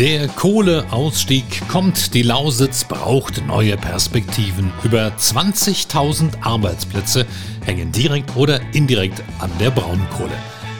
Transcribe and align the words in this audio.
Der 0.00 0.28
Kohleausstieg 0.28 1.68
kommt, 1.68 2.14
die 2.14 2.22
Lausitz 2.22 2.84
braucht 2.84 3.46
neue 3.46 3.76
Perspektiven. 3.76 4.72
Über 4.82 5.08
20.000 5.08 6.40
Arbeitsplätze 6.40 7.26
hängen 7.66 7.92
direkt 7.92 8.34
oder 8.34 8.62
indirekt 8.72 9.22
an 9.40 9.50
der 9.60 9.70
Braunkohle. 9.70 10.32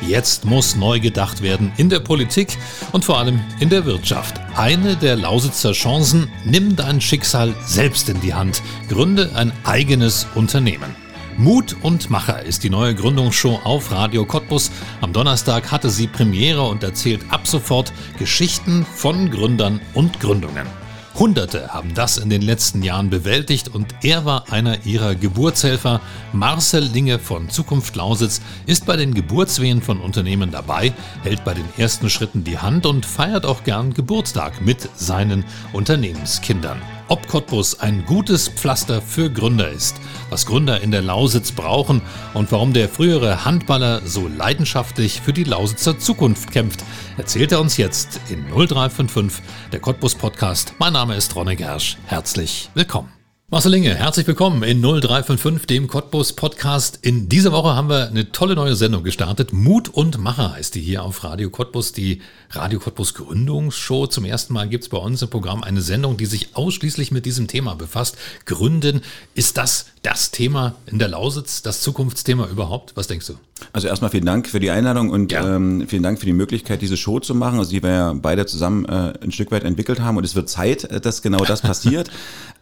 Jetzt 0.08 0.46
muss 0.46 0.74
neu 0.74 1.00
gedacht 1.00 1.42
werden 1.42 1.70
in 1.76 1.90
der 1.90 2.00
Politik 2.00 2.56
und 2.92 3.04
vor 3.04 3.18
allem 3.18 3.40
in 3.60 3.68
der 3.68 3.84
Wirtschaft. 3.84 4.40
Eine 4.56 4.96
der 4.96 5.16
Lausitzer 5.16 5.72
Chancen, 5.72 6.30
nimm 6.46 6.74
dein 6.74 7.02
Schicksal 7.02 7.54
selbst 7.66 8.08
in 8.08 8.22
die 8.22 8.32
Hand, 8.32 8.62
gründe 8.88 9.32
ein 9.34 9.52
eigenes 9.64 10.26
Unternehmen. 10.34 10.96
Mut 11.40 11.74
und 11.80 12.10
Macher 12.10 12.42
ist 12.42 12.64
die 12.64 12.68
neue 12.68 12.94
Gründungsshow 12.94 13.60
auf 13.64 13.92
Radio 13.92 14.26
Cottbus. 14.26 14.70
Am 15.00 15.14
Donnerstag 15.14 15.72
hatte 15.72 15.88
sie 15.88 16.06
Premiere 16.06 16.60
und 16.60 16.82
erzählt 16.82 17.22
ab 17.30 17.46
sofort 17.46 17.94
Geschichten 18.18 18.84
von 18.84 19.30
Gründern 19.30 19.80
und 19.94 20.20
Gründungen. 20.20 20.66
Hunderte 21.14 21.68
haben 21.68 21.94
das 21.94 22.18
in 22.18 22.28
den 22.28 22.42
letzten 22.42 22.82
Jahren 22.82 23.08
bewältigt 23.08 23.68
und 23.68 23.94
er 24.02 24.26
war 24.26 24.52
einer 24.52 24.84
ihrer 24.84 25.14
Geburtshelfer. 25.14 26.02
Marcel 26.34 26.84
Linge 26.84 27.18
von 27.18 27.48
Zukunft 27.48 27.96
Lausitz 27.96 28.42
ist 28.66 28.84
bei 28.84 28.98
den 28.98 29.14
Geburtswehen 29.14 29.80
von 29.80 29.98
Unternehmen 29.98 30.50
dabei, 30.50 30.92
hält 31.22 31.42
bei 31.44 31.54
den 31.54 31.68
ersten 31.78 32.10
Schritten 32.10 32.44
die 32.44 32.58
Hand 32.58 32.84
und 32.84 33.06
feiert 33.06 33.46
auch 33.46 33.64
gern 33.64 33.94
Geburtstag 33.94 34.60
mit 34.60 34.90
seinen 34.94 35.46
Unternehmenskindern 35.72 36.82
ob 37.10 37.26
Cottbus 37.26 37.80
ein 37.80 38.06
gutes 38.06 38.48
Pflaster 38.48 39.02
für 39.02 39.30
Gründer 39.30 39.68
ist, 39.68 39.96
was 40.30 40.46
Gründer 40.46 40.80
in 40.80 40.92
der 40.92 41.02
Lausitz 41.02 41.52
brauchen 41.52 42.00
und 42.34 42.50
warum 42.52 42.72
der 42.72 42.88
frühere 42.88 43.44
Handballer 43.44 44.00
so 44.06 44.28
leidenschaftlich 44.28 45.20
für 45.20 45.32
die 45.32 45.44
Lausitzer 45.44 45.98
Zukunft 45.98 46.52
kämpft, 46.52 46.84
erzählt 47.18 47.52
er 47.52 47.60
uns 47.60 47.76
jetzt 47.76 48.20
in 48.30 48.46
0355, 48.46 49.42
der 49.72 49.80
Cottbus 49.80 50.14
Podcast. 50.14 50.74
Mein 50.78 50.92
Name 50.92 51.16
ist 51.16 51.34
Ronne 51.34 51.56
Gersch. 51.56 51.98
Herzlich 52.06 52.70
willkommen. 52.74 53.19
Marcel 53.52 53.74
Inge, 53.74 53.96
herzlich 53.96 54.28
willkommen 54.28 54.62
in 54.62 54.80
0355, 54.80 55.66
dem 55.66 55.88
Cottbus 55.88 56.34
Podcast. 56.34 57.00
In 57.02 57.28
dieser 57.28 57.50
Woche 57.50 57.74
haben 57.74 57.88
wir 57.88 58.06
eine 58.06 58.30
tolle 58.30 58.54
neue 58.54 58.76
Sendung 58.76 59.02
gestartet. 59.02 59.52
Mut 59.52 59.88
und 59.88 60.18
Macher 60.18 60.52
heißt 60.52 60.76
die 60.76 60.80
hier 60.80 61.02
auf 61.02 61.24
Radio 61.24 61.50
Cottbus, 61.50 61.92
die 61.92 62.22
Radio 62.50 62.78
Cottbus 62.78 63.12
Gründungsshow. 63.14 64.06
Zum 64.06 64.24
ersten 64.24 64.54
Mal 64.54 64.68
gibt 64.68 64.84
es 64.84 64.88
bei 64.88 64.98
uns 64.98 65.20
im 65.22 65.30
Programm 65.30 65.64
eine 65.64 65.82
Sendung, 65.82 66.16
die 66.16 66.26
sich 66.26 66.54
ausschließlich 66.54 67.10
mit 67.10 67.26
diesem 67.26 67.48
Thema 67.48 67.74
befasst. 67.74 68.16
Gründen, 68.44 69.00
ist 69.34 69.56
das 69.56 69.86
das 70.02 70.30
Thema 70.30 70.76
in 70.86 70.98
der 70.98 71.08
Lausitz, 71.08 71.60
das 71.60 71.80
Zukunftsthema 71.80 72.46
überhaupt? 72.46 72.92
Was 72.96 73.08
denkst 73.08 73.26
du? 73.26 73.34
Also 73.72 73.88
erstmal 73.88 74.10
vielen 74.10 74.24
Dank 74.24 74.48
für 74.48 74.60
die 74.60 74.70
Einladung 74.70 75.10
und 75.10 75.32
ja. 75.32 75.56
ähm, 75.56 75.86
vielen 75.86 76.02
Dank 76.02 76.18
für 76.18 76.26
die 76.26 76.32
Möglichkeit, 76.32 76.80
diese 76.80 76.96
Show 76.96 77.20
zu 77.20 77.34
machen, 77.34 77.58
also 77.58 77.70
die 77.70 77.82
wir 77.82 77.90
ja 77.90 78.12
beide 78.14 78.46
zusammen 78.46 78.86
äh, 78.86 79.12
ein 79.22 79.32
Stück 79.32 79.50
weit 79.50 79.64
entwickelt 79.64 80.00
haben. 80.00 80.16
Und 80.16 80.24
es 80.24 80.34
wird 80.34 80.48
Zeit, 80.48 80.84
äh, 80.84 81.00
dass 81.00 81.20
genau 81.20 81.44
das 81.44 81.60
passiert, 81.70 82.10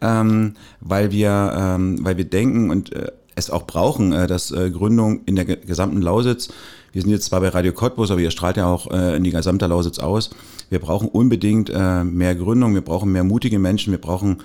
ähm, 0.01 0.55
weil 0.81 1.11
wir, 1.11 1.53
ähm, 1.55 1.99
weil 2.01 2.17
wir 2.17 2.25
denken 2.25 2.69
und 2.69 2.93
äh, 2.93 3.11
es 3.35 3.49
auch 3.49 3.65
brauchen, 3.65 4.11
äh, 4.11 4.27
dass 4.27 4.51
äh, 4.51 4.69
Gründung 4.71 5.21
in 5.25 5.35
der 5.35 5.45
gesamten 5.45 6.01
Lausitz, 6.01 6.49
wir 6.91 7.01
sind 7.01 7.11
jetzt 7.11 7.25
zwar 7.25 7.41
bei 7.41 7.49
Radio 7.49 7.73
Cottbus, 7.73 8.11
aber 8.11 8.21
ihr 8.21 8.31
strahlt 8.31 8.57
ja 8.57 8.65
auch 8.65 8.89
äh, 8.91 9.15
in 9.15 9.23
die 9.23 9.31
gesamte 9.31 9.67
Lausitz 9.67 9.99
aus. 9.99 10.31
Wir 10.69 10.79
brauchen 10.79 11.07
unbedingt 11.07 11.69
äh, 11.69 12.03
mehr 12.03 12.35
Gründung, 12.35 12.73
wir 12.73 12.81
brauchen 12.81 13.11
mehr 13.11 13.23
mutige 13.23 13.59
Menschen, 13.59 13.91
wir 13.91 14.01
brauchen 14.01 14.43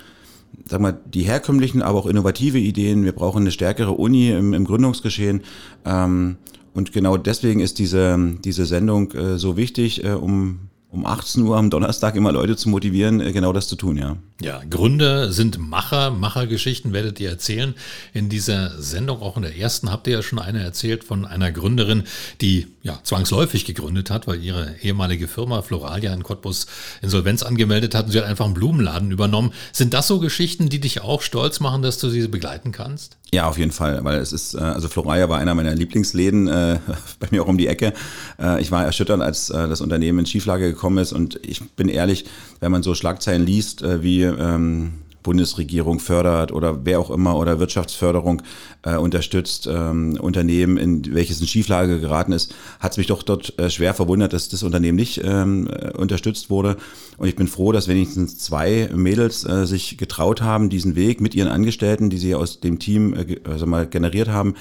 sag 0.66 0.80
mal, 0.80 0.98
die 1.06 1.22
herkömmlichen, 1.22 1.82
aber 1.82 1.98
auch 1.98 2.06
innovative 2.06 2.58
Ideen. 2.58 3.04
Wir 3.04 3.12
brauchen 3.12 3.42
eine 3.42 3.50
stärkere 3.50 3.92
Uni 3.92 4.30
im, 4.30 4.54
im 4.54 4.64
Gründungsgeschehen. 4.64 5.42
Ähm, 5.84 6.36
und 6.74 6.92
genau 6.92 7.16
deswegen 7.16 7.60
ist 7.60 7.78
diese, 7.78 8.18
diese 8.44 8.66
Sendung 8.66 9.12
äh, 9.12 9.38
so 9.38 9.56
wichtig, 9.56 10.04
äh, 10.04 10.12
um 10.12 10.68
um 10.94 11.04
18 11.04 11.42
Uhr 11.42 11.56
am 11.56 11.70
Donnerstag 11.70 12.14
immer 12.14 12.30
Leute 12.30 12.56
zu 12.56 12.68
motivieren, 12.68 13.20
äh, 13.20 13.32
genau 13.32 13.52
das 13.52 13.66
zu 13.68 13.76
tun, 13.76 13.96
ja. 13.96 14.16
Ja, 14.40 14.62
Gründer 14.68 15.32
sind 15.32 15.58
Macher, 15.58 16.10
Machergeschichten 16.10 16.92
werdet 16.92 17.20
ihr 17.20 17.30
erzählen. 17.30 17.74
In 18.12 18.28
dieser 18.28 18.80
Sendung, 18.80 19.22
auch 19.22 19.36
in 19.36 19.42
der 19.42 19.56
ersten, 19.56 19.90
habt 19.90 20.06
ihr 20.06 20.14
ja 20.14 20.22
schon 20.22 20.38
eine 20.38 20.62
erzählt 20.62 21.04
von 21.04 21.24
einer 21.24 21.50
Gründerin, 21.52 22.04
die 22.40 22.66
ja 22.82 22.98
zwangsläufig 23.02 23.64
gegründet 23.64 24.10
hat, 24.10 24.26
weil 24.26 24.42
ihre 24.42 24.76
ehemalige 24.82 25.28
Firma 25.28 25.62
Floralia 25.62 26.12
in 26.12 26.22
Cottbus 26.22 26.66
Insolvenz 27.00 27.42
angemeldet 27.42 27.94
hat 27.94 28.06
und 28.06 28.12
sie 28.12 28.18
hat 28.18 28.26
einfach 28.26 28.44
einen 28.44 28.54
Blumenladen 28.54 29.10
übernommen. 29.10 29.52
Sind 29.72 29.94
das 29.94 30.06
so 30.06 30.18
Geschichten, 30.20 30.68
die 30.68 30.80
dich 30.80 31.00
auch 31.00 31.22
stolz 31.22 31.60
machen, 31.60 31.82
dass 31.82 31.98
du 31.98 32.08
sie 32.08 32.28
begleiten 32.28 32.72
kannst? 32.72 33.16
Ja, 33.32 33.48
auf 33.48 33.58
jeden 33.58 33.72
Fall, 33.72 34.04
weil 34.04 34.18
es 34.18 34.32
ist, 34.32 34.54
äh, 34.54 34.58
also 34.58 34.88
Floralia 34.88 35.28
war 35.28 35.38
einer 35.38 35.54
meiner 35.54 35.74
Lieblingsläden, 35.74 36.46
äh, 36.46 36.78
bei 37.18 37.28
mir 37.30 37.42
auch 37.42 37.48
um 37.48 37.58
die 37.58 37.66
Ecke. 37.66 37.92
Äh, 38.38 38.60
ich 38.60 38.70
war 38.70 38.84
erschüttert, 38.84 39.20
als 39.20 39.50
äh, 39.50 39.68
das 39.68 39.80
Unternehmen 39.80 40.20
in 40.20 40.26
Schieflage 40.26 40.70
gekommen 40.70 40.83
ist 40.98 41.12
und 41.12 41.40
ich 41.42 41.60
bin 41.70 41.88
ehrlich, 41.88 42.24
wenn 42.60 42.72
man 42.72 42.82
so 42.82 42.94
Schlagzeilen 42.94 43.44
liest, 43.44 43.82
äh, 43.82 44.02
wie 44.02 44.22
ähm, 44.22 44.92
Bundesregierung 45.24 45.98
fördert 45.98 46.52
oder 46.52 46.84
wer 46.84 47.00
auch 47.00 47.10
immer 47.10 47.36
oder 47.36 47.58
Wirtschaftsförderung 47.58 48.42
äh, 48.82 48.96
unterstützt, 48.96 49.66
ähm, 49.66 50.16
Unternehmen, 50.20 50.76
in 50.76 51.14
welches 51.14 51.40
in 51.40 51.48
Schieflage 51.48 51.98
geraten 51.98 52.30
ist, 52.30 52.54
hat 52.78 52.92
es 52.92 52.98
mich 52.98 53.08
doch 53.08 53.24
dort 53.24 53.58
äh, 53.58 53.70
schwer 53.70 53.94
verwundert, 53.94 54.32
dass 54.32 54.50
das 54.50 54.62
Unternehmen 54.62 54.96
nicht 54.96 55.20
ähm, 55.24 55.68
äh, 55.68 55.90
unterstützt 55.92 56.50
wurde. 56.50 56.76
Und 57.16 57.26
ich 57.26 57.34
bin 57.34 57.48
froh, 57.48 57.72
dass 57.72 57.88
wenigstens 57.88 58.38
zwei 58.38 58.90
Mädels 58.94 59.44
äh, 59.44 59.66
sich 59.66 59.96
getraut 59.96 60.42
haben, 60.42 60.68
diesen 60.68 60.94
Weg 60.94 61.20
mit 61.20 61.34
ihren 61.34 61.48
Angestellten, 61.48 62.10
die 62.10 62.18
sie 62.18 62.34
aus 62.34 62.60
dem 62.60 62.78
Team 62.78 63.14
äh, 63.14 63.40
also 63.44 63.66
mal 63.66 63.86
generiert 63.86 64.28
haben, 64.28 64.54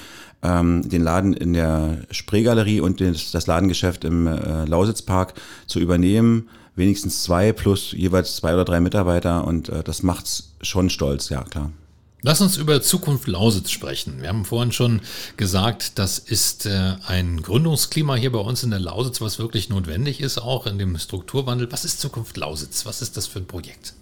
ähm, 0.44 0.88
den 0.88 1.02
Laden 1.02 1.34
in 1.34 1.54
der 1.54 2.00
Spreegalerie 2.12 2.81
und 2.81 3.02
das, 3.02 3.31
das 3.31 3.48
Ladengeschäft 3.48 4.04
im 4.04 4.28
äh, 4.28 4.66
Lausitzpark 4.66 5.34
zu 5.68 5.80
übernehmen 5.80 6.50
wenigstens 6.76 7.24
zwei 7.24 7.52
plus 7.52 7.92
jeweils 7.92 8.36
zwei 8.36 8.54
oder 8.54 8.66
drei 8.66 8.80
Mitarbeiter 8.80 9.46
und 9.46 9.70
äh, 9.70 9.84
das 9.84 10.04
macht's 10.04 10.54
schon 10.62 10.90
stolz, 10.90 11.30
ja 11.30 11.44
klar. 11.44 11.72
Lass 12.26 12.40
uns 12.40 12.56
über 12.56 12.81
Zukunft 12.81 13.28
Lausitz 13.28 13.70
sprechen. 13.70 14.22
Wir 14.22 14.30
haben 14.30 14.46
vorhin 14.46 14.72
schon 14.72 15.02
gesagt, 15.36 16.00
das 16.00 16.20
ist 16.20 16.66
äh, 16.66 16.94
ein 17.06 17.42
Gründungsklima 17.42 18.16
hier 18.16 18.31
bei 18.31 18.40
uns 18.40 18.64
in 18.64 18.70
der 18.70 18.80
Lausitz, 18.80 19.20
was 19.20 19.40
wirklich 19.40 19.68
notwendig 19.68 20.22
ist, 20.22 20.38
auch 20.38 20.66
in 20.66 20.78
dem 20.78 20.98
Strukturwandel. 20.98 21.70
Was 21.72 21.84
ist 21.84 22.00
Zukunft 22.00 22.38
Lausitz? 22.38 22.86
Was 22.86 23.02
ist 23.02 23.18
das 23.18 23.28
für 23.28 23.40
ein 23.40 23.46
Projekt? 23.46 23.94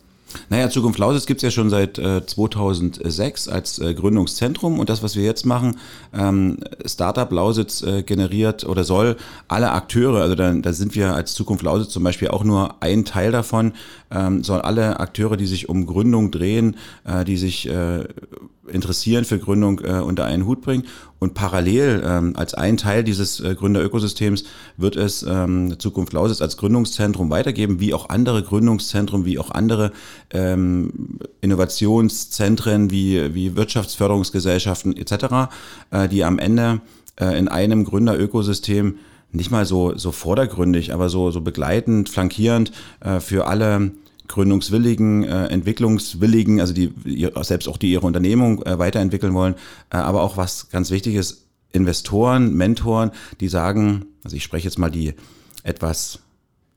Naja, 0.49 0.69
Zukunft 0.69 0.99
Lausitz 0.99 1.25
gibt 1.25 1.39
es 1.39 1.43
ja 1.43 1.51
schon 1.51 1.69
seit 1.69 1.97
äh, 1.97 2.25
2006 2.25 3.47
als 3.47 3.79
äh, 3.79 3.93
Gründungszentrum. 3.93 4.79
Und 4.79 4.89
das, 4.89 5.03
was 5.03 5.15
wir 5.15 5.23
jetzt 5.23 5.45
machen, 5.45 5.77
ähm, 6.13 6.57
Startup 6.85 7.31
Lausitz 7.31 7.81
äh, 7.81 8.03
generiert 8.03 8.63
oder 8.65 8.83
soll 8.83 9.17
alle 9.47 9.71
Akteure, 9.71 10.21
also 10.21 10.35
da, 10.35 10.51
da 10.53 10.73
sind 10.73 10.95
wir 10.95 11.13
als 11.13 11.33
Zukunft 11.33 11.63
Lausitz 11.63 11.89
zum 11.89 12.03
Beispiel 12.03 12.29
auch 12.29 12.43
nur 12.43 12.75
ein 12.81 13.05
Teil 13.05 13.31
davon, 13.31 13.73
ähm, 14.11 14.43
soll 14.43 14.61
alle 14.61 14.99
Akteure, 14.99 15.37
die 15.37 15.47
sich 15.47 15.69
um 15.69 15.85
Gründung 15.85 16.31
drehen, 16.31 16.75
äh, 17.05 17.23
die 17.25 17.37
sich 17.37 17.67
äh, 17.69 18.05
interessieren 18.67 19.25
für 19.25 19.39
Gründung 19.39 19.79
äh, 19.79 19.99
unter 19.99 20.25
einen 20.25 20.45
Hut 20.45 20.61
bringen. 20.61 20.85
Und 21.19 21.33
parallel 21.33 22.03
ähm, 22.05 22.33
als 22.35 22.53
ein 22.53 22.77
Teil 22.77 23.03
dieses 23.03 23.39
äh, 23.39 23.53
Gründerökosystems 23.55 24.43
wird 24.77 24.95
es 24.95 25.23
ähm, 25.23 25.77
Zukunft 25.79 26.13
Lausitz 26.13 26.41
als 26.41 26.57
Gründungszentrum 26.57 27.29
weitergeben, 27.29 27.79
wie 27.79 27.93
auch 27.93 28.09
andere 28.09 28.43
Gründungszentren, 28.43 29.25
wie 29.25 29.37
auch 29.37 29.51
andere 29.51 29.91
ähm, 30.31 31.19
Innovationszentren, 31.41 32.91
wie, 32.91 33.35
wie 33.35 33.55
Wirtschaftsförderungsgesellschaften 33.55 34.97
etc., 34.97 35.49
äh, 35.91 36.07
die 36.07 36.23
am 36.23 36.39
Ende 36.39 36.81
äh, 37.19 37.37
in 37.37 37.47
einem 37.47 37.85
Gründerökosystem 37.85 38.95
nicht 39.33 39.51
mal 39.51 39.65
so, 39.65 39.97
so 39.97 40.11
vordergründig, 40.11 40.93
aber 40.93 41.07
so, 41.07 41.31
so 41.31 41.41
begleitend, 41.41 42.09
flankierend 42.09 42.71
äh, 42.99 43.19
für 43.19 43.47
alle 43.47 43.91
gründungswilligen, 44.31 45.23
äh, 45.23 45.47
entwicklungswilligen, 45.47 46.59
also 46.59 46.73
die 46.73 46.91
selbst 47.41 47.67
auch 47.67 47.77
die 47.77 47.91
ihre 47.91 48.05
Unternehmung 48.05 48.63
äh, 48.63 48.79
weiterentwickeln 48.79 49.33
wollen, 49.33 49.55
äh, 49.91 49.97
aber 49.97 50.21
auch 50.21 50.37
was 50.37 50.69
ganz 50.69 50.91
wichtig 50.91 51.15
ist, 51.15 51.45
Investoren, 51.71 52.55
Mentoren, 52.55 53.11
die 53.39 53.47
sagen, 53.47 54.05
also 54.23 54.35
ich 54.35 54.43
spreche 54.43 54.65
jetzt 54.65 54.79
mal 54.79 54.91
die 54.91 55.13
etwas 55.63 56.19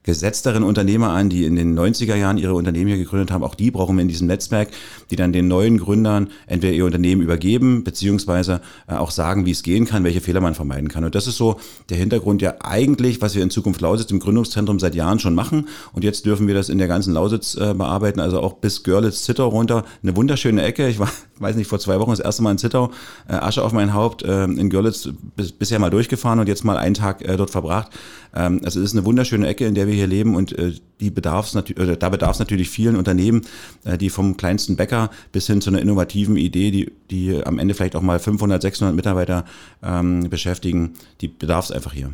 gesetzteren 0.04 0.62
Unternehmer 0.62 1.10
an, 1.10 1.30
die 1.30 1.44
in 1.44 1.56
den 1.56 1.76
90er 1.76 2.14
Jahren 2.14 2.36
ihre 2.36 2.54
Unternehmen 2.54 2.88
hier 2.88 2.98
gegründet 2.98 3.30
haben. 3.30 3.42
Auch 3.42 3.54
die 3.54 3.70
brauchen 3.70 3.96
wir 3.96 4.02
in 4.02 4.08
diesem 4.08 4.26
Netzwerk, 4.26 4.68
die 5.10 5.16
dann 5.16 5.32
den 5.32 5.48
neuen 5.48 5.78
Gründern 5.78 6.28
entweder 6.46 6.74
ihr 6.74 6.84
Unternehmen 6.84 7.22
übergeben, 7.22 7.84
beziehungsweise 7.84 8.60
äh, 8.86 8.94
auch 8.94 9.10
sagen, 9.10 9.46
wie 9.46 9.50
es 9.50 9.62
gehen 9.62 9.86
kann, 9.86 10.04
welche 10.04 10.20
Fehler 10.20 10.42
man 10.42 10.54
vermeiden 10.54 10.88
kann. 10.88 11.04
Und 11.04 11.14
das 11.14 11.26
ist 11.26 11.38
so 11.38 11.58
der 11.88 11.96
Hintergrund 11.96 12.42
ja 12.42 12.54
eigentlich, 12.60 13.22
was 13.22 13.34
wir 13.34 13.42
in 13.42 13.48
Zukunft 13.48 13.80
Lausitz 13.80 14.10
im 14.10 14.20
Gründungszentrum 14.20 14.78
seit 14.78 14.94
Jahren 14.94 15.18
schon 15.18 15.34
machen. 15.34 15.68
Und 15.94 16.04
jetzt 16.04 16.26
dürfen 16.26 16.46
wir 16.46 16.54
das 16.54 16.68
in 16.68 16.76
der 16.76 16.88
ganzen 16.88 17.14
Lausitz 17.14 17.54
äh, 17.54 17.72
bearbeiten, 17.72 18.20
also 18.20 18.40
auch 18.40 18.54
bis 18.54 18.82
Görlitz, 18.82 19.22
Zittau 19.24 19.48
runter. 19.48 19.84
Eine 20.02 20.14
wunderschöne 20.16 20.62
Ecke. 20.62 20.86
Ich 20.86 20.98
war, 20.98 21.08
weiß 21.38 21.56
nicht, 21.56 21.68
vor 21.68 21.78
zwei 21.78 21.98
Wochen 21.98 22.10
das 22.10 22.20
erste 22.20 22.42
Mal 22.42 22.50
in 22.50 22.58
Zittau, 22.58 22.90
äh, 23.26 23.32
Asche 23.32 23.62
auf 23.64 23.72
mein 23.72 23.94
Haupt, 23.94 24.22
in 24.24 24.70
Görlitz 24.70 25.08
bis, 25.36 25.52
bisher 25.52 25.78
mal 25.78 25.90
durchgefahren 25.90 26.38
und 26.38 26.48
jetzt 26.48 26.64
mal 26.64 26.76
einen 26.76 26.94
Tag 26.94 27.24
dort 27.36 27.50
verbracht. 27.50 27.90
Ähm, 28.34 28.60
also 28.64 28.80
es 28.80 28.86
ist 28.86 28.96
eine 28.96 29.04
wunderschöne 29.04 29.46
Ecke, 29.46 29.66
in 29.66 29.74
der 29.74 29.86
wir 29.86 29.93
hier 29.94 30.06
leben 30.06 30.34
und 30.34 30.52
äh, 30.58 30.72
die 31.00 31.10
bedarf's 31.10 31.54
natürlich, 31.54 31.98
da 31.98 32.08
bedarf 32.08 32.32
es 32.32 32.38
natürlich 32.38 32.70
vielen 32.70 32.96
Unternehmen, 32.96 33.42
äh, 33.84 33.98
die 33.98 34.10
vom 34.10 34.36
kleinsten 34.36 34.76
Bäcker 34.76 35.10
bis 35.32 35.46
hin 35.46 35.60
zu 35.60 35.70
einer 35.70 35.80
innovativen 35.80 36.36
Idee, 36.36 36.70
die, 36.70 36.92
die 37.10 37.44
am 37.44 37.58
Ende 37.58 37.74
vielleicht 37.74 37.96
auch 37.96 38.02
mal 38.02 38.18
500, 38.18 38.62
600 38.62 38.94
Mitarbeiter 38.94 39.44
ähm, 39.82 40.28
beschäftigen, 40.30 40.94
die 41.20 41.28
bedarf 41.28 41.66
es 41.66 41.72
einfach 41.72 41.92
hier. 41.92 42.10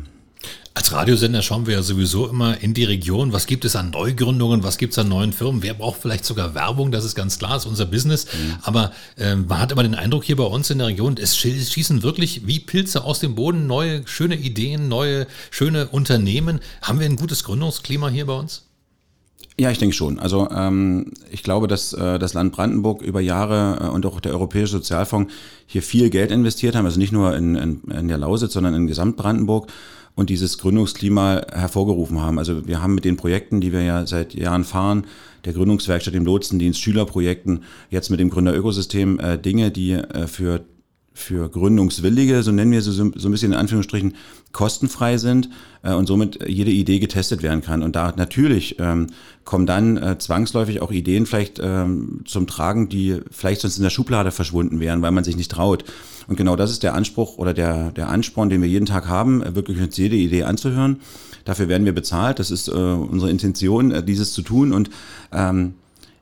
Als 0.73 0.93
Radiosender 0.93 1.41
schauen 1.41 1.67
wir 1.67 1.73
ja 1.73 1.81
sowieso 1.81 2.27
immer 2.27 2.61
in 2.61 2.73
die 2.73 2.85
Region. 2.85 3.33
Was 3.33 3.45
gibt 3.45 3.65
es 3.65 3.75
an 3.75 3.89
Neugründungen? 3.89 4.63
Was 4.63 4.77
gibt 4.77 4.93
es 4.93 4.99
an 4.99 5.09
neuen 5.09 5.33
Firmen? 5.33 5.61
Wer 5.63 5.73
braucht 5.73 6.01
vielleicht 6.01 6.23
sogar 6.23 6.55
Werbung? 6.55 6.93
Das 6.93 7.03
ist 7.03 7.13
ganz 7.13 7.37
klar, 7.37 7.57
ist 7.57 7.65
unser 7.65 7.85
Business. 7.85 8.25
Mhm. 8.25 8.55
Aber 8.61 8.91
äh, 9.17 9.35
man 9.35 9.59
hat 9.59 9.73
immer 9.73 9.83
den 9.83 9.95
Eindruck 9.95 10.23
hier 10.23 10.37
bei 10.37 10.45
uns 10.45 10.69
in 10.69 10.77
der 10.77 10.87
Region, 10.87 11.17
es 11.17 11.35
schießen 11.37 12.03
wirklich 12.03 12.47
wie 12.47 12.59
Pilze 12.59 13.03
aus 13.03 13.19
dem 13.19 13.35
Boden 13.35 13.67
neue, 13.67 14.07
schöne 14.07 14.35
Ideen, 14.35 14.87
neue, 14.87 15.27
schöne 15.49 15.87
Unternehmen. 15.87 16.61
Haben 16.81 16.99
wir 16.99 17.05
ein 17.05 17.17
gutes 17.17 17.43
Gründungsklima 17.43 18.07
hier 18.07 18.27
bei 18.27 18.33
uns? 18.33 18.63
Ja, 19.59 19.69
ich 19.69 19.77
denke 19.77 19.95
schon. 19.95 20.19
Also 20.19 20.49
ähm, 20.49 21.11
ich 21.29 21.43
glaube, 21.43 21.67
dass 21.67 21.91
äh, 21.91 22.17
das 22.17 22.33
Land 22.33 22.53
Brandenburg 22.53 23.01
über 23.01 23.19
Jahre 23.19 23.79
äh, 23.81 23.89
und 23.89 24.05
auch 24.05 24.21
der 24.21 24.31
Europäische 24.31 24.71
Sozialfonds 24.71 25.33
hier 25.67 25.83
viel 25.83 26.09
Geld 26.09 26.31
investiert 26.31 26.75
haben. 26.75 26.85
Also 26.85 26.97
nicht 26.97 27.11
nur 27.11 27.35
in, 27.35 27.55
in, 27.55 27.81
in 27.91 28.07
der 28.07 28.17
Lausitz, 28.17 28.53
sondern 28.53 28.73
in 28.73 28.87
Gesamtbrandenburg 28.87 29.69
und 30.15 30.29
dieses 30.29 30.57
Gründungsklima 30.57 31.41
hervorgerufen 31.51 32.21
haben. 32.21 32.37
Also 32.37 32.67
wir 32.67 32.81
haben 32.81 32.95
mit 32.95 33.05
den 33.05 33.17
Projekten, 33.17 33.61
die 33.61 33.71
wir 33.71 33.81
ja 33.81 34.05
seit 34.05 34.33
Jahren 34.33 34.63
fahren, 34.63 35.05
der 35.45 35.53
Gründungswerkstatt, 35.53 36.13
dem 36.13 36.25
Lotsendienst, 36.25 36.79
Schülerprojekten, 36.79 37.63
jetzt 37.89 38.09
mit 38.09 38.19
dem 38.19 38.29
Gründerökosystem 38.29 39.19
äh, 39.19 39.37
Dinge, 39.37 39.71
die 39.71 39.93
äh, 39.93 40.27
für 40.27 40.61
für 41.13 41.49
Gründungswillige, 41.49 42.41
so 42.41 42.51
nennen 42.51 42.71
wir 42.71 42.81
sie 42.81 42.91
so, 42.91 43.11
so 43.15 43.27
ein 43.27 43.31
bisschen 43.31 43.51
in 43.51 43.57
Anführungsstrichen, 43.57 44.15
kostenfrei 44.53 45.17
sind 45.17 45.49
äh, 45.83 45.93
und 45.93 46.07
somit 46.07 46.47
jede 46.47 46.71
Idee 46.71 46.99
getestet 46.99 47.43
werden 47.43 47.61
kann. 47.61 47.83
Und 47.83 47.95
da 47.95 48.13
natürlich 48.15 48.77
ähm, 48.79 49.07
kommen 49.43 49.65
dann 49.65 49.97
äh, 49.97 50.17
zwangsläufig 50.17 50.81
auch 50.81 50.91
Ideen 50.91 51.25
vielleicht 51.25 51.59
ähm, 51.61 52.21
zum 52.25 52.47
Tragen, 52.47 52.87
die 52.87 53.19
vielleicht 53.29 53.61
sonst 53.61 53.77
in 53.77 53.83
der 53.83 53.89
Schublade 53.89 54.31
verschwunden 54.31 54.79
wären, 54.79 55.01
weil 55.01 55.11
man 55.11 55.23
sich 55.23 55.35
nicht 55.35 55.51
traut. 55.51 55.83
Und 56.27 56.35
genau 56.35 56.55
das 56.55 56.71
ist 56.71 56.83
der 56.83 56.93
Anspruch 56.93 57.37
oder 57.37 57.53
der, 57.53 57.91
der 57.91 58.09
Ansporn, 58.09 58.49
den 58.49 58.61
wir 58.61 58.69
jeden 58.69 58.85
Tag 58.85 59.07
haben, 59.07 59.41
äh, 59.41 59.55
wirklich 59.55 59.79
uns 59.79 59.97
jede 59.97 60.15
Idee 60.15 60.43
anzuhören. 60.43 61.01
Dafür 61.45 61.67
werden 61.67 61.85
wir 61.85 61.95
bezahlt. 61.95 62.39
Das 62.39 62.51
ist 62.51 62.67
äh, 62.67 62.71
unsere 62.71 63.31
Intention, 63.31 63.91
äh, 63.91 64.03
dieses 64.03 64.33
zu 64.33 64.41
tun. 64.41 64.73
Und 64.73 64.89
ähm, 65.31 65.75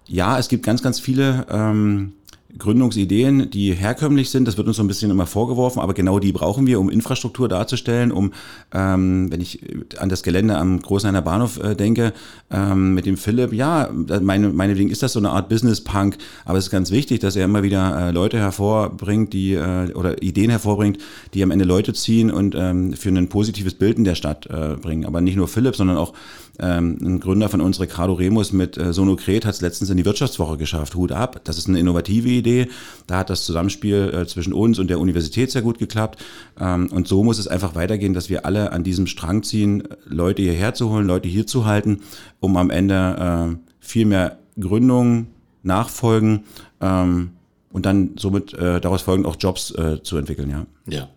ja, 0.08 0.40
es 0.40 0.48
gibt 0.48 0.66
ganz, 0.66 0.82
ganz 0.82 1.00
viele 1.00 1.46
ähm, 1.50 2.14
Gründungsideen, 2.58 3.52
die 3.52 3.74
herkömmlich 3.74 4.32
sind, 4.32 4.48
das 4.48 4.58
wird 4.58 4.68
uns 4.68 4.78
so 4.78 4.84
ein 4.84 4.88
bisschen 4.88 5.12
immer 5.12 5.28
vorgeworfen, 5.28 5.80
aber 5.80 5.94
genau 5.94 6.18
die 6.18 6.32
brauchen 6.32 6.66
wir, 6.66 6.80
um 6.80 6.90
Infrastruktur 6.90 7.48
darzustellen, 7.48 8.12
um, 8.12 8.34
ähm, 8.74 9.32
wenn 9.32 9.40
ich 9.40 9.60
an 10.00 10.10
das 10.10 10.24
Gelände 10.24 10.58
am 10.58 10.82
Großeiner 10.82 11.22
Bahnhof 11.22 11.62
äh, 11.64 11.76
denke, 11.76 12.12
ähm, 12.50 12.96
mit 12.96 13.06
dem 13.06 13.18
Philipp, 13.18 13.54
ja, 13.54 13.90
meine, 14.22 14.50
meinetwegen 14.50 14.90
ist 14.90 15.04
das 15.04 15.14
so 15.14 15.20
eine 15.20 15.30
Art 15.30 15.48
Business-Punk, 15.48 16.18
aber 16.46 16.58
es 16.58 16.66
ist 16.66 16.72
ganz 16.72 16.90
wichtig, 16.90 17.20
dass 17.20 17.36
er 17.36 17.46
immer 17.46 17.62
wieder 17.62 18.08
äh, 18.08 18.12
Leute 18.12 18.40
hervorbringt, 18.40 19.32
die, 19.34 19.54
äh, 19.54 19.94
oder 19.94 20.24
Ideen 20.24 20.50
hervorbringt, 20.50 20.98
die 21.36 21.44
am 21.44 21.52
Ende 21.52 21.66
Leute 21.66 21.94
ziehen 21.94 22.32
und 22.32 22.56
ähm, 22.58 22.94
für 22.94 23.10
ein 23.10 23.30
positives 23.30 23.76
Bild 23.76 24.00
in 24.00 24.06
der 24.06 24.16
Stadt 24.16 24.48
äh, 24.48 24.76
bringen. 24.76 25.06
Aber 25.06 25.22
nicht 25.22 25.36
nur 25.36 25.48
Philipp, 25.48 25.76
sondern 25.76 25.98
auch 25.98 26.14
ähm, 26.60 26.98
ein 27.02 27.20
Gründer 27.20 27.48
von 27.48 27.62
uns, 27.62 27.80
Ricardo 27.80 28.14
Remus 28.14 28.52
mit 28.52 28.78
äh, 28.78 28.92
Sonokret, 28.92 29.46
hat 29.46 29.56
es 29.56 29.62
letztens 29.62 29.90
in 29.90 29.98
die 29.98 30.06
Wirtschaftswoche 30.06 30.58
geschafft. 30.58 30.96
Hut 30.96 31.12
ab. 31.12 31.42
Das 31.46 31.58
ist 31.58 31.68
eine 31.68 31.80
innovative 31.80 32.39
Idee. 32.40 32.68
Da 33.08 33.20
hat 33.20 33.30
das 33.30 33.46
Zusammenspiel 33.46 34.12
äh, 34.14 34.28
zwischen 34.28 34.54
uns 34.54 34.80
und 34.80 34.90
der 34.90 35.00
Universität 35.00 35.52
sehr 35.52 35.62
gut 35.62 35.80
geklappt. 35.80 36.24
Ähm, 36.60 36.88
und 36.92 37.08
so 37.08 37.24
muss 37.24 37.38
es 37.38 37.48
einfach 37.48 37.76
weitergehen, 37.76 38.14
dass 38.14 38.30
wir 38.30 38.46
alle 38.46 38.72
an 38.72 38.84
diesem 38.84 39.08
Strang 39.08 39.44
ziehen, 39.44 39.84
Leute 40.06 40.42
hierher 40.42 40.74
zu 40.74 40.90
holen, 40.90 41.06
Leute 41.06 41.30
hier 41.30 41.46
zu 41.46 41.66
halten, 41.66 42.02
um 42.40 42.58
am 42.58 42.70
Ende 42.70 43.58
äh, 43.60 43.74
viel 43.80 44.06
mehr 44.06 44.40
Gründungen, 44.60 45.28
Nachfolgen 45.64 46.46
ähm, 46.82 47.32
und 47.72 47.86
dann 47.86 48.12
somit 48.18 48.54
äh, 48.54 48.82
daraus 48.82 49.02
folgend 49.02 49.28
auch 49.28 49.36
Jobs 49.40 49.72
äh, 49.72 50.02
zu 50.02 50.18
entwickeln. 50.18 50.50
Ja. 50.50 50.66
Ja. 50.88 51.10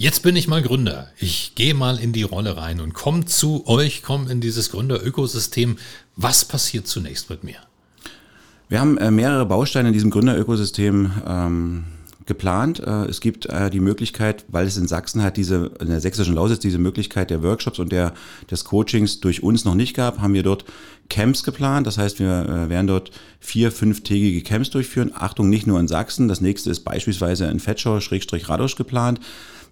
Jetzt 0.00 0.22
bin 0.22 0.36
ich 0.36 0.46
mal 0.46 0.62
Gründer. 0.62 1.08
Ich 1.18 1.56
gehe 1.56 1.74
mal 1.74 1.98
in 1.98 2.12
die 2.12 2.22
Rolle 2.22 2.56
rein 2.56 2.80
und 2.80 2.94
komme 2.94 3.24
zu 3.24 3.66
euch, 3.66 4.02
komme 4.04 4.30
in 4.30 4.40
dieses 4.40 4.70
Gründerökosystem. 4.70 5.76
Was 6.14 6.44
passiert 6.44 6.86
zunächst 6.86 7.30
mit 7.30 7.42
mir? 7.42 7.56
Wir 8.68 8.80
haben 8.80 8.98
äh, 8.98 9.10
mehrere 9.10 9.46
Bausteine 9.46 9.88
in 9.88 9.94
diesem 9.94 10.10
Gründerökosystem 10.10 11.10
ähm, 11.26 11.84
geplant. 12.26 12.80
Äh, 12.80 13.06
es 13.06 13.20
gibt 13.20 13.46
äh, 13.46 13.70
die 13.70 13.80
Möglichkeit, 13.80 14.44
weil 14.48 14.66
es 14.66 14.76
in 14.76 14.86
Sachsen 14.86 15.22
hat 15.22 15.38
diese, 15.38 15.72
in 15.80 15.88
der 15.88 16.00
sächsischen 16.00 16.34
Lausitz 16.34 16.60
diese 16.60 16.78
Möglichkeit 16.78 17.30
der 17.30 17.42
Workshops 17.42 17.78
und 17.78 17.90
der, 17.90 18.12
des 18.50 18.66
Coachings 18.66 19.20
durch 19.20 19.42
uns 19.42 19.64
noch 19.64 19.74
nicht 19.74 19.96
gab, 19.96 20.20
haben 20.20 20.34
wir 20.34 20.42
dort 20.42 20.66
Camps 21.08 21.44
geplant. 21.44 21.86
Das 21.86 21.96
heißt, 21.96 22.18
wir 22.18 22.46
äh, 22.46 22.68
werden 22.68 22.86
dort 22.86 23.10
vier, 23.40 23.72
fünftägige 23.72 24.42
Camps 24.42 24.68
durchführen. 24.68 25.12
Achtung, 25.14 25.48
nicht 25.48 25.66
nur 25.66 25.80
in 25.80 25.88
Sachsen. 25.88 26.28
Das 26.28 26.42
nächste 26.42 26.70
ist 26.70 26.80
beispielsweise 26.80 27.46
in 27.46 27.60
Fetschau, 27.60 28.00
Schrägstrich 28.00 28.50
Radosch 28.50 28.76
geplant. 28.76 29.18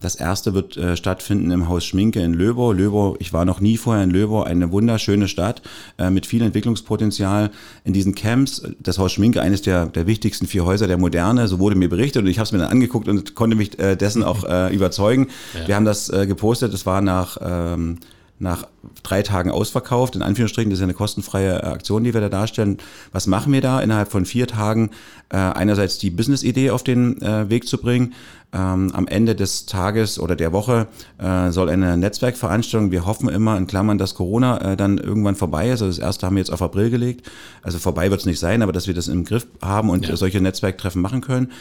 Das 0.00 0.14
erste 0.14 0.54
wird 0.54 0.76
äh, 0.76 0.96
stattfinden 0.96 1.50
im 1.50 1.68
Haus 1.68 1.84
Schminke 1.84 2.20
in 2.20 2.34
Löbau. 2.34 2.72
Löbau, 2.72 3.16
ich 3.18 3.32
war 3.32 3.44
noch 3.44 3.60
nie 3.60 3.76
vorher 3.76 4.04
in 4.04 4.10
Löbau, 4.10 4.42
eine 4.42 4.70
wunderschöne 4.72 5.28
Stadt 5.28 5.62
äh, 5.98 6.10
mit 6.10 6.26
viel 6.26 6.42
Entwicklungspotenzial. 6.42 7.50
In 7.84 7.92
diesen 7.92 8.14
Camps, 8.14 8.62
das 8.78 8.98
Haus 8.98 9.12
Schminke, 9.12 9.42
eines 9.42 9.62
der, 9.62 9.86
der 9.86 10.06
wichtigsten 10.06 10.46
vier 10.46 10.64
Häuser 10.64 10.86
der 10.86 10.98
Moderne, 10.98 11.48
so 11.48 11.58
wurde 11.58 11.76
mir 11.76 11.88
berichtet 11.88 12.22
und 12.22 12.28
ich 12.28 12.38
habe 12.38 12.46
es 12.46 12.52
mir 12.52 12.58
dann 12.58 12.70
angeguckt 12.70 13.08
und 13.08 13.34
konnte 13.34 13.56
mich 13.56 13.78
äh, 13.78 13.96
dessen 13.96 14.22
auch 14.22 14.44
äh, 14.44 14.74
überzeugen. 14.74 15.28
Ja. 15.54 15.68
Wir 15.68 15.76
haben 15.76 15.84
das 15.84 16.08
äh, 16.08 16.26
gepostet, 16.26 16.74
es 16.74 16.86
war 16.86 17.00
nach... 17.00 17.38
Ähm, 17.40 17.98
nach 18.38 18.66
drei 19.02 19.22
Tagen 19.22 19.50
ausverkauft. 19.50 20.14
In 20.14 20.22
Anführungsstrichen, 20.22 20.70
das 20.70 20.78
ist 20.78 20.80
ja 20.82 20.86
eine 20.86 20.94
kostenfreie 20.94 21.62
äh, 21.62 21.66
Aktion, 21.66 22.04
die 22.04 22.12
wir 22.12 22.20
da 22.20 22.28
darstellen. 22.28 22.78
Was 23.12 23.26
machen 23.26 23.52
wir 23.52 23.60
da? 23.60 23.80
Innerhalb 23.80 24.10
von 24.10 24.26
vier 24.26 24.46
Tagen 24.46 24.90
äh, 25.30 25.36
einerseits 25.36 25.98
die 25.98 26.10
Business-Idee 26.10 26.70
auf 26.70 26.82
den 26.82 27.20
äh, 27.22 27.48
Weg 27.48 27.66
zu 27.66 27.78
bringen. 27.78 28.14
Ähm, 28.52 28.90
am 28.94 29.08
Ende 29.08 29.34
des 29.34 29.66
Tages 29.66 30.18
oder 30.18 30.36
der 30.36 30.52
Woche 30.52 30.86
äh, 31.18 31.50
soll 31.50 31.68
eine 31.68 31.96
Netzwerkveranstaltung, 31.96 32.90
wir 32.90 33.04
hoffen 33.04 33.28
immer 33.28 33.56
in 33.56 33.66
Klammern, 33.66 33.98
dass 33.98 34.14
Corona 34.14 34.72
äh, 34.72 34.76
dann 34.76 34.98
irgendwann 34.98 35.34
vorbei 35.34 35.66
ist. 35.66 35.82
Also 35.82 35.86
das 35.86 35.98
erste 35.98 36.26
haben 36.26 36.36
wir 36.36 36.40
jetzt 36.40 36.52
auf 36.52 36.62
April 36.62 36.90
gelegt. 36.90 37.28
Also 37.62 37.78
vorbei 37.78 38.10
wird 38.10 38.20
es 38.20 38.26
nicht 38.26 38.38
sein, 38.38 38.62
aber 38.62 38.72
dass 38.72 38.86
wir 38.86 38.94
das 38.94 39.08
im 39.08 39.24
Griff 39.24 39.46
haben 39.62 39.90
und 39.90 40.08
ja. 40.08 40.16
solche 40.16 40.40
Netzwerktreffen 40.40 41.02
machen 41.02 41.22
können. 41.22 41.52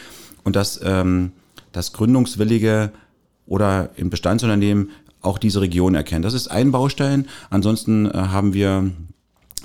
Und 0.44 0.56
dass 0.56 0.80
ähm, 0.84 1.32
das 1.72 1.92
Gründungswillige 1.92 2.92
oder 3.48 3.90
im 3.96 4.10
Bestandsunternehmen 4.10 4.92
auch 5.26 5.38
diese 5.38 5.62
Region 5.62 5.96
erkennen. 5.96 6.22
Das 6.22 6.34
ist 6.34 6.48
ein 6.48 6.72
Baustein. 6.72 7.28
Ansonsten 7.50 8.06
äh, 8.06 8.14
haben 8.14 8.54
wir 8.54 8.92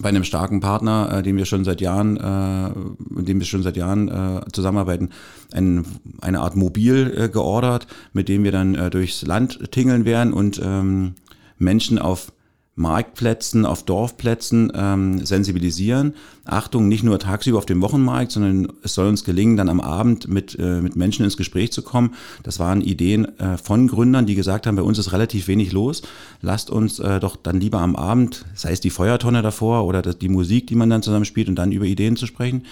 bei 0.00 0.08
einem 0.08 0.24
starken 0.24 0.60
Partner, 0.60 1.12
äh, 1.12 1.22
den 1.22 1.36
wir 1.36 1.44
schon 1.44 1.64
seit 1.64 1.80
Jahren, 1.80 2.16
äh, 2.16 2.70
mit 2.98 3.28
dem 3.28 3.38
wir 3.38 3.46
schon 3.46 3.62
seit 3.62 3.76
Jahren 3.76 4.08
äh, 4.08 4.40
zusammenarbeiten, 4.52 5.10
ein, 5.52 5.84
eine 6.20 6.40
Art 6.40 6.56
Mobil 6.56 7.12
äh, 7.16 7.28
geordert, 7.28 7.86
mit 8.12 8.28
dem 8.28 8.44
wir 8.44 8.52
dann 8.52 8.74
äh, 8.74 8.90
durchs 8.90 9.22
Land 9.22 9.70
tingeln 9.72 10.04
werden 10.04 10.32
und 10.32 10.60
ähm, 10.64 11.14
Menschen 11.58 11.98
auf 11.98 12.32
Marktplätzen, 12.80 13.64
auf 13.66 13.84
Dorfplätzen 13.84 14.72
ähm, 14.74 15.24
sensibilisieren. 15.24 16.14
Achtung, 16.44 16.88
nicht 16.88 17.04
nur 17.04 17.18
tagsüber 17.18 17.58
auf 17.58 17.66
dem 17.66 17.82
Wochenmarkt, 17.82 18.32
sondern 18.32 18.72
es 18.82 18.94
soll 18.94 19.06
uns 19.06 19.24
gelingen, 19.24 19.56
dann 19.56 19.68
am 19.68 19.80
Abend 19.80 20.26
mit, 20.26 20.58
äh, 20.58 20.80
mit 20.80 20.96
Menschen 20.96 21.24
ins 21.24 21.36
Gespräch 21.36 21.70
zu 21.72 21.82
kommen. 21.82 22.14
Das 22.42 22.58
waren 22.58 22.80
Ideen 22.80 23.38
äh, 23.38 23.58
von 23.58 23.86
Gründern, 23.86 24.26
die 24.26 24.34
gesagt 24.34 24.66
haben, 24.66 24.76
bei 24.76 24.82
uns 24.82 24.98
ist 24.98 25.12
relativ 25.12 25.46
wenig 25.46 25.72
los. 25.72 26.02
Lasst 26.40 26.70
uns 26.70 26.98
äh, 26.98 27.20
doch 27.20 27.36
dann 27.36 27.60
lieber 27.60 27.80
am 27.80 27.94
Abend, 27.94 28.46
sei 28.54 28.72
es 28.72 28.80
die 28.80 28.90
Feuertonne 28.90 29.42
davor 29.42 29.84
oder 29.84 30.02
das, 30.02 30.18
die 30.18 30.28
Musik, 30.28 30.66
die 30.66 30.74
man 30.74 30.90
dann 30.90 31.02
zusammen 31.02 31.26
spielt 31.26 31.48
und 31.48 31.56
dann 31.56 31.72
über 31.72 31.84
Ideen 31.84 32.16
zu 32.16 32.26
sprechen. 32.26 32.64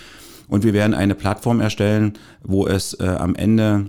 Und 0.48 0.64
wir 0.64 0.72
werden 0.72 0.94
eine 0.94 1.14
Plattform 1.14 1.60
erstellen, 1.60 2.14
wo 2.42 2.66
es 2.66 2.94
äh, 2.94 3.06
am 3.06 3.34
Ende 3.34 3.86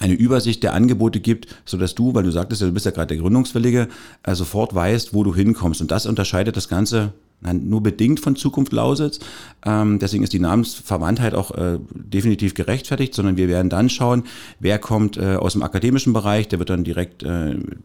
eine 0.00 0.14
Übersicht 0.14 0.62
der 0.62 0.74
Angebote 0.74 1.20
gibt, 1.20 1.54
so 1.64 1.76
dass 1.76 1.94
du, 1.94 2.14
weil 2.14 2.24
du 2.24 2.32
sagtest, 2.32 2.62
du 2.62 2.72
bist 2.72 2.86
ja 2.86 2.90
gerade 2.90 3.08
der 3.08 3.18
Gründungswillige, 3.18 3.88
äh, 4.24 4.34
sofort 4.34 4.74
weißt, 4.74 5.14
wo 5.14 5.22
du 5.22 5.34
hinkommst. 5.34 5.80
Und 5.80 5.90
das 5.90 6.06
unterscheidet 6.06 6.56
das 6.56 6.68
Ganze 6.68 7.12
nur 7.42 7.82
bedingt 7.82 8.20
von 8.20 8.36
Zukunft 8.36 8.70
Lausitz. 8.70 9.18
Ähm, 9.64 9.98
deswegen 9.98 10.22
ist 10.22 10.34
die 10.34 10.40
Namensverwandtheit 10.40 11.34
auch 11.34 11.52
äh, 11.52 11.78
definitiv 11.90 12.52
gerechtfertigt, 12.52 13.14
sondern 13.14 13.38
wir 13.38 13.48
werden 13.48 13.70
dann 13.70 13.88
schauen, 13.88 14.24
wer 14.58 14.78
kommt 14.78 15.16
äh, 15.16 15.36
aus 15.36 15.54
dem 15.54 15.62
akademischen 15.62 16.12
Bereich, 16.12 16.48
der 16.48 16.58
wird 16.58 16.68
dann 16.68 16.84
direkt 16.84 17.24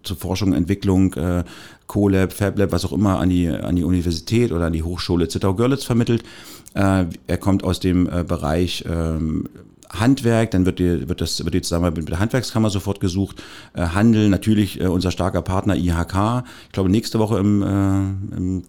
zur 0.03 0.17
Forschung, 0.17 0.51
Entwicklung, 0.53 1.15
CoLab, 1.87 2.33
FabLab, 2.33 2.73
was 2.73 2.83
auch 2.83 2.91
immer 2.91 3.19
an 3.19 3.29
die, 3.29 3.47
an 3.47 3.77
die 3.77 3.85
Universität 3.85 4.51
oder 4.51 4.65
an 4.65 4.73
die 4.73 4.83
Hochschule 4.83 5.29
Zittau-Görlitz 5.29 5.85
vermittelt. 5.85 6.23
Er 6.73 7.37
kommt 7.39 7.63
aus 7.63 7.79
dem 7.79 8.05
Bereich 8.27 8.83
ähm, 8.89 9.47
Handwerk, 9.89 10.51
dann 10.51 10.65
wird 10.65 10.79
die, 10.79 11.07
wird 11.07 11.21
das, 11.21 11.43
wird 11.43 11.53
die 11.53 11.61
Zusammenarbeit 11.61 11.97
mit 11.97 12.09
der 12.09 12.19
Handwerkskammer 12.19 12.69
sofort 12.69 12.99
gesucht. 12.99 13.41
Äh, 13.73 13.87
Handel, 13.87 14.29
natürlich 14.29 14.79
äh, 14.79 14.87
unser 14.87 15.11
starker 15.11 15.41
Partner 15.41 15.75
IHK. 15.75 16.45
Ich 16.67 16.71
glaube, 16.71 16.89
nächste 16.89 17.19
Woche 17.19 17.39
im, 17.39 17.61
äh, 17.61 17.65
im, 17.65 18.63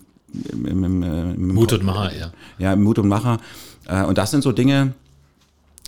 im, 0.52 0.85
im, 0.85 1.02
im 1.02 1.54
Mut 1.54 1.73
und 1.73 1.85
Macher, 1.85 2.16
ja. 2.16 2.32
Ja, 2.58 2.76
Mut 2.76 2.99
und 2.99 3.08
Macher. 3.08 3.38
Äh, 3.87 4.04
und 4.04 4.18
das 4.18 4.30
sind 4.30 4.42
so 4.42 4.52
Dinge, 4.52 4.92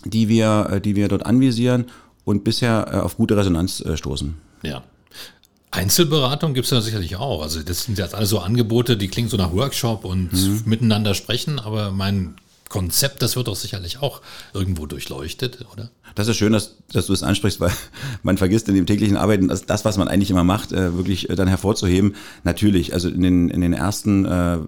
die 0.04 0.28
wir, 0.28 0.68
äh, 0.70 0.80
die 0.80 0.97
wir 0.97 1.08
dort 1.08 1.26
anvisieren 1.26 1.87
und 2.25 2.44
bisher 2.44 2.88
äh, 2.90 2.97
auf 2.97 3.16
gute 3.16 3.37
Resonanz 3.37 3.85
stoßen. 3.94 4.35
Ja. 4.62 4.82
Einzelberatung 5.70 6.54
gibt 6.54 6.64
es 6.64 6.70
ja 6.70 6.80
sicherlich 6.80 7.16
auch. 7.16 7.42
Also 7.42 7.62
das 7.62 7.85
sind 7.85 7.99
jetzt 7.99 8.14
alle 8.14 8.26
so 8.26 8.38
Angebote, 8.38 8.97
die 8.97 9.08
klingen 9.08 9.28
so 9.28 9.37
nach 9.37 9.52
Workshop 9.52 10.04
und 10.04 10.32
mhm. 10.32 10.62
miteinander 10.64 11.14
sprechen, 11.14 11.58
aber 11.58 11.90
mein 11.90 12.37
Konzept, 12.68 13.22
das 13.22 13.37
wird 13.37 13.48
doch 13.48 13.56
sicherlich 13.56 14.00
auch 14.02 14.20
irgendwo 14.52 14.87
durchleuchtet, 14.87 15.64
oder? 15.72 15.90
Das 16.14 16.28
ist 16.28 16.37
schön, 16.37 16.52
dass, 16.52 16.76
dass 16.92 17.06
du 17.06 17.12
es 17.12 17.22
ansprichst, 17.22 17.60
weil 17.60 17.72
man 18.22 18.38
vergisst 18.38 18.68
in 18.68 18.75
dem 18.75 18.87
täglichen 18.87 19.16
Arbeiten 19.16 19.48
das, 19.48 19.66
das 19.66 19.84
was 19.84 19.96
man 19.96 20.08
eigentlich 20.08 20.30
immer 20.30 20.44
macht, 20.44 20.72
äh, 20.72 20.96
wirklich 20.96 21.30
äh, 21.30 21.37
dann 21.37 21.48
hervorzuheben. 21.48 22.14
Natürlich, 22.44 22.92
also 22.92 23.08
in 23.08 23.22
den, 23.22 23.48
in 23.48 23.60
den 23.60 23.72
ersten 23.72 24.25
äh, 24.25 24.58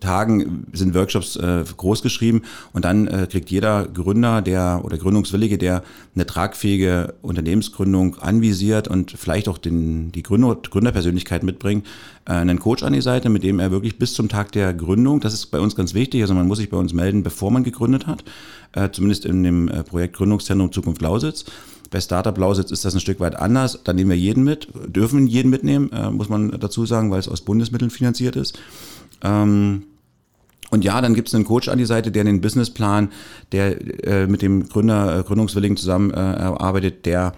Tagen 0.00 0.66
sind 0.72 0.94
Workshops 0.94 1.36
äh, 1.36 1.64
groß 1.76 2.02
geschrieben 2.02 2.42
und 2.72 2.84
dann 2.84 3.06
äh, 3.06 3.26
kriegt 3.30 3.50
jeder 3.50 3.86
Gründer, 3.86 4.42
der 4.42 4.80
oder 4.82 4.98
Gründungswillige, 4.98 5.58
der 5.58 5.82
eine 6.14 6.26
tragfähige 6.26 7.14
Unternehmensgründung 7.22 8.16
anvisiert 8.18 8.88
und 8.88 9.12
vielleicht 9.12 9.48
auch 9.48 9.58
den, 9.58 10.12
die 10.12 10.22
Gründer, 10.22 10.56
Gründerpersönlichkeit 10.56 11.42
mitbringt, 11.42 11.86
äh, 12.26 12.32
einen 12.32 12.58
Coach 12.58 12.82
an 12.82 12.92
die 12.92 13.02
Seite, 13.02 13.28
mit 13.28 13.42
dem 13.42 13.60
er 13.60 13.70
wirklich 13.70 13.98
bis 13.98 14.14
zum 14.14 14.28
Tag 14.28 14.52
der 14.52 14.74
Gründung, 14.74 15.20
das 15.20 15.34
ist 15.34 15.46
bei 15.46 15.60
uns 15.60 15.76
ganz 15.76 15.94
wichtig, 15.94 16.22
also 16.22 16.34
man 16.34 16.48
muss 16.48 16.58
sich 16.58 16.70
bei 16.70 16.76
uns 16.76 16.92
melden, 16.92 17.22
bevor 17.22 17.50
man 17.50 17.64
gegründet 17.64 18.06
hat, 18.06 18.24
äh, 18.72 18.90
zumindest 18.90 19.24
in 19.24 19.42
dem 19.42 19.68
äh, 19.68 19.84
Projekt 19.84 20.16
Gründungszentrum 20.16 20.72
Zukunft 20.72 21.02
Lausitz. 21.02 21.44
Bei 21.90 22.00
Startup 22.00 22.36
Lausitz 22.38 22.70
ist 22.70 22.84
das 22.84 22.94
ein 22.94 23.00
Stück 23.00 23.18
weit 23.18 23.34
anders. 23.34 23.80
Da 23.82 23.92
nehmen 23.92 24.10
wir 24.10 24.16
jeden 24.16 24.44
mit, 24.44 24.68
dürfen 24.86 25.26
jeden 25.26 25.50
mitnehmen, 25.50 25.90
äh, 25.92 26.10
muss 26.10 26.28
man 26.28 26.50
dazu 26.60 26.86
sagen, 26.86 27.10
weil 27.10 27.18
es 27.18 27.28
aus 27.28 27.40
Bundesmitteln 27.40 27.90
finanziert 27.90 28.36
ist. 28.36 28.58
Ähm, 29.22 29.84
und 30.70 30.84
ja, 30.84 31.00
dann 31.00 31.14
gibt 31.14 31.28
es 31.28 31.34
einen 31.34 31.44
Coach 31.44 31.68
an 31.68 31.78
die 31.78 31.84
Seite, 31.84 32.10
der 32.10 32.24
den 32.24 32.40
Businessplan, 32.40 33.10
der 33.52 34.06
äh, 34.06 34.26
mit 34.26 34.40
dem 34.42 34.68
Gründer, 34.68 35.18
äh, 35.18 35.22
Gründungswilligen 35.22 35.76
zusammen 35.76 36.10
äh, 36.12 36.16
erarbeitet, 36.16 37.06
der 37.06 37.32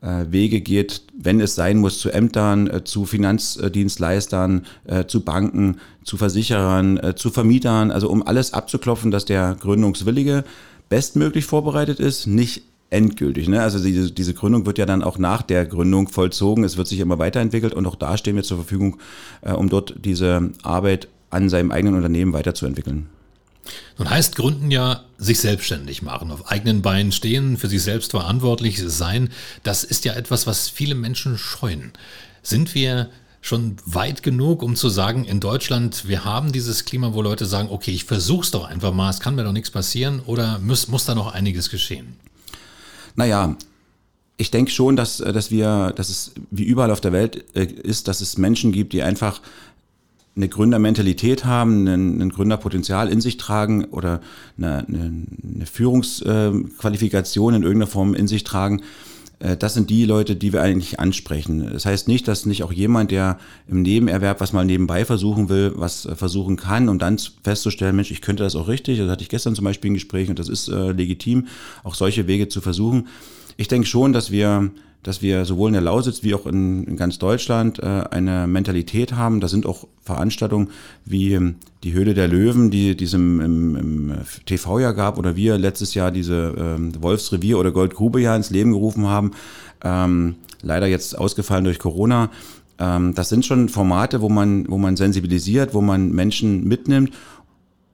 äh, 0.00 0.26
Wege 0.30 0.60
geht, 0.60 1.02
wenn 1.18 1.40
es 1.40 1.56
sein 1.56 1.78
muss, 1.78 1.98
zu 1.98 2.10
Ämtern, 2.10 2.68
äh, 2.68 2.84
zu 2.84 3.04
Finanzdienstleistern, 3.04 4.66
äh, 4.84 5.04
zu 5.06 5.20
Banken, 5.22 5.78
zu 6.04 6.16
Versicherern, 6.16 6.96
äh, 6.98 7.14
zu 7.16 7.30
Vermietern, 7.30 7.90
also 7.90 8.08
um 8.08 8.26
alles 8.26 8.54
abzuklopfen, 8.54 9.10
dass 9.10 9.24
der 9.24 9.56
Gründungswillige 9.58 10.44
bestmöglich 10.88 11.44
vorbereitet 11.44 11.98
ist, 11.98 12.26
nicht 12.26 12.62
endgültig. 12.90 13.48
Ne? 13.48 13.60
Also 13.60 13.82
diese, 13.82 14.12
diese 14.12 14.34
Gründung 14.34 14.64
wird 14.64 14.78
ja 14.78 14.86
dann 14.86 15.02
auch 15.02 15.18
nach 15.18 15.42
der 15.42 15.66
Gründung 15.66 16.06
vollzogen. 16.06 16.62
Es 16.62 16.76
wird 16.76 16.86
sich 16.86 17.00
immer 17.00 17.18
weiterentwickelt 17.18 17.74
und 17.74 17.86
auch 17.86 17.96
da 17.96 18.16
stehen 18.16 18.36
wir 18.36 18.44
zur 18.44 18.58
Verfügung, 18.58 18.98
äh, 19.42 19.52
um 19.52 19.68
dort 19.68 19.96
diese 20.04 20.50
Arbeit 20.62 21.08
an 21.36 21.48
seinem 21.48 21.70
eigenen 21.70 21.94
Unternehmen 21.94 22.32
weiterzuentwickeln. 22.32 23.08
Nun 23.98 24.10
heißt 24.10 24.36
Gründen 24.36 24.70
ja 24.70 25.04
sich 25.18 25.40
selbstständig 25.40 26.02
machen, 26.02 26.30
auf 26.30 26.50
eigenen 26.50 26.82
Beinen 26.82 27.12
stehen, 27.12 27.56
für 27.56 27.68
sich 27.68 27.82
selbst 27.82 28.12
verantwortlich 28.12 28.82
sein. 28.84 29.30
Das 29.62 29.84
ist 29.84 30.04
ja 30.04 30.14
etwas, 30.14 30.46
was 30.46 30.68
viele 30.68 30.94
Menschen 30.94 31.38
scheuen. 31.38 31.92
Sind 32.42 32.74
wir 32.74 33.10
schon 33.40 33.76
weit 33.84 34.22
genug, 34.22 34.62
um 34.62 34.76
zu 34.76 34.88
sagen, 34.88 35.24
in 35.24 35.40
Deutschland, 35.40 36.08
wir 36.08 36.24
haben 36.24 36.52
dieses 36.52 36.84
Klima, 36.84 37.14
wo 37.14 37.22
Leute 37.22 37.46
sagen, 37.46 37.68
okay, 37.70 37.92
ich 37.92 38.04
versuch's 38.04 38.50
doch 38.50 38.64
einfach 38.64 38.92
mal, 38.92 39.10
es 39.10 39.20
kann 39.20 39.36
mir 39.36 39.44
doch 39.44 39.52
nichts 39.52 39.70
passieren 39.70 40.20
oder 40.26 40.58
muss, 40.58 40.88
muss 40.88 41.04
da 41.04 41.14
noch 41.14 41.32
einiges 41.32 41.70
geschehen? 41.70 42.16
Naja, 43.14 43.56
ich 44.36 44.50
denke 44.50 44.70
schon, 44.70 44.96
dass, 44.96 45.18
dass 45.18 45.50
wir, 45.50 45.92
dass 45.96 46.08
es 46.08 46.32
wie 46.50 46.64
überall 46.64 46.90
auf 46.90 47.00
der 47.00 47.12
Welt 47.12 47.44
äh, 47.54 47.64
ist, 47.64 48.08
dass 48.08 48.20
es 48.20 48.36
Menschen 48.36 48.72
gibt, 48.72 48.92
die 48.92 49.02
einfach 49.02 49.40
eine 50.36 50.48
Gründermentalität 50.48 51.44
haben, 51.44 51.86
ein, 51.86 52.20
ein 52.20 52.28
Gründerpotenzial 52.28 53.08
in 53.08 53.20
sich 53.20 53.38
tragen 53.38 53.86
oder 53.86 54.20
eine, 54.58 54.86
eine, 54.86 55.22
eine 55.54 55.66
Führungsqualifikation 55.66 57.54
in 57.54 57.62
irgendeiner 57.62 57.90
Form 57.90 58.14
in 58.14 58.28
sich 58.28 58.44
tragen, 58.44 58.82
äh, 59.38 59.56
das 59.56 59.74
sind 59.74 59.90
die 59.90 60.04
Leute, 60.04 60.36
die 60.36 60.52
wir 60.52 60.62
eigentlich 60.62 61.00
ansprechen. 61.00 61.70
Das 61.72 61.86
heißt 61.86 62.08
nicht, 62.08 62.28
dass 62.28 62.46
nicht 62.46 62.62
auch 62.62 62.72
jemand, 62.72 63.10
der 63.10 63.38
im 63.68 63.82
Nebenerwerb 63.82 64.40
was 64.40 64.52
mal 64.52 64.64
nebenbei 64.64 65.04
versuchen 65.04 65.48
will, 65.48 65.72
was 65.76 66.06
äh, 66.06 66.14
versuchen 66.14 66.56
kann, 66.56 66.88
um 66.88 66.98
dann 66.98 67.18
festzustellen, 67.42 67.96
Mensch, 67.96 68.10
ich 68.10 68.22
könnte 68.22 68.42
das 68.42 68.56
auch 68.56 68.68
richtig. 68.68 68.98
Das 68.98 69.10
hatte 69.10 69.22
ich 69.22 69.28
gestern 69.28 69.54
zum 69.54 69.64
Beispiel 69.64 69.90
ein 69.90 69.94
Gespräch 69.94 70.28
und 70.28 70.38
das 70.38 70.48
ist 70.48 70.68
äh, 70.68 70.92
legitim, 70.92 71.46
auch 71.84 71.94
solche 71.94 72.26
Wege 72.26 72.48
zu 72.48 72.60
versuchen. 72.60 73.08
Ich 73.56 73.68
denke 73.68 73.86
schon, 73.86 74.12
dass 74.12 74.30
wir 74.30 74.70
dass 75.06 75.22
wir 75.22 75.44
sowohl 75.44 75.68
in 75.68 75.74
der 75.74 75.82
Lausitz 75.82 76.24
wie 76.24 76.34
auch 76.34 76.46
in, 76.46 76.82
in 76.82 76.96
ganz 76.96 77.18
Deutschland 77.18 77.78
äh, 77.78 78.02
eine 78.10 78.48
Mentalität 78.48 79.12
haben. 79.12 79.38
Da 79.38 79.46
sind 79.46 79.64
auch 79.64 79.86
Veranstaltungen 80.02 80.70
wie 81.04 81.34
ähm, 81.34 81.54
die 81.84 81.92
Höhle 81.92 82.12
der 82.12 82.26
Löwen, 82.26 82.72
die, 82.72 83.00
es 83.00 83.14
im, 83.14 83.40
im, 83.40 83.76
im 83.76 84.14
TV 84.46 84.80
ja 84.80 84.90
gab, 84.90 85.16
oder 85.16 85.36
wir 85.36 85.58
letztes 85.58 85.94
Jahr 85.94 86.10
diese 86.10 86.54
ähm, 86.58 86.90
Wolfsrevier 87.00 87.56
oder 87.56 87.70
Goldgrube 87.70 88.20
ja 88.20 88.34
ins 88.34 88.50
Leben 88.50 88.72
gerufen 88.72 89.06
haben. 89.06 89.30
Ähm, 89.84 90.34
leider 90.62 90.88
jetzt 90.88 91.16
ausgefallen 91.16 91.62
durch 91.62 91.78
Corona. 91.78 92.30
Ähm, 92.80 93.14
das 93.14 93.28
sind 93.28 93.46
schon 93.46 93.68
Formate, 93.68 94.20
wo 94.22 94.28
man, 94.28 94.68
wo 94.68 94.76
man 94.76 94.96
sensibilisiert, 94.96 95.72
wo 95.72 95.82
man 95.82 96.10
Menschen 96.10 96.64
mitnimmt 96.64 97.12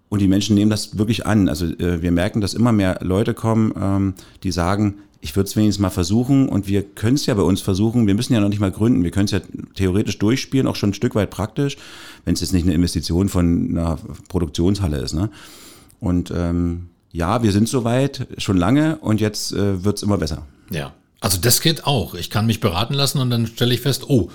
und 0.09 0.21
die 0.21 0.29
Menschen 0.29 0.55
nehmen 0.57 0.71
das 0.71 0.97
wirklich 0.97 1.27
an. 1.27 1.51
Also 1.51 1.67
äh, 1.67 2.01
wir 2.01 2.11
merken, 2.11 2.41
dass 2.41 2.55
immer 2.55 2.73
mehr 2.73 3.01
Leute 3.03 3.35
kommen, 3.35 3.75
ähm, 3.79 4.15
die 4.45 4.51
sagen, 4.51 4.95
ich 5.23 5.37
würde 5.37 5.49
es 5.49 5.55
wenigstens 5.55 5.81
mal 5.81 5.91
versuchen 5.91 6.49
und 6.49 6.67
wir 6.67 6.83
können 6.83 7.15
es 7.15 7.27
ja 7.27 7.35
bei 7.35 7.43
uns 7.43 7.61
versuchen. 7.61 8.09
Wir 8.09 8.15
müssen 8.15 8.35
ja 8.35 8.41
noch 8.41 8.49
nicht 8.49 8.59
mal 8.59 8.73
gründen. 8.73 9.05
Wir 9.05 9.13
können 9.13 9.27
es 9.27 9.31
ja 9.31 9.41
theoretisch 9.77 10.19
durchspielen, 10.19 10.67
auch 10.67 10.75
schon 10.75 10.91
ein 10.91 10.95
Stück 10.95 11.15
weit 11.15 11.31
praktisch, 11.31 11.77
wenn 12.25 12.35
es 12.35 12.41
jetzt 12.41 12.53
nicht 12.53 12.65
eine 12.65 12.75
Investition 12.75 13.29
von 13.29 13.71
einer 13.71 13.99
Produktionshalle 14.29 14.99
ist. 14.99 15.15
Ne? 15.15 15.31
Und 16.01 16.33
ähm, 16.37 16.89
ja, 17.13 17.45
wir 17.45 17.53
sind 17.53 17.69
soweit 17.69 18.27
schon 18.39 18.57
lange 18.57 18.97
und 18.97 19.21
jetzt 19.21 19.53
äh, 19.53 19.85
wird 19.85 19.99
es 19.99 20.03
immer 20.03 20.19
besser. 20.19 20.45
Ja, 20.71 20.93
also 21.21 21.39
das 21.41 21.61
geht 21.61 21.85
auch. 21.85 22.15
Ich 22.15 22.29
kann 22.29 22.47
mich 22.47 22.59
beraten 22.59 22.95
lassen 22.95 23.19
und 23.21 23.31
dann 23.31 23.47
stelle 23.47 23.73
ich 23.73 23.81
fest, 23.81 24.09
oh, 24.09 24.29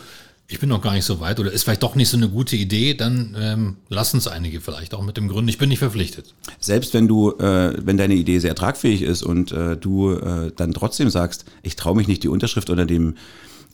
ich 0.49 0.59
bin 0.59 0.69
noch 0.69 0.81
gar 0.81 0.93
nicht 0.93 1.05
so 1.05 1.19
weit 1.19 1.39
oder 1.39 1.51
ist 1.51 1.63
vielleicht 1.63 1.83
doch 1.83 1.95
nicht 1.95 2.09
so 2.09 2.15
eine 2.15 2.29
gute 2.29 2.55
Idee, 2.55 2.93
dann 2.93 3.35
ähm, 3.37 3.77
lassen 3.89 4.17
es 4.17 4.27
einige 4.27 4.61
vielleicht 4.61 4.93
auch 4.93 5.03
mit 5.03 5.17
dem 5.17 5.27
Grund, 5.27 5.49
ich 5.49 5.57
bin 5.57 5.67
nicht 5.67 5.79
verpflichtet. 5.79 6.33
Selbst 6.59 6.93
wenn 6.93 7.07
du, 7.07 7.31
äh, 7.31 7.73
wenn 7.85 7.97
deine 7.97 8.15
Idee 8.15 8.39
sehr 8.39 8.55
tragfähig 8.55 9.01
ist 9.01 9.23
und 9.23 9.51
äh, 9.51 9.75
du 9.75 10.11
äh, 10.11 10.51
dann 10.55 10.73
trotzdem 10.73 11.09
sagst, 11.09 11.45
ich 11.63 11.75
traue 11.75 11.97
mich 11.97 12.07
nicht 12.07 12.23
die 12.23 12.29
Unterschrift 12.29 12.69
unter 12.69 12.85
dem 12.85 13.15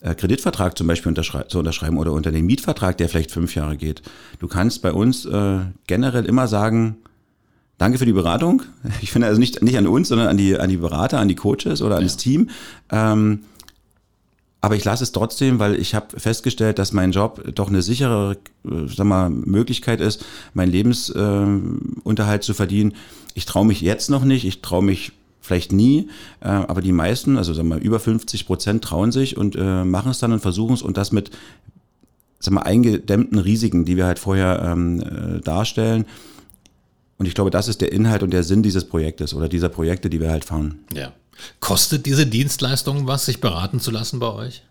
äh, 0.00 0.16
Kreditvertrag 0.16 0.76
zum 0.76 0.88
Beispiel 0.88 1.10
unterschrei 1.10 1.44
zu 1.44 1.60
unterschreiben 1.60 1.96
oder 1.96 2.12
unter 2.12 2.32
dem 2.32 2.46
Mietvertrag, 2.46 2.98
der 2.98 3.08
vielleicht 3.08 3.30
fünf 3.30 3.54
Jahre 3.54 3.76
geht. 3.76 4.02
Du 4.40 4.48
kannst 4.48 4.82
bei 4.82 4.92
uns 4.92 5.26
äh, 5.26 5.60
generell 5.86 6.24
immer 6.24 6.48
sagen, 6.48 6.96
Danke 7.76 7.98
für 7.98 8.06
die 8.06 8.12
Beratung. 8.12 8.62
Ich 9.02 9.10
finde 9.10 9.26
also 9.26 9.40
nicht, 9.40 9.60
nicht 9.62 9.76
an 9.76 9.86
uns, 9.86 10.08
sondern 10.08 10.28
an 10.28 10.36
die, 10.36 10.56
an 10.56 10.70
die 10.70 10.76
Berater, 10.76 11.18
an 11.18 11.28
die 11.28 11.34
Coaches 11.34 11.82
oder 11.82 11.96
an 11.96 12.02
ja. 12.02 12.06
das 12.06 12.16
Team. 12.16 12.50
Ähm, 12.90 13.40
aber 14.64 14.76
ich 14.76 14.84
lasse 14.86 15.04
es 15.04 15.12
trotzdem, 15.12 15.58
weil 15.58 15.74
ich 15.74 15.94
habe 15.94 16.18
festgestellt, 16.18 16.78
dass 16.78 16.94
mein 16.94 17.12
Job 17.12 17.44
doch 17.54 17.68
eine 17.68 17.82
sichere 17.82 18.38
äh, 18.64 18.86
sag 18.88 19.04
mal, 19.04 19.28
Möglichkeit 19.28 20.00
ist, 20.00 20.24
meinen 20.54 20.72
Lebensunterhalt 20.72 22.42
äh, 22.42 22.46
zu 22.46 22.54
verdienen. 22.54 22.94
Ich 23.34 23.44
traue 23.44 23.66
mich 23.66 23.82
jetzt 23.82 24.08
noch 24.08 24.24
nicht, 24.24 24.46
ich 24.46 24.62
traue 24.62 24.82
mich 24.82 25.12
vielleicht 25.42 25.72
nie, 25.72 26.08
äh, 26.40 26.48
aber 26.48 26.80
die 26.80 26.92
meisten, 26.92 27.36
also 27.36 27.52
sag 27.52 27.66
mal, 27.66 27.78
über 27.78 28.00
50 28.00 28.46
Prozent 28.46 28.82
trauen 28.82 29.12
sich 29.12 29.36
und 29.36 29.54
äh, 29.54 29.84
machen 29.84 30.10
es 30.10 30.18
dann 30.18 30.32
und 30.32 30.40
versuchen 30.40 30.72
es 30.72 30.80
und 30.80 30.96
das 30.96 31.12
mit 31.12 31.30
sag 32.38 32.54
mal, 32.54 32.62
eingedämmten 32.62 33.38
Risiken, 33.38 33.84
die 33.84 33.98
wir 33.98 34.06
halt 34.06 34.18
vorher 34.18 34.62
ähm, 34.64 35.02
äh, 35.02 35.40
darstellen. 35.42 36.06
Und 37.18 37.26
ich 37.26 37.34
glaube, 37.34 37.50
das 37.50 37.68
ist 37.68 37.80
der 37.80 37.92
Inhalt 37.92 38.22
und 38.22 38.32
der 38.32 38.42
Sinn 38.42 38.62
dieses 38.62 38.84
Projektes 38.84 39.34
oder 39.34 39.48
dieser 39.48 39.68
Projekte, 39.68 40.10
die 40.10 40.20
wir 40.20 40.30
halt 40.30 40.44
fahren. 40.44 40.80
Ja. 40.94 41.12
Kostet 41.60 42.06
diese 42.06 42.26
Dienstleistung 42.26 43.06
was, 43.06 43.26
sich 43.26 43.40
beraten 43.40 43.80
zu 43.80 43.90
lassen 43.90 44.18
bei 44.18 44.32
euch? 44.32 44.62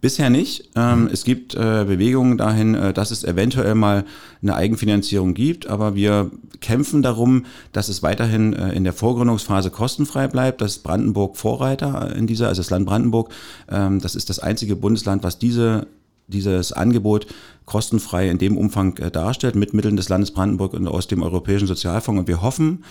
Bisher 0.00 0.28
nicht. 0.30 0.70
Ähm. 0.76 1.08
Es 1.10 1.24
gibt 1.24 1.54
äh, 1.54 1.84
Bewegungen 1.84 2.36
dahin, 2.36 2.74
äh, 2.74 2.92
dass 2.92 3.10
es 3.10 3.24
eventuell 3.24 3.74
mal 3.74 4.04
eine 4.42 4.54
Eigenfinanzierung 4.54 5.34
gibt, 5.34 5.66
aber 5.66 5.94
wir 5.94 6.30
kämpfen 6.60 7.02
darum, 7.02 7.46
dass 7.72 7.88
es 7.88 8.02
weiterhin 8.02 8.52
äh, 8.52 8.72
in 8.72 8.84
der 8.84 8.92
Vorgründungsphase 8.92 9.70
kostenfrei 9.70 10.28
bleibt. 10.28 10.60
Das 10.60 10.72
ist 10.72 10.82
Brandenburg 10.82 11.36
Vorreiter 11.36 12.14
in 12.14 12.26
dieser, 12.26 12.48
also 12.48 12.60
das 12.60 12.70
Land 12.70 12.86
Brandenburg. 12.86 13.32
Ähm, 13.70 14.00
das 14.00 14.14
ist 14.14 14.28
das 14.28 14.38
einzige 14.38 14.76
Bundesland, 14.76 15.22
was 15.22 15.38
diese 15.38 15.86
dieses 16.28 16.72
Angebot 16.72 17.26
kostenfrei 17.64 18.28
in 18.28 18.38
dem 18.38 18.56
Umfang 18.56 18.96
äh, 18.98 19.10
darstellt, 19.10 19.54
mit 19.54 19.74
Mitteln 19.74 19.96
des 19.96 20.08
Landes 20.08 20.30
Brandenburg 20.30 20.74
und 20.74 20.86
aus 20.86 21.06
dem 21.06 21.22
Europäischen 21.22 21.66
Sozialfonds. 21.66 22.18
Und 22.18 22.28
wir 22.28 22.42
hoffen, 22.42 22.84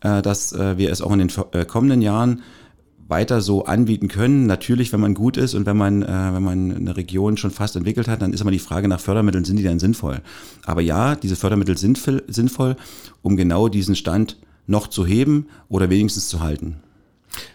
äh, 0.00 0.22
dass 0.22 0.52
äh, 0.52 0.78
wir 0.78 0.90
es 0.90 1.02
auch 1.02 1.12
in 1.12 1.18
den 1.18 1.30
äh, 1.52 1.64
kommenden 1.64 2.02
Jahren 2.02 2.42
weiter 3.08 3.40
so 3.40 3.64
anbieten 3.64 4.08
können. 4.08 4.46
Natürlich, 4.46 4.92
wenn 4.92 5.00
man 5.00 5.14
gut 5.14 5.36
ist 5.38 5.54
und 5.54 5.66
wenn 5.66 5.76
man, 5.76 6.02
äh, 6.02 6.06
wenn 6.06 6.42
man 6.42 6.76
eine 6.76 6.96
Region 6.96 7.36
schon 7.36 7.50
fast 7.50 7.74
entwickelt 7.74 8.06
hat, 8.06 8.22
dann 8.22 8.32
ist 8.32 8.40
immer 8.40 8.50
die 8.50 8.58
Frage 8.58 8.86
nach 8.86 9.00
Fördermitteln, 9.00 9.44
sind 9.44 9.56
die 9.56 9.62
denn 9.62 9.78
sinnvoll? 9.78 10.20
Aber 10.64 10.82
ja, 10.82 11.16
diese 11.16 11.36
Fördermittel 11.36 11.78
sind 11.78 11.98
sinnvoll, 12.28 12.76
um 13.22 13.36
genau 13.36 13.68
diesen 13.68 13.96
Stand 13.96 14.36
noch 14.66 14.86
zu 14.88 15.06
heben 15.06 15.46
oder 15.68 15.88
wenigstens 15.88 16.28
zu 16.28 16.40
halten. 16.40 16.76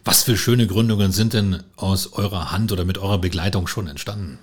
Was 0.03 0.23
für 0.23 0.37
schöne 0.37 0.67
Gründungen 0.67 1.11
sind 1.11 1.33
denn 1.33 1.61
aus 1.75 2.13
eurer 2.13 2.51
Hand 2.51 2.71
oder 2.71 2.85
mit 2.85 2.97
eurer 2.97 3.19
Begleitung 3.19 3.67
schon 3.67 3.87
entstanden? 3.87 4.39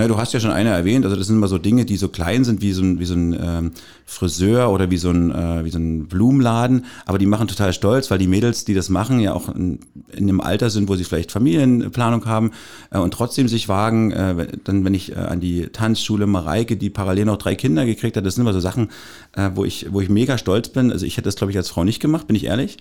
Na, 0.00 0.06
du 0.06 0.16
hast 0.16 0.32
ja 0.32 0.38
schon 0.38 0.52
eine 0.52 0.70
erwähnt, 0.70 1.04
also 1.04 1.16
das 1.16 1.26
sind 1.26 1.38
immer 1.38 1.48
so 1.48 1.58
Dinge, 1.58 1.84
die 1.84 1.96
so 1.96 2.06
klein 2.06 2.44
sind 2.44 2.62
wie 2.62 2.70
so 2.70 2.82
ein, 2.82 3.00
wie 3.00 3.04
so 3.04 3.14
ein 3.14 3.32
ähm, 3.32 3.72
Friseur 4.06 4.70
oder 4.70 4.92
wie 4.92 4.96
so, 4.96 5.10
ein, 5.10 5.32
äh, 5.32 5.64
wie 5.64 5.70
so 5.70 5.80
ein 5.80 6.06
Blumenladen, 6.06 6.84
aber 7.04 7.18
die 7.18 7.26
machen 7.26 7.48
total 7.48 7.72
stolz, 7.72 8.08
weil 8.08 8.18
die 8.18 8.28
Mädels, 8.28 8.64
die 8.64 8.74
das 8.74 8.90
machen, 8.90 9.18
ja 9.18 9.32
auch 9.32 9.52
in, 9.52 9.80
in 10.12 10.28
einem 10.28 10.40
Alter 10.40 10.70
sind, 10.70 10.88
wo 10.88 10.94
sie 10.94 11.02
vielleicht 11.02 11.32
Familienplanung 11.32 12.26
haben 12.26 12.52
äh, 12.92 12.98
und 12.98 13.12
trotzdem 13.12 13.48
sich 13.48 13.68
wagen, 13.68 14.12
äh, 14.12 14.46
dann 14.62 14.84
wenn 14.84 14.94
ich 14.94 15.16
äh, 15.16 15.16
an 15.16 15.40
die 15.40 15.66
Tanzschule 15.66 16.28
Mareike, 16.28 16.76
die 16.76 16.90
parallel 16.90 17.24
noch 17.24 17.38
drei 17.38 17.56
Kinder 17.56 17.84
gekriegt 17.84 18.16
hat, 18.16 18.24
das 18.24 18.36
sind 18.36 18.42
immer 18.42 18.52
so 18.52 18.60
Sachen, 18.60 18.90
äh, 19.32 19.50
wo, 19.56 19.64
ich, 19.64 19.88
wo 19.90 20.00
ich 20.00 20.08
mega 20.08 20.38
stolz 20.38 20.68
bin. 20.68 20.92
Also 20.92 21.06
ich 21.06 21.16
hätte 21.16 21.24
das, 21.24 21.34
glaube 21.34 21.50
ich, 21.50 21.56
als 21.56 21.70
Frau 21.70 21.82
nicht 21.82 21.98
gemacht, 21.98 22.28
bin 22.28 22.36
ich 22.36 22.44
ehrlich. 22.44 22.76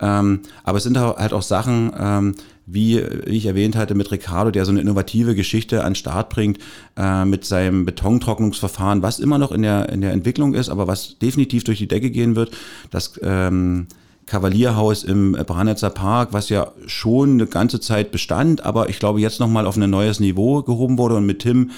Ähm, 0.00 0.40
aber 0.64 0.78
es 0.78 0.84
sind 0.84 0.98
halt 0.98 1.34
auch 1.34 1.42
Sachen, 1.42 1.92
ähm, 1.98 2.34
wie 2.66 2.98
ich 2.98 3.46
erwähnt 3.46 3.76
hatte, 3.76 3.94
mit 3.94 4.10
Ricardo, 4.10 4.50
der 4.50 4.64
so 4.64 4.70
eine 4.70 4.80
innovative 4.80 5.34
Geschichte 5.34 5.84
an 5.84 5.94
Start 5.94 6.30
bringt, 6.30 6.58
äh, 6.96 7.24
mit 7.24 7.44
seinem 7.44 7.84
Betontrocknungsverfahren, 7.84 9.02
was 9.02 9.18
immer 9.18 9.38
noch 9.38 9.52
in 9.52 9.62
der, 9.62 9.88
in 9.88 10.00
der 10.00 10.12
Entwicklung 10.12 10.54
ist, 10.54 10.68
aber 10.68 10.86
was 10.86 11.18
definitiv 11.18 11.64
durch 11.64 11.78
die 11.78 11.88
Decke 11.88 12.10
gehen 12.10 12.36
wird. 12.36 12.56
Das 12.90 13.18
ähm, 13.22 13.86
Kavalierhaus 14.26 15.02
im 15.02 15.32
Branitzer 15.32 15.90
Park, 15.90 16.28
was 16.32 16.48
ja 16.48 16.72
schon 16.86 17.32
eine 17.32 17.46
ganze 17.46 17.80
Zeit 17.80 18.12
bestand, 18.12 18.64
aber 18.64 18.88
ich 18.88 18.98
glaube 18.98 19.20
jetzt 19.20 19.40
nochmal 19.40 19.66
auf 19.66 19.76
ein 19.76 19.90
neues 19.90 20.20
Niveau 20.20 20.62
gehoben 20.62 20.96
wurde 20.96 21.16
und 21.16 21.26
mit 21.26 21.40
Tim 21.40 21.70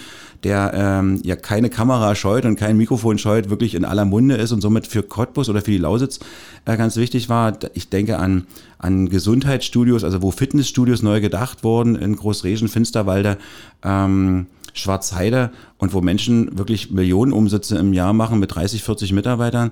der 0.45 0.73
ähm, 0.75 1.21
ja 1.25 1.37
keine 1.37 1.71
Kamera 1.71 2.15
scheut 2.15 2.45
und 2.45 2.57
kein 2.57 2.77
Mikrofon 2.77 3.19
scheut, 3.19 3.49
wirklich 3.49 3.75
in 3.75 3.85
aller 3.85 4.05
Munde 4.05 4.37
ist 4.37 4.53
und 4.53 4.61
somit 4.61 4.87
für 4.87 5.03
Cottbus 5.03 5.49
oder 5.49 5.63
für 5.63 5.71
die 5.71 5.79
Lausitz 5.79 6.21
äh, 6.67 6.77
ganz 6.77 6.97
wichtig 6.97 7.29
war. 7.29 7.59
Ich 7.73 7.89
denke 7.89 8.19
an, 8.19 8.47
an 8.79 9.09
Gesundheitsstudios, 9.09 10.05
also 10.05 10.23
wo 10.23 10.31
Fitnessstudios 10.31 11.03
neu 11.03 11.21
gedacht 11.21 11.65
wurden 11.65 11.97
in 11.97 12.15
Großregen, 12.15 12.69
Finsterwalde, 12.69 13.39
ähm, 13.83 14.47
Schwarzheide 14.75 15.51
und 15.79 15.95
wo 15.95 16.03
Menschen 16.03 16.59
wirklich 16.59 16.91
Millionenumsätze 16.91 17.79
im 17.79 17.93
Jahr 17.93 18.13
machen 18.13 18.39
mit 18.39 18.55
30, 18.55 18.83
40 18.83 19.13
Mitarbeitern. 19.13 19.71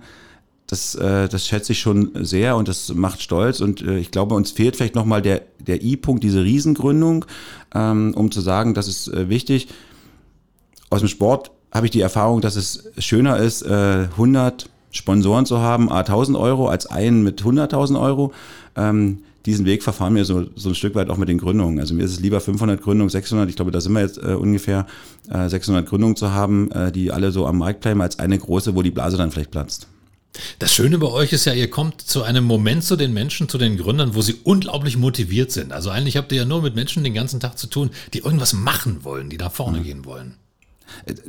Das, 0.68 0.94
äh, 0.94 1.28
das 1.28 1.46
schätze 1.46 1.72
ich 1.72 1.80
schon 1.80 2.12
sehr 2.14 2.56
und 2.56 2.66
das 2.66 2.94
macht 2.94 3.20
stolz. 3.20 3.60
Und 3.60 3.82
äh, 3.82 3.98
ich 3.98 4.10
glaube, 4.10 4.34
uns 4.34 4.52
fehlt 4.52 4.76
vielleicht 4.76 4.94
nochmal 4.94 5.20
der, 5.20 5.42
der 5.58 5.82
I-Punkt, 5.82 6.24
diese 6.24 6.44
Riesengründung, 6.44 7.26
ähm, 7.74 8.14
um 8.16 8.30
zu 8.30 8.40
sagen, 8.40 8.72
das 8.72 8.88
ist 8.88 9.08
äh, 9.08 9.28
wichtig 9.28 9.68
aus 10.92 11.00
dem 11.00 11.08
Sport 11.08 11.50
habe 11.72 11.87
ich 11.87 11.90
die 11.90 12.00
Erfahrung, 12.00 12.40
dass 12.40 12.56
es 12.56 12.84
schöner 12.99 13.38
ist, 13.38 13.66
100 13.66 14.62
äh, 14.62 14.66
Sponsoren 14.90 15.46
zu 15.46 15.58
haben, 15.58 15.90
a 15.90 16.00
1000 16.00 16.37
Euro, 16.37 16.68
als 16.68 16.87
einen 16.87 17.22
mit 17.22 17.42
100.000 17.42 17.99
Euro. 18.00 18.32
Ähm, 18.76 19.20
diesen 19.46 19.64
Weg 19.66 19.82
verfahren 19.82 20.14
wir 20.14 20.25
so, 20.25 20.44
so 20.54 20.68
ein 20.68 20.75
Stück 20.75 20.94
weit 20.94 21.11
auch 21.11 21.16
mit 21.16 21.28
den 21.28 21.38
Gründungen. 21.38 21.80
Also 21.80 21.94
mir 21.94 22.04
ist 22.04 22.12
es 22.12 22.20
lieber 22.20 22.40
500 22.40 22.80
Gründungen, 22.80 23.08
600, 23.08 23.49
ich 23.49 23.56
glaube, 23.56 23.70
da 23.70 23.80
sind 23.80 23.92
wir 23.92 24.02
jetzt 24.02 24.18
äh, 24.18 24.34
ungefähr, 24.34 24.87
äh, 25.30 25.49
600 25.49 25.88
Gründungen 25.88 26.14
zu 26.14 26.30
haben, 26.30 26.70
äh, 26.72 26.92
die 26.92 27.11
alle 27.11 27.32
so 27.32 27.46
am 27.46 27.58
Markt 27.58 27.80
bleiben, 27.80 28.02
als 28.02 28.18
eine 28.18 28.38
große, 28.38 28.76
wo 28.76 28.82
die 28.82 28.90
Blase 28.90 29.16
dann 29.16 29.30
vielleicht 29.30 29.50
platzt. 29.50 29.88
Das 30.58 30.72
Schöne 30.72 30.99
bei 30.99 31.08
euch 31.08 31.32
ist 31.32 31.44
ja, 31.44 31.52
ihr 31.52 31.68
kommt 31.68 32.00
zu 32.00 32.22
einem 32.22 32.44
Moment 32.44 32.84
zu 32.84 32.96
den 32.96 33.12
Menschen, 33.12 33.49
zu 33.49 33.58
den 33.58 33.76
Gründern, 33.76 34.14
wo 34.14 34.22
sie 34.22 34.37
unglaublich 34.44 34.96
motiviert 34.96 35.50
sind. 35.50 35.72
Also 35.72 35.90
eigentlich 35.90 36.16
habt 36.16 36.32
ihr 36.32 36.38
ja 36.38 36.44
nur 36.44 36.62
mit 36.62 36.75
Menschen 36.75 37.04
den 37.04 37.14
ganzen 37.14 37.40
Tag 37.40 37.58
zu 37.58 37.66
tun, 37.66 37.90
die 38.14 38.20
irgendwas 38.20 38.52
machen 38.52 39.04
wollen, 39.04 39.28
die 39.28 39.37
da 39.37 39.50
vorne 39.50 39.80
mhm. 39.80 39.84
gehen 39.84 40.04
wollen. 40.04 40.37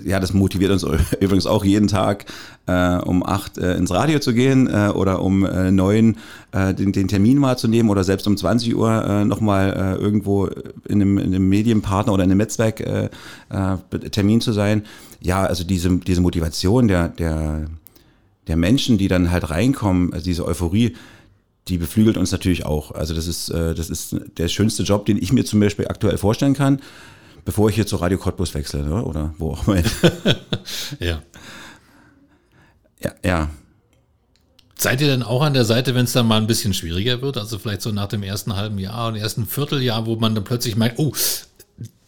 Ja, 0.04 0.20
das 0.20 0.34
motiviert 0.34 0.72
uns 0.72 0.84
übrigens 1.20 1.46
auch 1.46 1.64
jeden 1.64 1.88
Tag 1.88 2.26
äh, 2.66 2.98
um 2.98 3.26
acht 3.26 3.58
äh, 3.58 3.76
ins 3.76 3.92
Radio 3.92 4.20
zu 4.20 4.34
gehen 4.34 4.68
äh, 4.68 4.90
oder 4.94 5.22
um 5.22 5.46
äh, 5.46 5.72
neun 5.72 6.18
äh, 6.52 6.74
den, 6.74 6.92
den 6.92 7.08
Termin 7.08 7.42
wahrzunehmen 7.42 7.90
oder 7.90 8.04
selbst 8.04 8.28
um 8.28 8.38
20 8.38 8.76
Uhr 8.76 9.04
äh, 9.06 9.26
nochmal 9.26 9.74
äh, 9.74 10.02
irgendwo 10.02 10.46
in 10.46 11.02
einem, 11.02 11.18
in 11.18 11.36
einem 11.36 11.50
Medienpartner 11.50 12.14
oder 12.14 12.24
in 12.24 12.32
einem 12.32 12.38
Netzwerk 12.38 12.80
äh, 12.80 13.10
äh, 13.50 14.10
Termin 14.10 14.42
zu 14.42 14.54
sein. 14.54 14.86
Ja, 15.22 15.44
also 15.44 15.64
diese, 15.64 15.98
diese 15.98 16.22
Motivation 16.22 16.88
der, 16.88 17.10
der, 17.10 17.68
der 18.48 18.58
Menschen, 18.58 18.98
die 18.98 19.08
dann 19.08 19.32
halt 19.32 19.50
reinkommen, 19.50 20.14
also 20.14 20.24
diese 20.24 20.46
Euphorie, 20.46 20.96
die 21.68 21.78
beflügelt 21.78 22.18
uns 22.18 22.32
natürlich 22.32 22.66
auch. 22.66 22.92
Also 22.92 23.14
das 23.14 23.28
ist, 23.28 23.50
äh, 23.50 23.74
das 23.74 23.90
ist 23.90 24.16
der 24.38 24.48
schönste 24.48 24.84
Job, 24.84 25.06
den 25.06 25.18
ich 25.18 25.32
mir 25.34 25.46
zum 25.46 25.60
Beispiel 25.60 25.88
aktuell 25.88 26.18
vorstellen 26.18 26.54
kann 26.54 26.80
bevor 27.46 27.70
ich 27.70 27.76
hier 27.76 27.88
zu 27.88 27.98
Radio 27.98 28.18
Cottbus 28.18 28.54
wechsle, 28.54 28.84
ne? 28.84 29.04
oder 29.04 29.34
wo 29.38 29.52
auch 29.52 29.68
immer. 29.68 29.82
ja. 31.00 31.22
Ja, 33.02 33.12
ja. 33.24 33.50
Seid 34.76 35.02
ihr 35.02 35.08
denn 35.08 35.24
auch 35.24 35.42
an 35.42 35.54
der 35.54 35.66
Seite, 35.66 35.96
wenn 35.96 36.06
es 36.06 36.14
dann 36.14 36.28
mal 36.28 36.38
ein 36.38 36.48
bisschen 36.48 36.74
schwieriger 36.74 37.22
wird? 37.22 37.38
Also 37.38 37.58
vielleicht 37.58 37.82
so 37.82 37.92
nach 37.92 38.08
dem 38.08 38.24
ersten 38.24 38.56
halben 38.56 38.80
Jahr 38.80 39.10
und 39.10 39.16
ersten 39.16 39.46
Vierteljahr, 39.46 40.06
wo 40.06 40.16
man 40.16 40.36
dann 40.36 40.44
plötzlich 40.44 40.76
merkt, 40.76 41.00
oh, 41.00 41.14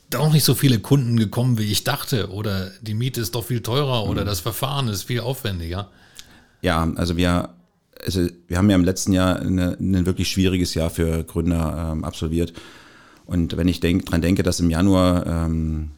doch 0.09 0.31
nicht 0.31 0.43
so 0.43 0.55
viele 0.55 0.79
Kunden 0.79 1.17
gekommen, 1.17 1.57
wie 1.57 1.71
ich 1.71 1.83
dachte, 1.83 2.31
oder 2.31 2.71
die 2.81 2.93
Miete 2.93 3.21
ist 3.21 3.35
doch 3.35 3.43
viel 3.43 3.61
teurer 3.61 4.05
oder 4.05 4.21
mhm. 4.21 4.27
das 4.27 4.39
Verfahren 4.39 4.87
ist 4.87 5.03
viel 5.03 5.19
aufwendiger. 5.21 5.89
Ja, 6.61 6.91
also 6.95 7.17
wir, 7.17 7.49
also 8.03 8.27
wir 8.47 8.57
haben 8.57 8.69
ja 8.69 8.75
im 8.75 8.83
letzten 8.83 9.13
Jahr 9.13 9.39
ein 9.39 10.05
wirklich 10.05 10.29
schwieriges 10.29 10.73
Jahr 10.73 10.89
für 10.89 11.23
Gründer 11.23 11.91
ähm, 11.91 12.03
absolviert. 12.03 12.53
Und 13.25 13.57
wenn 13.57 13.67
ich 13.67 13.79
denk, 13.79 14.05
dran 14.05 14.21
denke, 14.21 14.43
dass 14.43 14.59
im 14.59 14.69
Januar 14.69 15.25
ähm, 15.25 15.91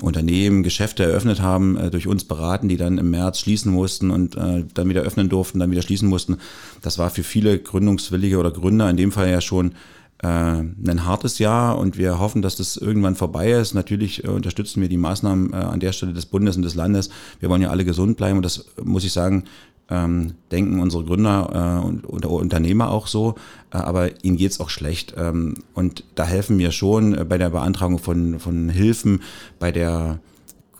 Unternehmen 0.00 0.62
Geschäfte 0.62 1.04
eröffnet 1.04 1.40
haben, 1.40 1.76
äh, 1.76 1.90
durch 1.90 2.06
uns 2.06 2.24
beraten, 2.24 2.68
die 2.68 2.76
dann 2.76 2.98
im 2.98 3.10
März 3.10 3.40
schließen 3.40 3.72
mussten 3.72 4.10
und 4.10 4.36
äh, 4.36 4.64
dann 4.72 4.88
wieder 4.88 5.02
öffnen 5.02 5.28
durften, 5.28 5.58
dann 5.58 5.70
wieder 5.70 5.82
schließen 5.82 6.08
mussten, 6.08 6.38
das 6.82 6.98
war 6.98 7.10
für 7.10 7.22
viele 7.22 7.58
Gründungswillige 7.58 8.38
oder 8.38 8.50
Gründer 8.50 8.88
in 8.90 8.96
dem 8.96 9.12
Fall 9.12 9.30
ja 9.30 9.40
schon 9.40 9.72
äh, 10.22 10.26
ein 10.26 11.04
hartes 11.04 11.38
Jahr 11.38 11.78
und 11.78 11.96
wir 11.96 12.18
hoffen, 12.18 12.42
dass 12.42 12.56
das 12.56 12.76
irgendwann 12.76 13.14
vorbei 13.14 13.52
ist. 13.52 13.74
Natürlich 13.74 14.24
äh, 14.24 14.28
unterstützen 14.28 14.80
wir 14.80 14.88
die 14.88 14.96
Maßnahmen 14.96 15.52
äh, 15.52 15.56
an 15.56 15.80
der 15.80 15.92
Stelle 15.92 16.12
des 16.12 16.26
Bundes 16.26 16.56
und 16.56 16.62
des 16.62 16.74
Landes. 16.74 17.10
Wir 17.40 17.48
wollen 17.48 17.62
ja 17.62 17.70
alle 17.70 17.84
gesund 17.84 18.16
bleiben 18.16 18.36
und 18.36 18.44
das 18.44 18.66
muss 18.82 19.04
ich 19.04 19.12
sagen, 19.12 19.44
ähm, 19.90 20.34
denken 20.50 20.80
unsere 20.80 21.04
Gründer 21.04 21.80
äh, 21.82 21.86
und, 21.86 22.04
und 22.04 22.26
Unternehmer 22.26 22.90
auch 22.90 23.06
so, 23.06 23.36
äh, 23.72 23.78
aber 23.78 24.22
ihnen 24.24 24.36
geht's 24.36 24.60
auch 24.60 24.70
schlecht. 24.70 25.14
Ähm, 25.16 25.54
und 25.74 26.04
da 26.14 26.24
helfen 26.26 26.58
wir 26.58 26.72
schon 26.72 27.14
äh, 27.14 27.24
bei 27.24 27.38
der 27.38 27.50
Beantragung 27.50 27.98
von, 27.98 28.38
von 28.38 28.68
Hilfen, 28.68 29.22
bei 29.58 29.72
der 29.72 30.20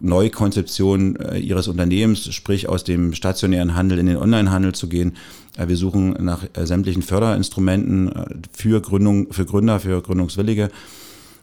Neukonzeption 0.01 1.17
äh, 1.17 1.39
ihres 1.39 1.69
Unternehmens, 1.69 2.33
sprich 2.33 2.69
aus 2.69 2.85
dem 2.85 3.15
stationären 3.15 3.75
Handel 3.75 3.99
in 3.99 4.07
den 4.07 4.17
Onlinehandel 4.17 4.75
zu 4.75 4.89
gehen. 4.89 5.17
Äh, 5.57 5.69
wir 5.69 5.77
suchen 5.77 6.11
nach 6.21 6.45
äh, 6.55 6.67
sämtlichen 6.67 7.03
Förderinstrumenten 7.03 8.43
für 8.53 8.81
Gründung, 8.81 9.33
für 9.33 9.45
Gründer, 9.45 9.81
für 9.81 10.01
Gründungswillige. 10.03 10.71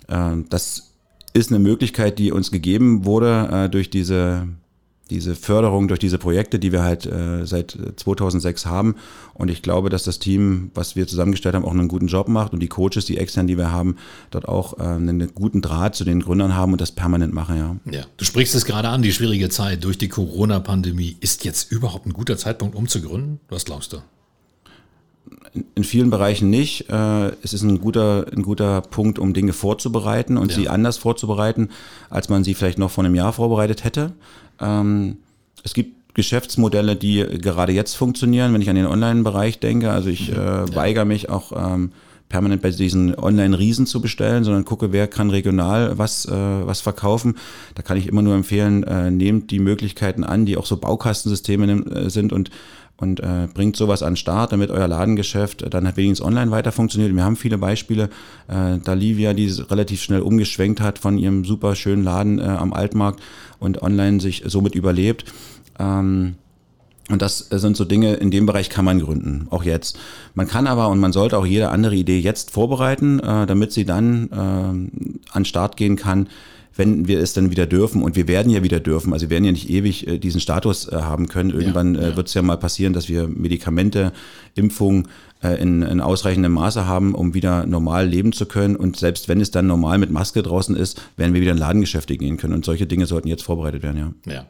Das 0.07 0.91
ist 1.33 1.51
eine 1.51 1.57
Möglichkeit, 1.57 2.19
die 2.19 2.31
uns 2.31 2.51
gegeben 2.51 3.05
wurde 3.05 3.69
durch 3.71 3.89
diese 3.89 4.47
diese 5.09 5.35
Förderung 5.35 5.87
durch 5.87 5.99
diese 5.99 6.17
Projekte, 6.17 6.57
die 6.57 6.71
wir 6.71 6.83
halt 6.83 7.05
äh, 7.05 7.45
seit 7.45 7.77
2006 7.95 8.65
haben. 8.65 8.95
Und 9.33 9.51
ich 9.51 9.61
glaube, 9.61 9.89
dass 9.89 10.03
das 10.03 10.19
Team, 10.19 10.71
was 10.73 10.95
wir 10.95 11.07
zusammengestellt 11.07 11.55
haben, 11.55 11.65
auch 11.65 11.71
einen 11.71 11.87
guten 11.87 12.07
Job 12.07 12.27
macht 12.27 12.53
und 12.53 12.59
die 12.59 12.67
Coaches, 12.67 13.05
die 13.05 13.17
extern, 13.17 13.47
die 13.47 13.57
wir 13.57 13.71
haben, 13.71 13.97
dort 14.31 14.47
auch 14.47 14.79
äh, 14.79 14.83
einen 14.83 15.33
guten 15.35 15.61
Draht 15.61 15.95
zu 15.95 16.05
den 16.05 16.21
Gründern 16.21 16.55
haben 16.55 16.71
und 16.71 16.81
das 16.81 16.91
permanent 16.91 17.33
machen, 17.33 17.57
ja. 17.57 17.75
Ja, 17.91 18.05
du 18.17 18.25
sprichst 18.25 18.55
es 18.55 18.65
gerade 18.65 18.89
an, 18.89 19.01
die 19.01 19.13
schwierige 19.13 19.49
Zeit 19.49 19.83
durch 19.83 19.97
die 19.97 20.09
Corona-Pandemie. 20.09 21.17
Ist 21.19 21.45
jetzt 21.45 21.71
überhaupt 21.71 22.05
ein 22.07 22.13
guter 22.13 22.37
Zeitpunkt, 22.37 22.75
um 22.75 22.87
zu 22.87 23.01
gründen? 23.01 23.39
Was 23.49 23.65
glaubst 23.65 23.93
du? 23.93 23.97
In 25.75 25.83
vielen 25.83 26.09
Bereichen 26.09 26.49
nicht. 26.49 26.89
Äh, 26.89 27.27
es 27.43 27.53
ist 27.53 27.63
ein 27.63 27.79
guter, 27.79 28.25
ein 28.31 28.41
guter 28.41 28.81
Punkt, 28.81 29.19
um 29.19 29.33
Dinge 29.33 29.53
vorzubereiten 29.53 30.37
und 30.37 30.51
ja. 30.51 30.57
sie 30.57 30.69
anders 30.69 30.97
vorzubereiten, 30.97 31.69
als 32.09 32.29
man 32.29 32.43
sie 32.43 32.53
vielleicht 32.53 32.77
noch 32.77 32.91
vor 32.91 33.03
einem 33.03 33.15
Jahr 33.15 33.33
vorbereitet 33.33 33.83
hätte. 33.83 34.13
Ähm, 34.59 35.17
es 35.63 35.73
gibt 35.73 36.13
Geschäftsmodelle, 36.13 36.95
die 36.95 37.25
gerade 37.41 37.73
jetzt 37.73 37.95
funktionieren, 37.95 38.53
wenn 38.53 38.61
ich 38.61 38.69
an 38.69 38.75
den 38.75 38.87
Online-Bereich 38.87 39.59
denke. 39.59 39.91
Also 39.91 40.09
ich 40.09 40.31
äh, 40.31 40.35
ja. 40.35 40.75
weigere 40.75 41.05
mich 41.05 41.29
auch 41.29 41.51
ähm, 41.51 41.91
permanent 42.29 42.61
bei 42.61 42.71
diesen 42.71 43.15
Online-Riesen 43.15 43.85
zu 43.85 44.01
bestellen, 44.01 44.43
sondern 44.43 44.65
gucke, 44.65 44.91
wer 44.91 45.07
kann 45.07 45.29
regional 45.29 45.97
was, 45.97 46.25
äh, 46.25 46.31
was 46.31 46.81
verkaufen. 46.81 47.37
Da 47.75 47.83
kann 47.83 47.97
ich 47.97 48.07
immer 48.07 48.21
nur 48.21 48.35
empfehlen, 48.35 48.83
äh, 48.83 49.11
nehmt 49.11 49.51
die 49.51 49.59
Möglichkeiten 49.59 50.23
an, 50.23 50.45
die 50.45 50.57
auch 50.57 50.65
so 50.65 50.77
Baukastensysteme 50.77 51.85
äh, 51.85 52.09
sind 52.09 52.33
und 52.33 52.49
und 52.97 53.19
äh, 53.19 53.47
bringt 53.53 53.75
sowas 53.75 54.03
an 54.03 54.11
den 54.11 54.17
Start, 54.17 54.51
damit 54.51 54.71
euer 54.71 54.87
Ladengeschäft 54.87 55.73
dann 55.73 55.85
halt 55.85 55.97
wenigstens 55.97 56.25
online 56.25 56.51
weiter 56.51 56.71
funktioniert. 56.71 57.13
Wir 57.13 57.23
haben 57.23 57.35
viele 57.35 57.57
Beispiele, 57.57 58.09
äh, 58.47 58.77
da 58.83 58.93
Livia, 58.93 59.33
die 59.33 59.47
relativ 59.47 60.01
schnell 60.01 60.21
umgeschwenkt 60.21 60.79
hat 60.79 60.97
von 60.99 61.17
ihrem 61.17 61.43
super 61.43 61.75
schönen 61.75 62.03
Laden 62.03 62.39
äh, 62.39 62.43
am 62.43 62.73
Altmarkt 62.73 63.21
und 63.59 63.81
online 63.81 64.19
sich 64.21 64.43
somit 64.45 64.75
überlebt. 64.75 65.25
Ähm, 65.77 66.35
und 67.09 67.21
das 67.21 67.37
sind 67.37 67.77
so 67.77 67.85
Dinge, 67.85 68.15
in 68.15 68.31
dem 68.31 68.47
Bereich 68.47 68.69
kann 68.69 68.83
man 68.85 68.99
gründen, 68.99 69.47
auch 69.51 69.63
jetzt. 69.63 69.99
Man 70.33 70.47
kann 70.47 70.65
aber 70.65 70.87
und 70.87 70.99
man 70.99 71.13
sollte 71.13 71.37
auch 71.37 71.45
jede 71.45 71.69
andere 71.69 71.95
Idee 71.95 72.17
jetzt 72.17 72.49
vorbereiten, 72.49 73.19
äh, 73.19 73.45
damit 73.45 73.73
sie 73.73 73.85
dann 73.85 74.29
äh, 74.31 75.31
an 75.31 75.45
Start 75.45 75.77
gehen 75.77 75.97
kann, 75.97 76.29
wenn 76.75 77.07
wir 77.07 77.19
es 77.19 77.33
dann 77.33 77.51
wieder 77.51 77.65
dürfen. 77.65 78.01
Und 78.01 78.15
wir 78.15 78.27
werden 78.27 78.51
ja 78.51 78.63
wieder 78.63 78.79
dürfen. 78.79 79.13
Also 79.13 79.25
wir 79.25 79.29
werden 79.29 79.45
ja 79.45 79.51
nicht 79.51 79.69
ewig 79.69 80.07
äh, 80.07 80.17
diesen 80.17 80.41
Status 80.41 80.87
äh, 80.87 80.95
haben 80.95 81.27
können. 81.27 81.51
Irgendwann 81.51 81.95
ja, 81.95 82.01
äh, 82.01 82.09
ja. 82.09 82.15
wird 82.15 82.27
es 82.27 82.33
ja 82.33 82.41
mal 82.41 82.57
passieren, 82.57 82.93
dass 82.93 83.09
wir 83.09 83.27
Medikamente, 83.27 84.11
Impfungen 84.55 85.07
äh, 85.41 85.61
in, 85.61 85.81
in 85.81 86.01
ausreichendem 86.01 86.51
Maße 86.51 86.85
haben, 86.85 87.15
um 87.15 87.33
wieder 87.33 87.65
normal 87.65 88.07
leben 88.07 88.33
zu 88.33 88.45
können. 88.45 88.75
Und 88.75 88.97
selbst 88.97 89.29
wenn 89.29 89.41
es 89.41 89.51
dann 89.51 89.67
normal 89.67 89.97
mit 89.97 90.11
Maske 90.11 90.43
draußen 90.43 90.75
ist, 90.75 91.01
werden 91.17 91.33
wir 91.33 91.41
wieder 91.41 91.53
in 91.53 91.57
Ladengeschäfte 91.57 92.17
gehen 92.17 92.37
können. 92.37 92.53
Und 92.53 92.65
solche 92.65 92.87
Dinge 92.87 93.05
sollten 93.05 93.27
jetzt 93.27 93.43
vorbereitet 93.43 93.83
werden, 93.83 94.15
ja. 94.25 94.33
Ja. 94.33 94.45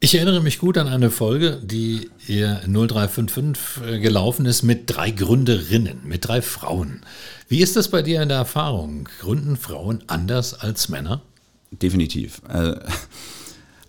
Ich 0.00 0.14
erinnere 0.14 0.40
mich 0.40 0.60
gut 0.60 0.78
an 0.78 0.86
eine 0.86 1.10
Folge, 1.10 1.60
die 1.60 2.08
ihr 2.28 2.60
0355 2.66 3.82
äh, 3.84 3.98
gelaufen 3.98 4.46
ist 4.46 4.62
mit 4.62 4.84
drei 4.86 5.10
Gründerinnen, 5.10 6.02
mit 6.04 6.28
drei 6.28 6.40
Frauen. 6.40 7.00
Wie 7.48 7.62
ist 7.62 7.74
das 7.74 7.88
bei 7.88 8.02
dir 8.02 8.22
in 8.22 8.28
der 8.28 8.38
Erfahrung? 8.38 9.08
Gründen 9.20 9.56
Frauen 9.56 10.04
anders 10.06 10.54
als 10.54 10.88
Männer? 10.88 11.22
Definitiv. 11.70 12.40
Äh, 12.48 12.74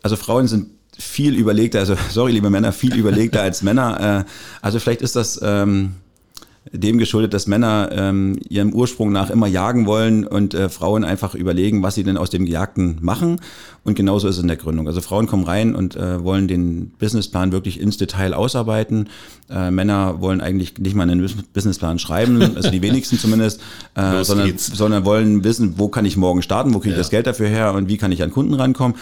also 0.02 0.16
Frauen 0.16 0.48
sind 0.48 0.68
viel 0.98 1.36
überlegter, 1.36 1.80
also 1.80 1.96
sorry, 2.10 2.34
liebe 2.34 2.50
Männer, 2.50 2.74
viel 2.74 2.96
überlegter 2.96 3.42
als 3.42 3.62
Männer. 3.62 4.26
Äh, 4.26 4.32
also 4.62 4.80
vielleicht 4.80 5.02
ist 5.02 5.16
das 5.16 5.40
ähm, 5.42 5.96
dem 6.72 6.98
geschuldet, 6.98 7.34
dass 7.34 7.48
Männer 7.48 7.90
ähm, 7.92 8.38
ihrem 8.48 8.74
Ursprung 8.74 9.12
nach 9.12 9.30
immer 9.30 9.48
jagen 9.48 9.86
wollen 9.86 10.26
und 10.26 10.54
äh, 10.54 10.70
Frauen 10.70 11.04
einfach 11.04 11.36
überlegen, 11.36 11.82
was 11.84 11.96
sie 11.96 12.04
denn 12.04 12.18
aus 12.18 12.30
dem 12.30 12.46
Gejagten 12.46 12.98
machen. 13.02 13.40
Und 13.84 13.96
genauso 13.96 14.28
ist 14.28 14.36
es 14.36 14.42
in 14.42 14.48
der 14.48 14.58
Gründung. 14.58 14.88
Also 14.88 15.02
Frauen 15.02 15.26
kommen 15.26 15.44
rein 15.44 15.74
und 15.74 15.96
äh, 15.96 16.24
wollen 16.24 16.48
den 16.48 16.92
Businessplan 17.00 17.52
wirklich 17.52 17.80
ins 17.80 17.98
Detail 17.98 18.34
ausarbeiten. 18.34 19.10
Äh, 19.50 19.72
Männer 19.72 20.22
wollen 20.22 20.42
eigentlich 20.42 20.78
nicht 20.78 20.96
mal 20.96 21.10
einen 21.10 21.28
Businessplan 21.54 21.98
schreiben, 21.98 22.42
also 22.56 22.70
die 22.70 22.82
wenigsten 22.82 23.18
zumindest, 23.18 23.62
äh, 23.96 24.24
sondern, 24.24 24.54
sondern 24.58 25.06
wollen 25.06 25.44
wissen, 25.44 25.76
wo 25.78 25.88
kann 25.88 26.06
ich 26.06 26.18
morgen 26.18 26.42
starten, 26.42 26.74
wo 26.74 26.80
kriege 26.80 26.92
ich 26.92 26.98
ja. 26.98 27.02
das 27.02 27.10
Geld 27.10 27.26
dafür 27.26 27.48
her 27.48 27.74
und 27.74 27.88
wie 27.90 27.98
kann 27.98 28.12
ich 28.12 28.22
an 28.22 28.32
Kunden 28.32 28.54
rankommen 28.54 28.96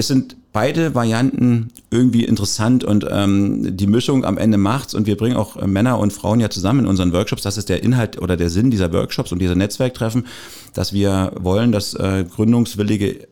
es 0.00 0.08
sind 0.08 0.36
beide 0.52 0.94
Varianten 0.94 1.68
irgendwie 1.90 2.24
interessant 2.24 2.84
und 2.84 3.06
ähm, 3.08 3.76
die 3.76 3.86
Mischung 3.86 4.24
am 4.24 4.38
Ende 4.38 4.56
macht's 4.56 4.94
und 4.94 5.06
wir 5.06 5.16
bringen 5.16 5.36
auch 5.36 5.56
äh, 5.56 5.66
Männer 5.66 5.98
und 5.98 6.12
Frauen 6.12 6.40
ja 6.40 6.48
zusammen 6.48 6.80
in 6.80 6.86
unseren 6.86 7.12
Workshops. 7.12 7.42
Das 7.42 7.58
ist 7.58 7.68
der 7.68 7.82
Inhalt 7.82 8.20
oder 8.20 8.38
der 8.38 8.48
Sinn 8.48 8.70
dieser 8.70 8.92
Workshops 8.94 9.30
und 9.30 9.40
dieser 9.40 9.54
Netzwerktreffen, 9.54 10.26
dass 10.72 10.94
wir 10.94 11.32
wollen, 11.38 11.70
dass 11.70 11.92
äh, 11.94 12.24
Gründungswillige 12.24 13.28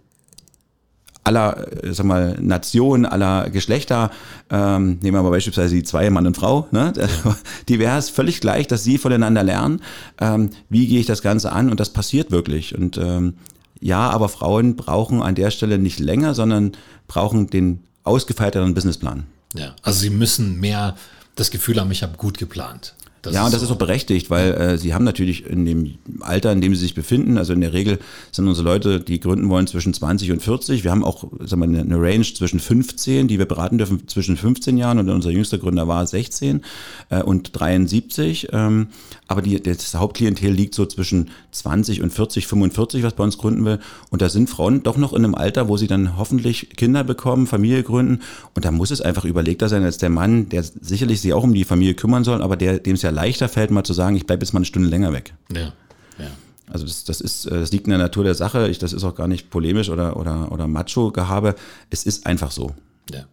aller, 1.24 1.84
äh, 1.84 1.92
sag 1.94 2.04
mal, 2.04 2.36
Nationen, 2.38 3.06
aller 3.06 3.48
Geschlechter, 3.48 4.10
ähm, 4.50 4.98
nehmen 5.00 5.16
wir 5.16 5.22
mal 5.22 5.30
beispielsweise 5.30 5.74
die 5.74 5.84
zwei 5.84 6.10
Mann 6.10 6.26
und 6.26 6.36
Frau, 6.36 6.68
ne? 6.70 6.92
divers, 7.68 8.10
völlig 8.10 8.42
gleich, 8.42 8.66
dass 8.66 8.84
sie 8.84 8.98
voneinander 8.98 9.42
lernen, 9.42 9.80
ähm, 10.20 10.50
wie 10.68 10.86
gehe 10.86 11.00
ich 11.00 11.06
das 11.06 11.22
Ganze 11.22 11.50
an 11.50 11.70
und 11.70 11.80
das 11.80 11.94
passiert 11.94 12.30
wirklich 12.30 12.76
und 12.76 12.98
ähm, 12.98 13.34
ja, 13.80 14.10
aber 14.10 14.28
Frauen 14.28 14.76
brauchen 14.76 15.22
an 15.22 15.34
der 15.34 15.50
Stelle 15.50 15.78
nicht 15.78 15.98
länger, 15.98 16.34
sondern 16.34 16.72
brauchen 17.06 17.48
den 17.48 17.80
ausgefeilteren 18.04 18.74
Businessplan. 18.74 19.24
Ja, 19.54 19.74
also 19.82 20.00
sie 20.00 20.10
müssen 20.10 20.60
mehr 20.60 20.96
das 21.36 21.50
Gefühl 21.50 21.80
haben, 21.80 21.90
ich 21.90 22.02
habe 22.02 22.16
gut 22.16 22.38
geplant. 22.38 22.94
Das 23.22 23.34
ja, 23.34 23.44
und 23.44 23.52
das 23.52 23.60
so. 23.60 23.66
ist 23.66 23.72
auch 23.72 23.78
berechtigt, 23.78 24.30
weil 24.30 24.54
äh, 24.54 24.78
sie 24.78 24.94
haben 24.94 25.04
natürlich 25.04 25.44
in 25.44 25.64
dem 25.64 25.94
Alter, 26.20 26.52
in 26.52 26.60
dem 26.60 26.74
sie 26.74 26.80
sich 26.80 26.94
befinden, 26.94 27.36
also 27.36 27.52
in 27.52 27.60
der 27.60 27.72
Regel 27.72 27.98
sind 28.30 28.46
unsere 28.46 28.64
Leute, 28.64 29.00
die 29.00 29.18
gründen 29.18 29.48
wollen, 29.48 29.66
zwischen 29.66 29.92
20 29.92 30.30
und 30.32 30.42
40. 30.42 30.84
Wir 30.84 30.90
haben 30.90 31.04
auch 31.04 31.24
sagen 31.40 31.72
wir, 31.72 31.80
eine 31.80 32.00
Range 32.00 32.22
zwischen 32.22 32.60
15, 32.60 33.26
die 33.26 33.38
wir 33.38 33.46
beraten 33.46 33.78
dürfen, 33.78 34.06
zwischen 34.06 34.36
15 34.36 34.78
Jahren 34.78 34.98
und 34.98 35.08
unser 35.08 35.30
jüngster 35.30 35.58
Gründer 35.58 35.88
war 35.88 36.06
16 36.06 36.62
äh, 37.10 37.22
und 37.22 37.58
73. 37.58 38.48
Ähm, 38.52 38.88
aber 39.28 39.42
die, 39.42 39.62
das 39.62 39.94
Hauptklientel 39.94 40.50
liegt 40.50 40.74
so 40.74 40.86
zwischen 40.86 41.30
20 41.52 42.02
und 42.02 42.10
40, 42.10 42.46
45, 42.46 43.02
was 43.02 43.12
bei 43.12 43.22
uns 43.22 43.36
gründen 43.36 43.64
will. 43.64 43.78
Und 44.10 44.22
da 44.22 44.30
sind 44.30 44.48
Frauen 44.48 44.82
doch 44.82 44.96
noch 44.96 45.12
in 45.12 45.22
einem 45.22 45.34
Alter, 45.34 45.68
wo 45.68 45.76
sie 45.76 45.86
dann 45.86 46.16
hoffentlich 46.16 46.70
Kinder 46.70 47.04
bekommen, 47.04 47.46
Familie 47.46 47.82
gründen. 47.82 48.22
Und 48.54 48.64
da 48.64 48.70
muss 48.70 48.90
es 48.90 49.02
einfach 49.02 49.26
überlegter 49.26 49.68
sein 49.68 49.84
als 49.84 49.98
der 49.98 50.08
Mann, 50.08 50.48
der 50.48 50.62
sicherlich 50.62 51.20
sich 51.20 51.34
auch 51.34 51.44
um 51.44 51.52
die 51.52 51.64
Familie 51.64 51.94
kümmern 51.94 52.24
soll, 52.24 52.42
aber 52.42 52.56
der, 52.56 52.78
dem 52.78 52.94
es 52.94 53.02
ja 53.02 53.10
leichter 53.10 53.50
fällt, 53.50 53.70
mal 53.70 53.84
zu 53.84 53.92
sagen, 53.92 54.16
ich 54.16 54.26
bleibe 54.26 54.42
jetzt 54.42 54.54
mal 54.54 54.60
eine 54.60 54.66
Stunde 54.66 54.88
länger 54.88 55.12
weg. 55.12 55.34
Ja, 55.52 55.74
ja. 56.18 56.30
Also 56.70 56.86
das, 56.86 57.04
das 57.04 57.20
ist, 57.20 57.46
äh, 57.46 57.50
das 57.50 57.70
liegt 57.70 57.86
in 57.86 57.90
der 57.90 57.98
Natur 57.98 58.24
der 58.24 58.34
Sache. 58.34 58.68
Ich, 58.68 58.78
das 58.78 58.94
ist 58.94 59.04
auch 59.04 59.14
gar 59.14 59.28
nicht 59.28 59.50
polemisch 59.50 59.90
oder, 59.90 60.16
oder, 60.16 60.50
oder 60.52 60.66
Macho-Gehabe. 60.66 61.54
Es 61.90 62.04
ist 62.04 62.26
einfach 62.26 62.50
so. 62.50 62.74
Ja. 63.12 63.24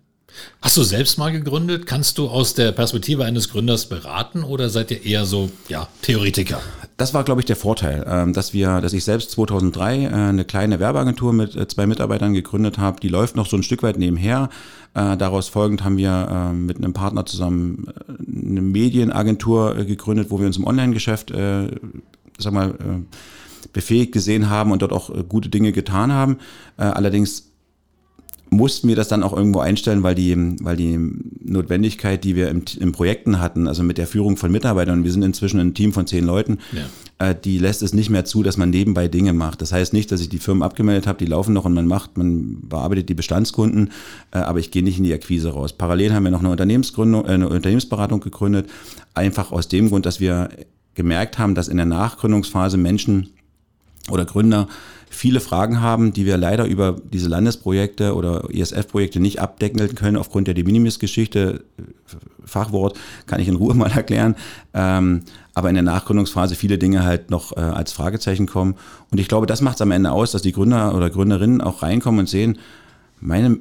Hast 0.61 0.77
du 0.77 0.83
selbst 0.83 1.17
mal 1.17 1.31
gegründet? 1.31 1.85
Kannst 1.85 2.17
du 2.17 2.27
aus 2.27 2.53
der 2.53 2.71
Perspektive 2.71 3.25
eines 3.25 3.49
Gründers 3.49 3.87
beraten 3.87 4.43
oder 4.43 4.69
seid 4.69 4.91
ihr 4.91 5.03
eher 5.03 5.25
so, 5.25 5.49
ja, 5.69 5.87
Theoretiker? 6.01 6.61
Das 6.97 7.13
war, 7.13 7.25
glaube 7.25 7.41
ich, 7.41 7.45
der 7.45 7.57
Vorteil, 7.57 8.05
ähm, 8.07 8.31
dass 8.31 8.53
wir, 8.53 8.79
dass 8.79 8.93
ich 8.93 9.03
selbst 9.03 9.31
2003 9.31 10.03
äh, 10.03 10.07
eine 10.07 10.45
kleine 10.45 10.79
Werbeagentur 10.79 11.33
mit 11.33 11.55
äh, 11.55 11.67
zwei 11.67 11.85
Mitarbeitern 11.87 12.33
gegründet 12.33 12.77
habe. 12.77 13.01
Die 13.01 13.09
läuft 13.09 13.35
noch 13.35 13.47
so 13.47 13.57
ein 13.57 13.63
Stück 13.63 13.83
weit 13.83 13.97
nebenher. 13.97 14.49
Daraus 14.93 15.49
folgend 15.49 15.83
haben 15.83 15.97
wir 15.97 16.53
mit 16.53 16.77
einem 16.77 16.93
Partner 16.93 17.25
zusammen 17.25 17.87
eine 18.07 18.61
Medienagentur 18.61 19.75
gegründet, 19.83 20.27
wo 20.29 20.39
wir 20.39 20.47
uns 20.47 20.55
im 20.55 20.65
Online-Geschäft, 20.65 21.33
sag 22.37 22.53
mal, 22.53 22.75
befähigt 23.73 24.13
gesehen 24.13 24.49
haben 24.49 24.71
und 24.71 24.81
dort 24.81 24.93
auch 24.93 25.11
gute 25.27 25.49
Dinge 25.49 25.73
getan 25.73 26.13
haben. 26.13 26.37
Allerdings 26.77 27.51
mussten 28.49 28.87
wir 28.87 28.95
das 28.95 29.07
dann 29.07 29.23
auch 29.23 29.33
irgendwo 29.35 29.59
einstellen, 29.59 30.03
weil 30.03 30.15
die, 30.15 30.35
weil 30.61 30.77
die 30.77 30.99
Notwendigkeit, 31.43 32.23
die 32.23 32.35
wir 32.35 32.49
im, 32.49 32.63
im 32.79 32.91
Projekten 32.91 33.39
hatten, 33.39 33.67
also 33.67 33.83
mit 33.83 33.97
der 33.97 34.07
Führung 34.07 34.37
von 34.37 34.51
Mitarbeitern, 34.51 35.03
wir 35.03 35.11
sind 35.11 35.23
inzwischen 35.23 35.59
ein 35.59 35.73
Team 35.73 35.93
von 35.93 36.07
zehn 36.07 36.25
Leuten, 36.25 36.59
ja. 36.71 37.29
äh, 37.29 37.35
die 37.35 37.57
lässt 37.57 37.81
es 37.81 37.93
nicht 37.93 38.09
mehr 38.09 38.25
zu, 38.25 38.43
dass 38.43 38.57
man 38.57 38.69
nebenbei 38.69 39.07
Dinge 39.07 39.33
macht. 39.33 39.61
Das 39.61 39.71
heißt 39.71 39.93
nicht, 39.93 40.11
dass 40.11 40.21
ich 40.21 40.29
die 40.29 40.37
Firmen 40.37 40.63
abgemeldet 40.63 41.07
habe, 41.07 41.17
die 41.17 41.25
laufen 41.25 41.53
noch 41.53 41.65
und 41.65 41.73
man 41.73 41.87
macht, 41.87 42.17
man 42.17 42.57
bearbeitet 42.61 43.09
die 43.09 43.15
Bestandskunden, 43.15 43.91
äh, 44.31 44.37
aber 44.37 44.59
ich 44.59 44.71
gehe 44.71 44.83
nicht 44.83 44.97
in 44.97 45.03
die 45.03 45.13
Akquise 45.13 45.49
raus. 45.49 45.73
Parallel 45.73 46.13
haben 46.13 46.23
wir 46.23 46.31
noch 46.31 46.39
eine 46.39 46.51
Unternehmensgründung, 46.51 47.25
äh, 47.25 47.29
eine 47.29 47.49
Unternehmensberatung 47.49 48.19
gegründet, 48.19 48.69
einfach 49.13 49.51
aus 49.51 49.67
dem 49.67 49.89
Grund, 49.89 50.05
dass 50.05 50.19
wir 50.19 50.49
gemerkt 50.93 51.39
haben, 51.39 51.55
dass 51.55 51.67
in 51.67 51.77
der 51.77 51.85
Nachgründungsphase 51.85 52.77
Menschen 52.77 53.29
oder 54.09 54.25
Gründer 54.25 54.67
viele 55.09 55.39
Fragen 55.39 55.81
haben, 55.81 56.13
die 56.13 56.25
wir 56.25 56.37
leider 56.37 56.65
über 56.65 56.95
diese 57.11 57.29
Landesprojekte 57.29 58.15
oder 58.15 58.49
ISF-Projekte 58.49 59.19
nicht 59.19 59.39
abdecken 59.39 59.95
können 59.95 60.17
aufgrund 60.17 60.47
der 60.47 60.53
De 60.53 60.63
Minimis-Geschichte. 60.63 61.63
Fachwort 62.43 62.97
kann 63.25 63.39
ich 63.39 63.47
in 63.47 63.55
Ruhe 63.55 63.73
mal 63.75 63.91
erklären. 63.91 64.35
Ähm, 64.73 65.21
aber 65.53 65.69
in 65.69 65.75
der 65.75 65.83
Nachgründungsphase 65.83 66.55
viele 66.55 66.77
Dinge 66.77 67.03
halt 67.03 67.31
noch 67.31 67.55
äh, 67.55 67.61
als 67.61 67.93
Fragezeichen 67.93 68.45
kommen. 68.45 68.75
Und 69.09 69.19
ich 69.19 69.27
glaube, 69.27 69.47
das 69.47 69.61
macht 69.61 69.75
es 69.75 69.81
am 69.81 69.91
Ende 69.91 70.11
aus, 70.11 70.31
dass 70.31 70.41
die 70.41 70.51
Gründer 70.51 70.93
oder 70.93 71.09
Gründerinnen 71.09 71.61
auch 71.61 71.81
reinkommen 71.81 72.19
und 72.19 72.29
sehen, 72.29 72.57
meine, 73.21 73.57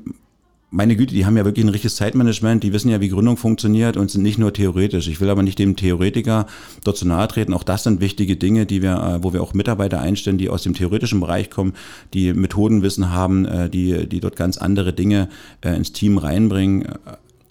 meine 0.74 0.96
Güte, 0.96 1.14
die 1.14 1.24
haben 1.24 1.36
ja 1.36 1.44
wirklich 1.44 1.64
ein 1.64 1.70
richtiges 1.70 1.94
Zeitmanagement, 1.94 2.64
die 2.64 2.72
wissen 2.72 2.88
ja, 2.88 3.00
wie 3.00 3.08
Gründung 3.08 3.36
funktioniert 3.36 3.96
und 3.96 4.10
sind 4.10 4.22
nicht 4.22 4.38
nur 4.38 4.52
theoretisch. 4.52 5.06
Ich 5.06 5.20
will 5.20 5.30
aber 5.30 5.44
nicht 5.44 5.60
dem 5.60 5.76
Theoretiker 5.76 6.46
dort 6.82 6.96
zu 6.96 7.06
nahe 7.06 7.28
treten. 7.28 7.54
Auch 7.54 7.62
das 7.62 7.84
sind 7.84 8.00
wichtige 8.00 8.36
Dinge, 8.36 8.66
die 8.66 8.82
wir, 8.82 8.94
äh, 8.94 9.22
wo 9.22 9.32
wir 9.32 9.40
auch 9.40 9.54
Mitarbeiter 9.54 10.00
einstellen, 10.00 10.36
die 10.36 10.48
aus 10.48 10.64
dem 10.64 10.74
theoretischen 10.74 11.20
Bereich 11.20 11.48
kommen, 11.48 11.74
die 12.12 12.32
Methodenwissen 12.32 13.12
haben, 13.12 13.44
äh, 13.44 13.70
die, 13.70 14.08
die 14.08 14.18
dort 14.18 14.34
ganz 14.34 14.58
andere 14.58 14.92
Dinge 14.92 15.28
äh, 15.60 15.76
ins 15.76 15.92
Team 15.92 16.18
reinbringen, 16.18 16.88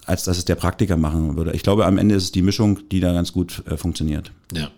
als 0.06 0.26
dass 0.26 0.38
es 0.38 0.44
der 0.44 0.56
Praktiker 0.56 0.98
machen 0.98 1.38
würde. 1.38 1.54
Ich 1.54 1.64
glaube, 1.64 1.86
am 1.86 1.98
Ende 1.98 2.16
ist 2.16 2.24
es 2.24 2.32
die 2.34 2.42
Mischung, 2.42 2.80
die 2.92 3.00
da 3.00 3.14
ganz 3.14 3.32
gut 3.32 3.64
funktioniert. 3.78 4.34
Ja. 4.54 4.70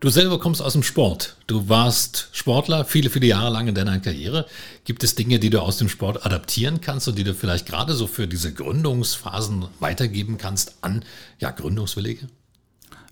Du 0.00 0.08
selber 0.08 0.38
kommst 0.38 0.62
aus 0.62 0.72
dem 0.72 0.82
Sport. 0.82 1.36
Du 1.46 1.68
warst 1.68 2.30
Sportler 2.32 2.86
viele, 2.86 3.10
viele 3.10 3.26
Jahre 3.26 3.52
lang 3.52 3.68
in 3.68 3.74
deiner 3.74 4.00
Karriere. 4.00 4.46
Gibt 4.86 5.04
es 5.04 5.14
Dinge, 5.14 5.38
die 5.38 5.50
du 5.50 5.60
aus 5.60 5.76
dem 5.76 5.90
Sport 5.90 6.24
adaptieren 6.24 6.80
kannst 6.80 7.06
und 7.06 7.18
die 7.18 7.24
du 7.24 7.34
vielleicht 7.34 7.66
gerade 7.66 7.92
so 7.92 8.06
für 8.06 8.26
diese 8.26 8.50
Gründungsphasen 8.54 9.66
weitergeben 9.78 10.38
kannst 10.38 10.76
an 10.80 11.04
ja, 11.38 11.50
Gründungswillige? 11.50 12.28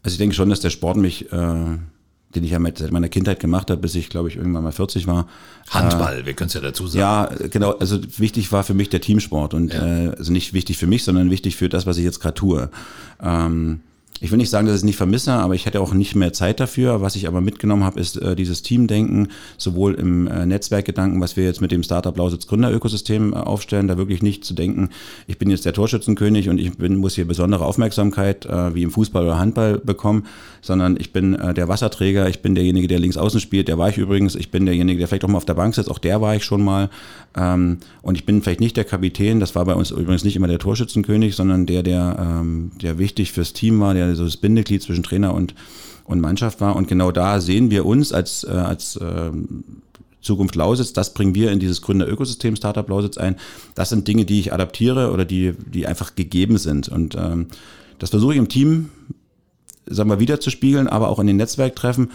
Also 0.03 0.15
ich 0.15 0.19
denke 0.19 0.35
schon, 0.35 0.49
dass 0.49 0.61
der 0.61 0.71
Sport 0.71 0.97
mich, 0.97 1.31
äh, 1.31 1.37
den 1.37 2.45
ich 2.45 2.53
ja 2.53 2.59
mit 2.59 2.79
seit 2.79 2.91
meiner 2.91 3.11
Kindheit 3.11 3.39
gemacht 3.39 3.71
habe, 3.71 3.83
bis 3.83 3.95
ich 3.95 4.09
glaube 4.09 4.31
ich 4.31 4.37
irgendwann 4.37 4.65
mal 4.65 4.73
40 4.73 5.07
war. 5.07 5.29
Handball, 5.69 6.21
äh, 6.21 6.25
wir 6.27 6.33
können 6.33 6.49
es 6.49 6.55
ja 6.55 6.63
dazu 6.63 6.87
sagen. 6.87 7.01
Ja, 7.01 7.49
genau. 7.49 7.73
Also 7.73 7.99
wichtig 8.17 8.51
war 8.51 8.65
für 8.65 8.73
mich 8.73 8.89
der 8.89 9.03
Teamsport 9.03 9.53
und 9.53 9.75
ja. 9.75 10.07
äh, 10.07 10.09
also 10.17 10.33
nicht 10.33 10.55
wichtig 10.55 10.79
für 10.79 10.87
mich, 10.87 11.05
sondern 11.05 11.31
wichtig 11.31 11.57
für 11.57 11.69
das, 11.69 11.85
was 11.85 11.99
ich 11.99 12.05
jetzt 12.05 12.21
gerade 12.21 12.35
tue. 12.35 12.71
Ähm, 13.21 13.81
ich 14.21 14.31
will 14.31 14.39
nicht 14.39 14.51
sagen, 14.51 14.67
dass 14.67 14.75
ich 14.75 14.81
es 14.81 14.85
nicht 14.85 14.97
vermisse, 14.97 15.33
aber 15.33 15.55
ich 15.55 15.67
hätte 15.67 15.81
auch 15.81 15.95
nicht 15.95 16.17
mehr 16.17 16.33
Zeit 16.33 16.59
dafür. 16.59 17.01
Was 17.01 17.15
ich 17.15 17.29
aber 17.29 17.41
mitgenommen 17.41 17.85
habe, 17.85 18.01
ist 18.01 18.17
äh, 18.17 18.35
dieses 18.35 18.63
Teamdenken, 18.63 19.29
sowohl 19.57 19.95
im 19.95 20.27
äh, 20.27 20.45
Netzwerkgedanken, 20.45 21.21
was 21.21 21.37
wir 21.37 21.45
jetzt 21.45 21.61
mit 21.61 21.71
dem 21.71 21.83
Startup 21.83 22.17
Lausitz 22.17 22.47
Gründerökosystem 22.49 23.33
äh, 23.33 23.37
aufstellen, 23.37 23.87
da 23.87 23.97
wirklich 23.97 24.23
nicht 24.23 24.45
zu 24.45 24.55
denken, 24.55 24.91
ich 25.27 25.39
bin 25.39 25.51
jetzt 25.51 25.65
der 25.65 25.73
Torschützenkönig 25.73 26.49
und 26.49 26.59
ich 26.59 26.77
bin, 26.77 26.97
muss 26.97 27.15
hier 27.15 27.29
besondere 27.29 27.65
Aufmerksamkeit 27.65 28.45
äh, 28.47 28.75
wie 28.75 28.83
im 28.83 28.91
Fußball 28.91 29.25
oder 29.25 29.39
Handball 29.39 29.79
bekommen, 29.79 30.27
sondern 30.61 30.97
ich 30.99 31.13
bin 31.13 31.35
äh, 31.35 31.55
der 31.55 31.69
Wasserträger, 31.69 32.29
ich 32.29 32.41
bin 32.41 32.55
derjenige, 32.55 32.89
der 32.89 32.99
links 32.99 33.17
außen 33.17 33.41
spielt, 33.41 33.69
der 33.69 33.79
war 33.79 33.89
ich 33.89 33.99
übrigens, 33.99 34.35
ich 34.35 34.51
bin 34.51 34.67
derjenige, 34.67 34.99
der 34.99 35.09
vielleicht 35.09 35.25
auch 35.25 35.29
mal 35.29 35.39
auf 35.39 35.45
der 35.45 35.55
Bank 35.55 35.75
sitzt, 35.75 35.91
auch 35.91 35.99
der 35.99 36.21
war 36.21 36.35
ich 36.35 36.45
schon 36.45 36.63
mal. 36.63 36.91
Ähm, 37.37 37.79
und 38.03 38.17
ich 38.17 38.27
bin 38.27 38.43
vielleicht 38.43 38.61
nicht 38.61 38.77
der 38.77 38.85
Kapitän, 38.85 39.41
das 39.41 39.55
war 39.55 39.65
bei 39.65 39.75
uns 39.75 39.91
übrigens 39.91 40.25
nicht 40.25 40.37
immer 40.37 40.49
der 40.49 40.59
Torschützenkönig, 40.59 41.37
sondern 41.37 41.67
der, 41.67 41.83
der, 41.83 42.17
ähm, 42.19 42.73
der 42.83 42.99
wichtig 42.99 43.33
fürs 43.33 43.53
Team 43.53 43.81
war, 43.81 43.95
der 43.95 44.15
so 44.17 44.25
das 44.25 44.37
Bindeglied 44.37 44.83
zwischen 44.83 45.03
Trainer 45.03 45.35
und, 45.35 45.55
und 46.05 46.21
Mannschaft 46.21 46.61
war. 46.61 46.77
Und 46.77 46.89
genau 46.89 47.13
da 47.13 47.41
sehen 47.41 47.71
wir 47.71 47.87
uns 47.87 48.13
als, 48.13 48.45
äh, 48.45 48.51
als 48.51 48.97
äh, 48.97 49.31
Zukunft 50.21 50.57
Lausitz, 50.57 50.93
das 50.93 51.15
bringen 51.15 51.35
wir 51.35 51.53
in 51.53 51.61
dieses 51.61 51.81
Gründerökosystem 51.83 52.57
Startup 52.57 52.89
Lausitz 52.89 53.19
ein. 53.19 53.37
Das 53.75 53.89
sind 53.89 54.09
Dinge, 54.09 54.25
die 54.25 54.41
ich 54.41 54.53
adaptiere 54.53 55.13
oder 55.13 55.25
die, 55.25 55.55
die 55.73 55.87
einfach 55.87 56.17
gegeben 56.17 56.59
sind. 56.59 56.89
Und 56.89 57.15
ähm, 57.15 57.47
das 57.99 58.11
versuche 58.11 58.33
ich 58.33 58.39
im 58.39 58.49
Team, 58.49 58.91
sagen 59.91 60.11
wir, 60.11 60.21
wieder 60.21 60.41
zu 60.41 60.51
spiegeln, 60.51 60.89
aber 60.89 61.09
auch 61.09 61.19
in 61.19 61.27
den 61.27 61.37
Netzwerktreffen 61.37 62.11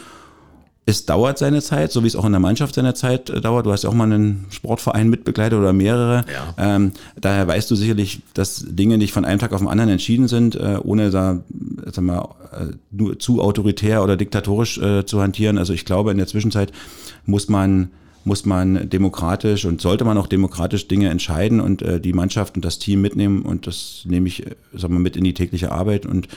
es 0.86 1.06
dauert 1.06 1.38
seine 1.38 1.62
Zeit, 1.62 1.92
so 1.92 2.04
wie 2.04 2.08
es 2.08 2.16
auch 2.16 2.26
in 2.26 2.34
der 2.34 2.42
Mannschaft 2.42 2.76
seine 2.76 2.94
Zeit 2.94 3.30
äh, 3.30 3.40
dauert. 3.40 3.66
Du 3.66 3.72
hast 3.72 3.84
ja 3.84 3.90
auch 3.90 3.94
mal 3.94 4.12
einen 4.12 4.46
Sportverein 4.50 5.10
mitbegleitet 5.10 5.58
oder 5.58 5.72
mehrere. 5.72 6.26
Ja. 6.32 6.76
Ähm, 6.76 6.92
daher 7.20 7.48
weißt 7.48 7.72
du 7.72 7.76
sicherlich, 7.76 8.22
dass 8.34 8.66
Dinge 8.68 8.98
nicht 8.98 9.14
von 9.14 9.24
einem 9.24 9.40
Tag 9.40 9.54
auf 9.54 9.60
den 9.60 9.70
anderen 9.70 9.90
entschieden 9.90 10.28
sind, 10.28 10.56
äh, 10.56 10.78
ohne 10.84 11.10
da 11.10 11.42
sag 11.86 12.04
mal, 12.04 12.30
äh, 12.52 12.74
nur 12.92 13.18
zu 13.18 13.42
autoritär 13.42 14.04
oder 14.04 14.18
diktatorisch 14.18 14.78
äh, 14.78 15.06
zu 15.06 15.22
hantieren. 15.22 15.58
Also 15.58 15.72
ich 15.72 15.86
glaube, 15.86 16.12
in 16.12 16.18
der 16.18 16.28
Zwischenzeit 16.28 16.72
muss 17.26 17.48
man 17.48 17.92
muss 18.26 18.46
man 18.46 18.90
demokratisch 18.90 19.66
und 19.66 19.82
sollte 19.82 20.06
man 20.06 20.18
auch 20.18 20.28
demokratisch 20.28 20.88
Dinge 20.88 21.10
entscheiden 21.10 21.60
und 21.60 21.82
äh, 21.82 22.00
die 22.00 22.14
Mannschaft 22.14 22.56
und 22.56 22.64
das 22.64 22.80
Team 22.80 23.02
mitnehmen 23.02 23.42
und 23.42 23.68
das 23.68 24.04
nehme 24.06 24.30
ich, 24.30 24.46
äh, 24.46 24.56
sag 24.74 24.92
mal, 24.92 25.00
mit 25.00 25.18
in 25.18 25.26
die 25.26 25.34
tägliche 25.34 25.74
Arbeit 25.74 26.06
und 26.06 26.30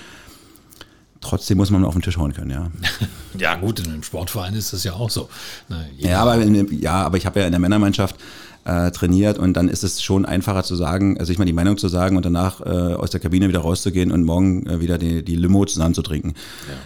trotzdem 1.29 1.59
muss 1.59 1.71
man 1.71 1.85
auf 1.85 1.95
den 1.95 2.03
Tisch 2.03 2.17
hauen 2.17 2.33
können, 2.33 2.51
ja. 2.51 2.71
ja, 3.39 3.55
gut, 3.57 3.81
in 3.81 3.87
einem 3.87 4.03
Sportverein 4.03 4.55
ist 4.55 4.73
das 4.73 4.85
ja 4.85 4.95
auch 4.95 5.11
so. 5.11 5.29
Na, 5.69 5.85
ja, 5.97 6.21
aber 6.21 6.41
in, 6.41 6.81
ja, 6.81 7.03
aber 7.03 7.17
ich 7.17 7.27
habe 7.27 7.41
ja 7.41 7.47
in 7.47 7.53
der 7.53 7.61
Männermannschaft 7.61 8.17
äh, 8.65 8.91
trainiert 8.91 9.39
und 9.39 9.55
dann 9.55 9.69
ist 9.69 9.85
es 9.85 10.03
schon 10.03 10.25
einfacher 10.25 10.65
zu 10.65 10.75
sagen, 10.75 11.19
also 11.19 11.31
ich 11.31 11.39
meine 11.39 11.51
die 11.51 11.55
Meinung 11.55 11.79
zu 11.79 11.89
sagen 11.89 12.17
und 12.17 12.25
danach 12.25 12.61
äh, 12.61 12.65
aus 12.65 13.11
der 13.11 13.21
Kabine 13.21 13.49
wieder 13.49 13.61
rauszugehen 13.61 14.11
und 14.11 14.25
morgen 14.25 14.67
äh, 14.67 14.81
wieder 14.81 14.99
die, 14.99 15.23
die 15.23 15.37
Limo 15.37 15.65
zusammen 15.65 15.95
zu 15.95 16.03
trinken. 16.03 16.35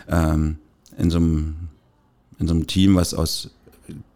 Ja. 0.08 0.34
Ähm, 0.34 0.58
in 0.98 1.10
so 1.10 1.18
einem 1.18 1.54
in 2.38 2.48
so 2.48 2.54
einem 2.54 2.66
Team, 2.66 2.96
was 2.96 3.14
aus 3.14 3.50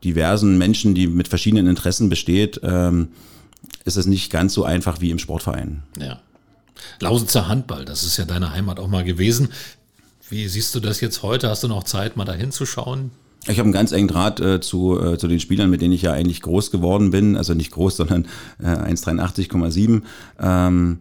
diversen 0.02 0.58
Menschen, 0.58 0.94
die 0.94 1.06
mit 1.06 1.28
verschiedenen 1.28 1.66
Interessen 1.66 2.08
besteht, 2.08 2.60
ähm, 2.62 3.08
ist 3.84 3.96
es 3.96 4.06
nicht 4.06 4.32
ganz 4.32 4.54
so 4.54 4.64
einfach 4.64 5.00
wie 5.00 5.10
im 5.10 5.18
Sportverein. 5.18 5.82
Ja. 5.98 6.20
Lausitzer 7.00 7.48
Handball, 7.48 7.84
das 7.84 8.02
ist 8.02 8.16
ja 8.16 8.24
deine 8.24 8.52
Heimat 8.52 8.80
auch 8.80 8.88
mal 8.88 9.04
gewesen. 9.04 9.50
Wie 10.28 10.48
siehst 10.48 10.74
du 10.74 10.80
das 10.80 11.00
jetzt 11.00 11.22
heute? 11.22 11.50
Hast 11.50 11.62
du 11.62 11.68
noch 11.68 11.84
Zeit, 11.84 12.16
mal 12.16 12.24
da 12.24 12.32
hinzuschauen? 12.32 13.10
Ich 13.46 13.58
habe 13.58 13.64
einen 13.64 13.72
ganz 13.72 13.92
engen 13.92 14.08
Draht 14.08 14.40
äh, 14.40 14.60
zu, 14.60 14.98
äh, 14.98 15.18
zu 15.18 15.28
den 15.28 15.38
Spielern, 15.38 15.68
mit 15.68 15.82
denen 15.82 15.92
ich 15.92 16.02
ja 16.02 16.12
eigentlich 16.12 16.40
groß 16.40 16.70
geworden 16.70 17.10
bin. 17.10 17.36
Also 17.36 17.52
nicht 17.52 17.72
groß, 17.72 17.96
sondern 17.98 18.26
äh, 18.58 18.66
1,83,7. 18.68 20.02
Ähm, 20.40 20.98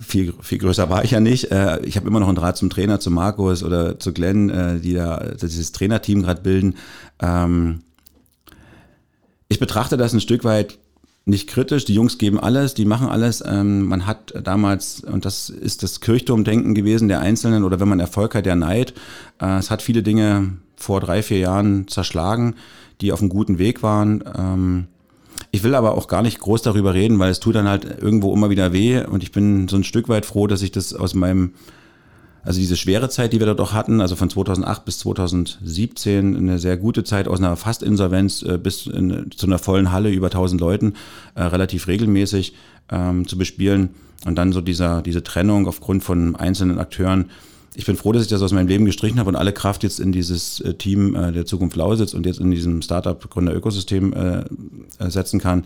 viel, 0.00 0.34
viel 0.42 0.58
größer 0.58 0.90
war 0.90 1.02
ich 1.04 1.12
ja 1.12 1.20
nicht. 1.20 1.50
Äh, 1.50 1.80
ich 1.80 1.96
habe 1.96 2.06
immer 2.06 2.20
noch 2.20 2.28
einen 2.28 2.36
Draht 2.36 2.58
zum 2.58 2.68
Trainer, 2.68 3.00
zu 3.00 3.10
Markus 3.10 3.62
oder 3.62 3.98
zu 3.98 4.12
Glenn, 4.12 4.50
äh, 4.50 4.80
die 4.80 4.92
da 4.92 5.18
dieses 5.40 5.72
Trainerteam 5.72 6.22
gerade 6.22 6.42
bilden. 6.42 6.74
Ähm, 7.20 7.80
ich 9.48 9.58
betrachte 9.58 9.96
das 9.96 10.12
ein 10.12 10.20
Stück 10.20 10.44
weit 10.44 10.78
nicht 11.28 11.48
kritisch. 11.48 11.84
Die 11.84 11.94
Jungs 11.94 12.18
geben 12.18 12.40
alles, 12.40 12.74
die 12.74 12.84
machen 12.84 13.08
alles. 13.08 13.44
Ähm, 13.46 13.86
man 13.86 14.06
hat 14.06 14.32
damals, 14.42 15.00
und 15.00 15.24
das 15.24 15.50
ist 15.50 15.82
das 15.82 16.00
Kirchturmdenken 16.00 16.74
gewesen 16.74 17.08
der 17.08 17.20
Einzelnen, 17.20 17.64
oder 17.64 17.80
wenn 17.80 17.88
man 17.88 18.00
Erfolg 18.00 18.34
hat, 18.34 18.46
der 18.46 18.56
Neid. 18.56 18.94
Äh, 19.40 19.58
es 19.58 19.70
hat 19.70 19.82
viele 19.82 20.02
Dinge 20.02 20.54
vor 20.76 21.00
drei, 21.00 21.22
vier 21.22 21.38
Jahren 21.38 21.86
zerschlagen, 21.86 22.54
die 23.00 23.12
auf 23.12 23.20
einem 23.20 23.28
guten 23.28 23.58
Weg 23.58 23.82
waren. 23.82 24.24
Ähm, 24.36 24.86
ich 25.50 25.62
will 25.62 25.74
aber 25.74 25.96
auch 25.96 26.08
gar 26.08 26.22
nicht 26.22 26.40
groß 26.40 26.62
darüber 26.62 26.94
reden, 26.94 27.18
weil 27.18 27.30
es 27.30 27.40
tut 27.40 27.54
dann 27.54 27.68
halt 27.68 27.84
irgendwo 28.00 28.32
immer 28.32 28.50
wieder 28.50 28.72
weh. 28.72 29.04
Und 29.04 29.22
ich 29.22 29.30
bin 29.30 29.68
so 29.68 29.76
ein 29.76 29.84
Stück 29.84 30.08
weit 30.08 30.26
froh, 30.26 30.46
dass 30.46 30.62
ich 30.62 30.72
das 30.72 30.94
aus 30.94 31.14
meinem 31.14 31.52
also 32.44 32.60
diese 32.60 32.76
schwere 32.76 33.08
Zeit, 33.08 33.32
die 33.32 33.40
wir 33.40 33.46
dort 33.46 33.60
auch 33.60 33.72
hatten, 33.72 34.00
also 34.00 34.16
von 34.16 34.30
2008 34.30 34.84
bis 34.84 34.98
2017, 35.00 36.36
eine 36.36 36.58
sehr 36.58 36.76
gute 36.76 37.04
Zeit 37.04 37.28
aus 37.28 37.38
einer 37.38 37.56
Fastinsolvenz 37.56 38.42
äh, 38.42 38.58
bis 38.58 38.86
in, 38.86 39.30
zu 39.36 39.46
einer 39.46 39.58
vollen 39.58 39.92
Halle 39.92 40.10
über 40.10 40.28
1000 40.28 40.60
Leuten, 40.60 40.94
äh, 41.34 41.42
relativ 41.42 41.88
regelmäßig 41.88 42.54
ähm, 42.90 43.26
zu 43.26 43.36
bespielen. 43.36 43.90
Und 44.24 44.36
dann 44.36 44.52
so 44.52 44.60
dieser, 44.60 45.02
diese 45.02 45.22
Trennung 45.22 45.68
aufgrund 45.68 46.02
von 46.02 46.34
einzelnen 46.34 46.78
Akteuren. 46.78 47.26
Ich 47.76 47.86
bin 47.86 47.96
froh, 47.96 48.10
dass 48.12 48.24
ich 48.24 48.28
das 48.28 48.42
aus 48.42 48.52
meinem 48.52 48.66
Leben 48.66 48.84
gestrichen 48.84 49.20
habe 49.20 49.28
und 49.28 49.36
alle 49.36 49.52
Kraft 49.52 49.84
jetzt 49.84 50.00
in 50.00 50.10
dieses 50.10 50.60
äh, 50.60 50.74
Team 50.74 51.14
äh, 51.14 51.32
der 51.32 51.46
Zukunft 51.46 51.76
Lausitz 51.76 52.14
und 52.14 52.26
jetzt 52.26 52.40
in 52.40 52.50
diesem 52.50 52.82
Startup-Gründer-Ökosystem 52.82 54.12
äh, 54.12 54.38
äh, 54.98 55.10
setzen 55.10 55.40
kann 55.40 55.64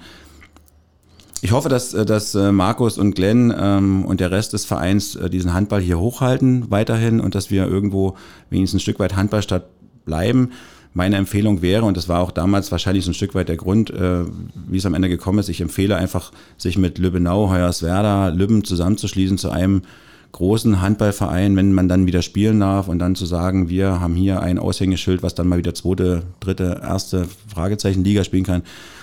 ich 1.42 1.50
hoffe, 1.50 1.68
dass, 1.68 1.92
äh, 1.92 2.06
dass 2.06 2.34
äh, 2.34 2.52
Markus 2.52 2.96
und 2.96 3.14
Glenn 3.14 3.52
ähm, 3.56 4.04
und 4.06 4.20
der 4.20 4.30
Rest 4.30 4.52
des 4.52 4.64
Vereins 4.64 5.16
äh, 5.16 5.28
diesen 5.28 5.52
Handball 5.52 5.80
hier 5.80 5.98
hochhalten 5.98 6.70
weiterhin 6.70 7.20
und 7.20 7.34
dass 7.34 7.50
wir 7.50 7.66
irgendwo 7.66 8.16
wenigstens 8.48 8.78
ein 8.78 8.82
Stück 8.82 9.00
weit 9.00 9.16
Handballstadt 9.16 9.66
bleiben. 10.06 10.50
Meine 10.94 11.16
Empfehlung 11.16 11.60
wäre, 11.60 11.84
und 11.84 11.96
das 11.96 12.08
war 12.08 12.20
auch 12.20 12.30
damals 12.30 12.70
wahrscheinlich 12.70 13.04
so 13.04 13.10
ein 13.10 13.14
Stück 13.14 13.34
weit 13.34 13.48
der 13.48 13.56
Grund, 13.56 13.90
äh, 13.90 14.24
wie 14.68 14.76
es 14.76 14.86
am 14.86 14.94
Ende 14.94 15.08
gekommen 15.08 15.40
ist, 15.40 15.48
ich 15.48 15.60
empfehle 15.60 15.96
einfach, 15.96 16.30
sich 16.56 16.78
mit 16.78 16.98
Lübbenau, 16.98 17.50
Hoyerswerda, 17.50 18.28
Lübben 18.28 18.62
zusammenzuschließen 18.62 19.36
zu 19.36 19.50
einem 19.50 19.82
großen 20.30 20.80
Handballverein, 20.80 21.56
wenn 21.56 21.72
man 21.72 21.88
dann 21.88 22.06
wieder 22.06 22.22
spielen 22.22 22.60
darf 22.60 22.86
und 22.86 23.00
dann 23.00 23.16
zu 23.16 23.26
sagen, 23.26 23.68
wir 23.68 24.00
haben 24.00 24.14
hier 24.14 24.40
ein 24.40 24.60
Aushängeschild, 24.60 25.24
was 25.24 25.34
dann 25.34 25.48
mal 25.48 25.58
wieder 25.58 25.74
zweite, 25.74 26.22
dritte, 26.38 26.80
erste 26.82 27.26
Fragezeichen 27.48 28.04
Liga 28.04 28.22
spielen 28.22 28.44
kann. 28.44 28.62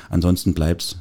Ansonsten 0.09 0.53
bleibt's 0.53 0.97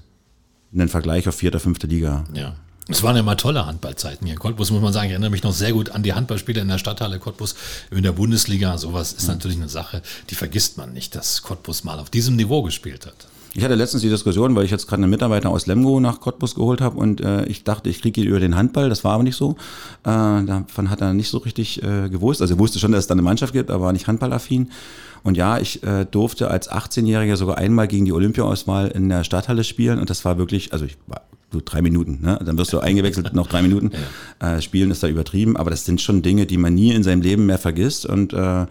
einen 0.72 0.88
Vergleich 0.88 1.28
auf 1.28 1.35
vierte, 1.35 1.61
fünfte 1.61 1.87
Liga. 1.87 2.24
Ja. 2.33 2.54
Es 2.90 3.02
waren 3.02 3.16
ja 3.16 3.22
mal 3.22 3.37
tolle 3.37 3.66
Handballzeiten 3.66 4.26
hier 4.26 4.35
in 4.35 4.40
Cottbus, 4.40 4.70
muss 4.70 4.81
man 4.81 4.94
sagen. 4.94 5.07
Ich 5.07 5.12
erinnere 5.12 5.31
mich 5.31 5.42
noch 5.42 5.52
sehr 5.52 5.72
gut 5.72 5.90
an 5.90 6.02
die 6.02 6.14
Handballspiele 6.14 6.62
in 6.62 6.68
der 6.68 6.78
Stadthalle 6.78 7.18
Cottbus 7.18 7.54
in 7.90 8.02
der 8.02 8.12
Bundesliga. 8.12 8.78
Sowas 8.78 9.12
ist 9.12 9.28
natürlich 9.28 9.59
eine 9.59 9.68
Sache, 9.68 10.00
die 10.31 10.35
vergisst 10.35 10.78
man 10.78 10.94
nicht, 10.94 11.14
dass 11.14 11.42
Cottbus 11.42 11.85
mal 11.85 11.98
auf 11.98 12.09
diesem 12.09 12.37
Niveau 12.37 12.62
gespielt 12.62 13.04
hat. 13.04 13.28
Ich 13.58 13.64
hatte 13.64 13.74
letztens 13.74 14.02
die 14.02 14.08
Diskussion, 14.08 14.54
weil 14.54 14.64
ich 14.64 14.70
jetzt 14.70 14.86
gerade 14.86 15.02
einen 15.02 15.10
Mitarbeiter 15.10 15.50
aus 15.50 15.66
Lemgo 15.66 15.98
nach 15.98 16.20
Cottbus 16.20 16.54
geholt 16.54 16.80
habe 16.80 16.96
und 16.96 17.20
äh, 17.20 17.44
ich 17.46 17.64
dachte, 17.64 17.90
ich 17.90 18.00
kriege 18.00 18.20
ihn 18.20 18.28
über 18.28 18.38
den 18.38 18.54
Handball. 18.54 18.88
Das 18.88 19.02
war 19.02 19.14
aber 19.14 19.24
nicht 19.24 19.34
so. 19.34 19.56
Äh, 20.04 20.44
davon 20.44 20.90
hat 20.90 21.00
er 21.00 21.12
nicht 21.12 21.28
so 21.28 21.38
richtig 21.38 21.82
äh, 21.82 22.08
gewusst. 22.08 22.40
Also 22.40 22.54
er 22.54 22.60
wusste 22.60 22.78
schon, 22.78 22.92
dass 22.92 23.00
es 23.00 23.06
da 23.08 23.14
eine 23.14 23.22
Mannschaft 23.22 23.52
gibt, 23.52 23.72
aber 23.72 23.86
war 23.86 23.92
nicht 23.92 24.06
handballaffin. 24.06 24.70
Und 25.24 25.36
ja, 25.36 25.58
ich 25.58 25.82
äh, 25.82 26.04
durfte 26.04 26.52
als 26.52 26.70
18-Jähriger 26.70 27.34
sogar 27.34 27.58
einmal 27.58 27.88
gegen 27.88 28.04
die 28.04 28.12
Olympiaauswahl 28.12 28.92
in 28.92 29.08
der 29.08 29.24
Stadthalle 29.24 29.64
spielen 29.64 29.98
und 29.98 30.08
das 30.08 30.24
war 30.24 30.38
wirklich, 30.38 30.72
also 30.72 30.84
ich 30.84 30.96
war 31.08 31.22
so 31.52 31.60
drei 31.64 31.82
Minuten, 31.82 32.20
ne? 32.22 32.38
Dann 32.44 32.58
wirst 32.58 32.72
du 32.72 32.78
eingewechselt, 32.78 33.34
noch 33.34 33.48
drei 33.48 33.62
Minuten. 33.62 33.90
Ja. 34.40 34.58
Äh, 34.58 34.62
spielen 34.62 34.92
ist 34.92 35.02
da 35.02 35.08
übertrieben, 35.08 35.56
aber 35.56 35.70
das 35.70 35.84
sind 35.84 36.00
schon 36.00 36.22
Dinge, 36.22 36.46
die 36.46 36.58
man 36.58 36.76
nie 36.76 36.92
in 36.92 37.02
seinem 37.02 37.22
Leben 37.22 37.46
mehr 37.46 37.58
vergisst 37.58 38.06
und 38.06 38.32
äh, 38.34 38.66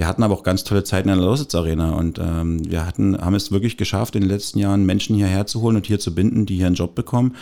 wir 0.00 0.06
hatten 0.06 0.22
aber 0.22 0.32
auch 0.32 0.42
ganz 0.42 0.64
tolle 0.64 0.82
Zeiten 0.82 1.10
in 1.10 1.18
der 1.18 1.26
Lausitz 1.26 1.54
Arena 1.54 1.90
und 1.90 2.18
ähm, 2.18 2.70
wir 2.70 2.86
hatten, 2.86 3.20
haben 3.20 3.34
es 3.34 3.52
wirklich 3.52 3.76
geschafft, 3.76 4.14
in 4.14 4.22
den 4.22 4.30
letzten 4.30 4.58
Jahren 4.58 4.86
Menschen 4.86 5.14
hierher 5.14 5.46
zu 5.46 5.60
holen 5.60 5.76
und 5.76 5.86
hier 5.86 5.98
zu 5.98 6.14
binden, 6.14 6.46
die 6.46 6.56
hier 6.56 6.68
einen 6.68 6.74
Job 6.74 6.94
bekommen. 6.94 7.36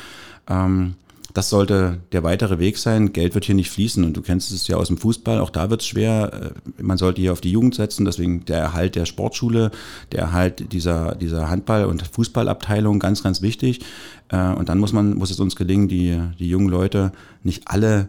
Ähm, 0.51 0.95
das 1.35 1.51
sollte 1.51 1.99
der 2.11 2.25
weitere 2.25 2.59
Weg 2.59 2.79
sein. 2.79 3.13
Geld 3.13 3.37
wird 3.37 3.45
hier 3.45 3.55
nicht 3.55 3.71
fließen 3.71 4.03
und 4.03 4.17
du 4.17 4.23
kennst 4.23 4.51
es 4.51 4.67
ja 4.67 4.77
aus 4.77 4.89
dem 4.89 4.99
Fußball, 4.99 5.39
auch 5.39 5.51
da 5.51 5.71
wird 5.71 5.83
es 5.83 5.87
schwer. 5.87 6.53
Äh, 6.77 6.83
man 6.83 6.99
sollte 6.99 7.21
hier 7.21 7.31
auf 7.31 7.41
die 7.41 7.53
Jugend 7.53 7.77
setzen, 7.77 8.05
deswegen 8.05 8.45
der 8.47 8.59
Erhalt 8.59 8.97
der 8.97 9.07
Sportschule, 9.07 9.71
der 10.11 10.23
Erhalt 10.23 10.73
dieser, 10.73 11.15
dieser 11.15 11.49
Handball- 11.49 11.85
und 11.85 12.09
Fußballabteilung 12.09 12.99
ganz, 12.99 13.23
ganz 13.23 13.41
wichtig. 13.41 13.83
Äh, 14.31 14.53
und 14.55 14.69
dann 14.69 14.81
muss 14.81 14.93
man, 14.93 15.15
muss 15.15 15.31
es 15.31 15.39
uns 15.39 15.55
gelingen, 15.55 15.87
die, 15.87 16.21
die 16.41 16.49
jungen 16.49 16.71
Leute 16.71 17.13
nicht 17.45 17.69
alle 17.69 18.09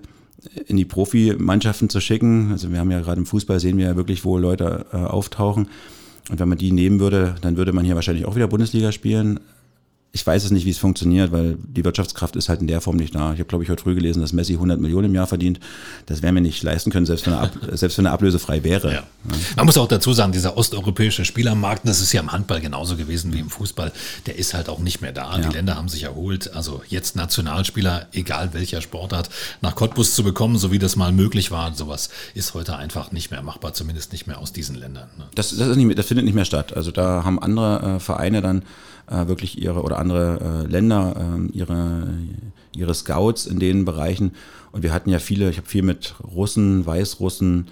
in 0.67 0.77
die 0.77 0.85
Profimannschaften 0.85 1.89
zu 1.89 1.99
schicken. 1.99 2.51
Also 2.51 2.71
wir 2.71 2.79
haben 2.79 2.91
ja 2.91 3.01
gerade 3.01 3.19
im 3.19 3.25
Fußball 3.25 3.59
sehen 3.59 3.77
wir 3.77 3.85
ja 3.85 3.95
wirklich, 3.95 4.25
wo 4.25 4.37
Leute 4.37 4.85
äh, 4.91 4.97
auftauchen. 4.97 5.67
Und 6.29 6.39
wenn 6.39 6.49
man 6.49 6.57
die 6.57 6.71
nehmen 6.71 6.99
würde, 6.99 7.35
dann 7.41 7.57
würde 7.57 7.73
man 7.73 7.85
hier 7.85 7.95
wahrscheinlich 7.95 8.25
auch 8.25 8.35
wieder 8.35 8.47
Bundesliga 8.47 8.91
spielen. 8.91 9.39
Ich 10.11 10.25
weiß 10.25 10.43
es 10.43 10.49
nicht, 10.49 10.65
wie 10.65 10.71
es 10.71 10.79
funktioniert, 10.79 11.31
weil 11.31 11.55
die 11.61 11.85
Wirtschaftskraft 11.85 12.35
ist 12.35 12.49
halt 12.49 12.61
in 12.61 12.67
der 12.67 12.81
Form 12.81 12.95
nicht 12.95 13.13
da. 13.13 13.33
Ich 13.33 13.39
habe, 13.39 13.45
glaube 13.47 13.63
ich, 13.63 13.69
heute 13.69 13.83
früh 13.83 13.93
gelesen, 13.93 14.21
dass 14.21 14.33
Messi 14.33 14.53
100 14.53 14.79
Millionen 14.79 15.05
im 15.05 15.15
Jahr 15.15 15.27
verdient. 15.27 15.59
Das 16.07 16.23
werden 16.23 16.33
wir 16.33 16.41
nicht 16.41 16.63
leisten 16.63 16.91
können, 16.91 17.05
selbst 17.05 17.27
wenn 17.27 17.33
er, 17.33 17.41
ab, 17.41 17.51
selbst 17.73 17.99
wenn 17.99 18.07
er 18.07 18.13
ablösefrei 18.13 18.63
wäre. 18.63 18.91
Ja. 18.91 19.03
Man 19.55 19.67
muss 19.67 19.77
auch 19.77 19.87
dazu 19.87 20.11
sagen, 20.13 20.31
dieser 20.31 20.57
osteuropäische 20.57 21.25
Spielermarkt, 21.25 21.87
das 21.87 22.01
ist 22.01 22.11
ja 22.11 22.21
im 22.21 22.31
Handball 22.31 22.59
genauso 22.59 22.97
gewesen 22.97 23.33
wie 23.33 23.39
im 23.39 23.51
Fußball, 23.51 23.91
der 24.25 24.35
ist 24.37 24.55
halt 24.55 24.67
auch 24.67 24.79
nicht 24.79 24.99
mehr 25.01 25.11
da. 25.11 25.37
Ja. 25.37 25.47
Die 25.47 25.53
Länder 25.53 25.75
haben 25.75 25.89
sich 25.89 26.03
erholt. 26.03 26.55
Also 26.55 26.81
jetzt 26.87 27.15
Nationalspieler, 27.15 28.07
egal 28.11 28.49
welcher 28.53 28.81
Sportart, 28.81 29.29
nach 29.61 29.75
Cottbus 29.75 30.15
zu 30.15 30.23
bekommen, 30.23 30.57
so 30.57 30.71
wie 30.71 30.79
das 30.79 30.95
mal 30.95 31.11
möglich 31.11 31.51
war, 31.51 31.75
sowas 31.75 32.09
ist 32.33 32.55
heute 32.55 32.75
einfach 32.77 33.11
nicht 33.11 33.29
mehr 33.29 33.43
machbar, 33.43 33.73
zumindest 33.73 34.11
nicht 34.11 34.25
mehr 34.25 34.39
aus 34.39 34.53
diesen 34.53 34.75
Ländern. 34.75 35.09
Ne? 35.19 35.25
Das, 35.35 35.55
das, 35.55 35.77
nicht, 35.77 35.99
das, 35.99 36.07
findet 36.07 36.25
nicht 36.25 36.33
mehr 36.33 36.45
statt. 36.45 36.75
Also 36.75 36.89
da 36.89 37.23
haben 37.23 37.37
andere 37.39 37.97
äh, 37.97 37.99
Vereine 37.99 38.41
dann 38.41 38.63
äh, 39.09 39.27
wirklich 39.27 39.61
ihre 39.61 39.81
oder 39.83 39.99
andere 39.99 40.65
äh, 40.65 40.71
Länder 40.71 41.15
äh, 41.17 41.57
ihre, 41.57 42.07
ihre 42.75 42.93
Scouts 42.93 43.45
in 43.45 43.59
den 43.59 43.85
Bereichen. 43.85 44.31
Und 44.71 44.83
wir 44.83 44.93
hatten 44.93 45.09
ja 45.09 45.19
viele, 45.19 45.49
ich 45.49 45.57
habe 45.57 45.67
viel 45.67 45.83
mit 45.83 46.15
Russen, 46.23 46.85
Weißrussen, 46.85 47.67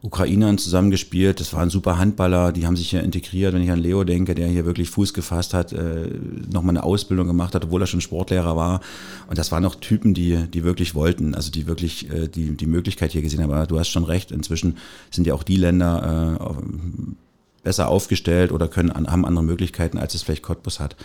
Ukrainern 0.00 0.58
zusammengespielt. 0.58 1.40
Das 1.40 1.52
waren 1.52 1.70
super 1.70 1.98
Handballer, 1.98 2.52
die 2.52 2.66
haben 2.66 2.76
sich 2.76 2.92
ja 2.92 3.00
integriert. 3.00 3.52
Wenn 3.52 3.62
ich 3.62 3.70
an 3.70 3.80
Leo 3.80 4.04
denke, 4.04 4.34
der 4.34 4.46
hier 4.48 4.64
wirklich 4.64 4.90
Fuß 4.90 5.12
gefasst 5.12 5.54
hat, 5.54 5.72
äh, 5.72 6.08
nochmal 6.52 6.76
eine 6.76 6.84
Ausbildung 6.84 7.26
gemacht 7.26 7.54
hat, 7.54 7.64
obwohl 7.64 7.82
er 7.82 7.86
schon 7.86 8.00
Sportlehrer 8.00 8.56
war. 8.56 8.80
Und 9.28 9.38
das 9.38 9.50
waren 9.50 9.62
noch 9.62 9.74
Typen, 9.74 10.14
die, 10.14 10.46
die 10.46 10.62
wirklich 10.62 10.94
wollten, 10.94 11.34
also 11.34 11.50
die 11.50 11.66
wirklich 11.66 12.10
äh, 12.10 12.28
die, 12.28 12.56
die 12.56 12.66
Möglichkeit 12.66 13.12
hier 13.12 13.22
gesehen 13.22 13.42
haben. 13.42 13.52
Aber 13.52 13.66
du 13.66 13.78
hast 13.78 13.88
schon 13.88 14.04
recht, 14.04 14.30
inzwischen 14.30 14.76
sind 15.10 15.26
ja 15.26 15.34
auch 15.34 15.42
die 15.42 15.56
Länder 15.56 16.38
äh, 16.38 17.27
besser 17.62 17.88
aufgestellt 17.88 18.52
oder 18.52 18.68
können, 18.68 18.92
haben 18.92 19.24
andere 19.24 19.44
Möglichkeiten, 19.44 19.98
als 19.98 20.14
es 20.14 20.22
vielleicht 20.22 20.42
Cottbus 20.42 20.80
hat. 20.80 20.96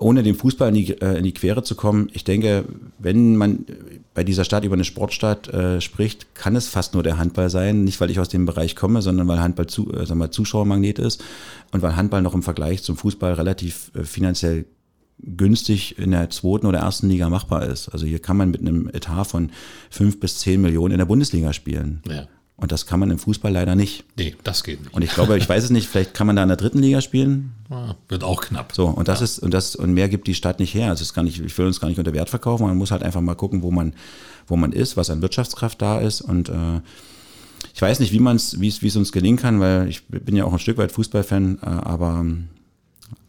Ohne 0.00 0.22
den 0.22 0.36
Fußball 0.36 0.68
in 0.68 0.74
die, 0.74 0.92
äh, 1.00 1.18
in 1.18 1.24
die 1.24 1.34
Quere 1.34 1.64
zu 1.64 1.74
kommen, 1.74 2.08
ich 2.12 2.22
denke, 2.22 2.64
wenn 2.98 3.36
man 3.36 3.66
bei 4.14 4.22
dieser 4.22 4.44
Stadt 4.44 4.64
über 4.64 4.74
eine 4.74 4.84
Sportstadt 4.84 5.48
äh, 5.48 5.80
spricht, 5.80 6.34
kann 6.36 6.54
es 6.54 6.68
fast 6.68 6.94
nur 6.94 7.02
der 7.02 7.18
Handball 7.18 7.50
sein. 7.50 7.82
Nicht, 7.82 8.00
weil 8.00 8.10
ich 8.10 8.20
aus 8.20 8.28
dem 8.28 8.46
Bereich 8.46 8.76
komme, 8.76 9.02
sondern 9.02 9.26
weil 9.26 9.40
Handball 9.40 9.66
zu, 9.66 9.92
äh, 9.92 10.06
sagen 10.06 10.20
wir, 10.20 10.30
Zuschauermagnet 10.30 11.00
ist 11.00 11.24
und 11.72 11.82
weil 11.82 11.96
Handball 11.96 12.22
noch 12.22 12.34
im 12.34 12.44
Vergleich 12.44 12.84
zum 12.84 12.96
Fußball 12.96 13.32
relativ 13.32 13.90
äh, 13.94 14.04
finanziell 14.04 14.66
günstig 15.20 15.98
in 15.98 16.12
der 16.12 16.30
zweiten 16.30 16.66
oder 16.66 16.78
ersten 16.78 17.08
Liga 17.08 17.28
machbar 17.28 17.66
ist. 17.66 17.88
Also 17.88 18.06
hier 18.06 18.20
kann 18.20 18.36
man 18.36 18.50
mit 18.50 18.60
einem 18.60 18.88
Etat 18.88 19.24
von 19.24 19.50
fünf 19.90 20.20
bis 20.20 20.38
zehn 20.38 20.62
Millionen 20.62 20.92
in 20.92 20.98
der 20.98 21.06
Bundesliga 21.06 21.52
spielen. 21.52 22.02
Ja. 22.08 22.28
Und 22.60 22.72
das 22.72 22.86
kann 22.86 22.98
man 22.98 23.08
im 23.12 23.20
Fußball 23.20 23.52
leider 23.52 23.76
nicht. 23.76 24.04
Nee, 24.16 24.34
das 24.42 24.64
geht 24.64 24.80
nicht. 24.80 24.92
Und 24.92 25.02
ich 25.02 25.10
glaube, 25.10 25.38
ich 25.38 25.48
weiß 25.48 25.62
es 25.62 25.70
nicht, 25.70 25.86
vielleicht 25.86 26.12
kann 26.12 26.26
man 26.26 26.34
da 26.34 26.42
in 26.42 26.48
der 26.48 26.56
dritten 26.56 26.80
Liga 26.80 27.00
spielen. 27.00 27.52
Ja, 27.70 27.94
wird 28.08 28.24
auch 28.24 28.40
knapp. 28.40 28.72
So, 28.74 28.86
und 28.86 29.06
das 29.06 29.20
ja. 29.20 29.24
ist, 29.24 29.38
und 29.38 29.54
das, 29.54 29.76
und 29.76 29.94
mehr 29.94 30.08
gibt 30.08 30.26
die 30.26 30.34
Stadt 30.34 30.58
nicht 30.58 30.74
her. 30.74 30.88
Also 30.88 31.02
es 31.02 31.14
kann 31.14 31.26
nicht, 31.26 31.40
ich 31.40 31.56
will 31.56 31.66
uns 31.66 31.78
gar 31.78 31.86
nicht 31.86 31.98
unter 31.98 32.12
Wert 32.14 32.30
verkaufen, 32.30 32.66
man 32.66 32.76
muss 32.76 32.90
halt 32.90 33.04
einfach 33.04 33.20
mal 33.20 33.36
gucken, 33.36 33.62
wo 33.62 33.70
man, 33.70 33.94
wo 34.48 34.56
man 34.56 34.72
ist, 34.72 34.96
was 34.96 35.08
an 35.08 35.22
Wirtschaftskraft 35.22 35.80
da 35.80 36.00
ist. 36.00 36.20
Und 36.20 36.48
äh, 36.48 36.80
ich 37.74 37.80
weiß 37.80 38.00
nicht, 38.00 38.12
wie 38.12 38.18
man 38.18 38.34
es, 38.34 38.60
wie 38.60 38.66
es 38.66 38.96
uns 38.96 39.12
gelingen 39.12 39.38
kann, 39.38 39.60
weil 39.60 39.88
ich 39.88 40.04
bin 40.08 40.34
ja 40.34 40.44
auch 40.44 40.52
ein 40.52 40.58
Stück 40.58 40.78
weit 40.78 40.90
Fußballfan, 40.90 41.60
äh, 41.62 41.64
aber, 41.64 42.26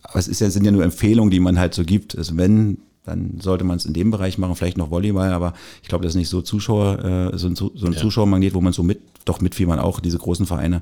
aber 0.01 0.19
es 0.19 0.27
ist 0.27 0.41
ja, 0.41 0.49
sind 0.49 0.65
ja 0.65 0.71
nur 0.71 0.83
Empfehlungen, 0.83 1.29
die 1.29 1.39
man 1.39 1.59
halt 1.59 1.75
so 1.75 1.83
gibt. 1.83 2.17
Also 2.17 2.35
wenn 2.35 2.79
dann 3.09 3.39
sollte 3.41 3.63
man 3.63 3.77
es 3.77 3.85
in 3.85 3.93
dem 3.93 4.11
Bereich 4.11 4.37
machen, 4.37 4.55
vielleicht 4.55 4.77
noch 4.77 4.91
Volleyball, 4.91 5.33
aber 5.33 5.53
ich 5.81 5.89
glaube, 5.89 6.03
das 6.03 6.13
ist 6.13 6.17
nicht 6.17 6.29
so 6.29 6.41
Zuschauer, 6.41 7.31
äh, 7.33 7.37
so 7.37 7.47
ein, 7.47 7.55
so 7.55 7.71
ein 7.73 7.93
ja. 7.93 7.99
Zuschauermagnet, 7.99 8.53
wo 8.53 8.61
man 8.61 8.73
so 8.73 8.83
mit, 8.83 9.01
doch 9.29 9.41
mit 9.41 9.57
wie 9.59 9.65
man 9.65 9.79
auch, 9.79 9.99
diese 9.99 10.17
großen 10.17 10.45
Vereine. 10.45 10.81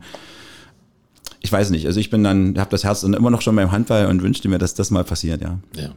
Ich 1.41 1.51
weiß 1.51 1.69
nicht, 1.69 1.85
also 1.85 1.99
ich 1.99 2.09
bin 2.09 2.23
dann, 2.23 2.59
habe 2.59 2.71
das 2.71 2.83
Herz 2.83 3.01
dann 3.01 3.13
immer 3.13 3.29
noch 3.29 3.41
schon 3.41 3.55
beim 3.55 3.71
Handball 3.71 4.07
und 4.07 4.23
wünschte 4.23 4.49
mir, 4.49 4.57
dass 4.57 4.73
das 4.73 4.91
mal 4.91 5.03
passiert, 5.03 5.41
ja. 5.41 5.59
Ja. 5.75 5.91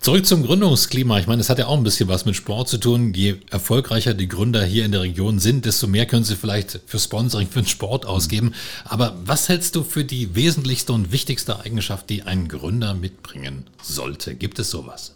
Zurück 0.00 0.26
zum 0.26 0.44
Gründungsklima. 0.44 1.18
Ich 1.18 1.26
meine, 1.26 1.40
es 1.40 1.50
hat 1.50 1.58
ja 1.58 1.66
auch 1.66 1.76
ein 1.76 1.82
bisschen 1.82 2.08
was 2.08 2.24
mit 2.26 2.36
Sport 2.36 2.68
zu 2.68 2.78
tun. 2.78 3.12
Je 3.12 3.36
erfolgreicher 3.50 4.14
die 4.14 4.28
Gründer 4.28 4.64
hier 4.64 4.84
in 4.84 4.92
der 4.92 5.00
Region 5.00 5.40
sind, 5.40 5.64
desto 5.64 5.88
mehr 5.88 6.06
können 6.06 6.22
sie 6.22 6.36
vielleicht 6.36 6.80
für 6.86 7.00
Sponsoring, 7.00 7.48
für 7.48 7.62
den 7.62 7.66
Sport 7.66 8.06
ausgeben. 8.06 8.52
Aber 8.84 9.16
was 9.24 9.48
hältst 9.48 9.74
du 9.74 9.82
für 9.82 10.04
die 10.04 10.36
wesentlichste 10.36 10.92
und 10.92 11.10
wichtigste 11.10 11.58
Eigenschaft, 11.58 12.08
die 12.10 12.22
ein 12.22 12.46
Gründer 12.46 12.94
mitbringen 12.94 13.64
sollte? 13.82 14.36
Gibt 14.36 14.60
es 14.60 14.70
sowas? 14.70 15.15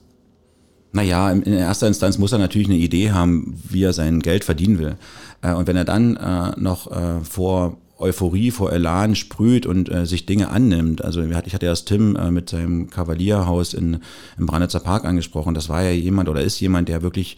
Naja, 0.92 1.30
in 1.30 1.52
erster 1.52 1.86
Instanz 1.86 2.18
muss 2.18 2.32
er 2.32 2.38
natürlich 2.38 2.68
eine 2.68 2.78
Idee 2.78 3.12
haben, 3.12 3.54
wie 3.68 3.84
er 3.84 3.92
sein 3.92 4.20
Geld 4.20 4.44
verdienen 4.44 4.78
will. 4.78 4.96
Äh, 5.42 5.54
und 5.54 5.66
wenn 5.66 5.76
er 5.76 5.84
dann 5.84 6.16
äh, 6.16 6.52
noch 6.58 6.90
äh, 6.90 7.20
vor 7.22 7.76
Euphorie, 7.98 8.50
vor 8.50 8.72
Elan 8.72 9.14
sprüht 9.14 9.66
und 9.66 9.90
sich 10.08 10.24
Dinge 10.24 10.48
annimmt. 10.48 11.04
Also 11.04 11.20
ich 11.20 11.34
hatte 11.34 11.66
ja 11.66 11.70
das 11.70 11.84
Tim 11.84 12.16
mit 12.30 12.48
seinem 12.48 12.88
Kavalierhaus 12.88 13.74
in, 13.74 13.98
im 14.38 14.46
Branitzer 14.46 14.80
Park 14.80 15.04
angesprochen. 15.04 15.52
Das 15.52 15.68
war 15.68 15.82
ja 15.82 15.90
jemand 15.90 16.30
oder 16.30 16.40
ist 16.40 16.58
jemand, 16.60 16.88
der 16.88 17.02
wirklich 17.02 17.36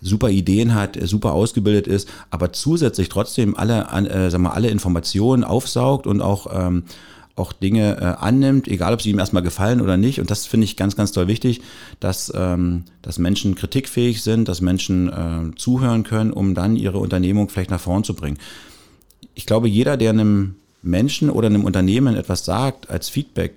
super 0.00 0.30
Ideen 0.30 0.74
hat, 0.74 0.98
super 1.02 1.32
ausgebildet 1.32 1.86
ist, 1.86 2.08
aber 2.30 2.52
zusätzlich 2.52 3.08
trotzdem 3.08 3.56
alle, 3.56 3.88
äh, 4.08 4.30
sagen 4.30 4.44
wir, 4.44 4.54
alle 4.54 4.68
Informationen 4.68 5.44
aufsaugt 5.44 6.06
und 6.06 6.20
auch 6.20 6.46
ähm, 6.50 6.84
auch 7.40 7.52
Dinge 7.52 7.96
äh, 7.96 8.04
annimmt, 8.04 8.68
egal 8.68 8.94
ob 8.94 9.02
sie 9.02 9.10
ihm 9.10 9.18
erstmal 9.18 9.42
gefallen 9.42 9.80
oder 9.80 9.96
nicht. 9.96 10.20
Und 10.20 10.30
das 10.30 10.46
finde 10.46 10.64
ich 10.64 10.76
ganz, 10.76 10.96
ganz 10.96 11.12
toll 11.12 11.26
wichtig, 11.26 11.60
dass, 11.98 12.32
ähm, 12.34 12.84
dass 13.02 13.18
Menschen 13.18 13.54
kritikfähig 13.54 14.22
sind, 14.22 14.48
dass 14.48 14.60
Menschen 14.60 15.08
äh, 15.08 15.56
zuhören 15.56 16.04
können, 16.04 16.32
um 16.32 16.54
dann 16.54 16.76
ihre 16.76 16.98
Unternehmung 16.98 17.48
vielleicht 17.48 17.70
nach 17.70 17.80
vorn 17.80 18.04
zu 18.04 18.14
bringen. 18.14 18.38
Ich 19.34 19.46
glaube, 19.46 19.68
jeder, 19.68 19.96
der 19.96 20.10
einem 20.10 20.56
Menschen 20.82 21.30
oder 21.30 21.46
einem 21.46 21.64
Unternehmen 21.64 22.16
etwas 22.16 22.44
sagt 22.44 22.90
als 22.90 23.08
Feedback, 23.08 23.54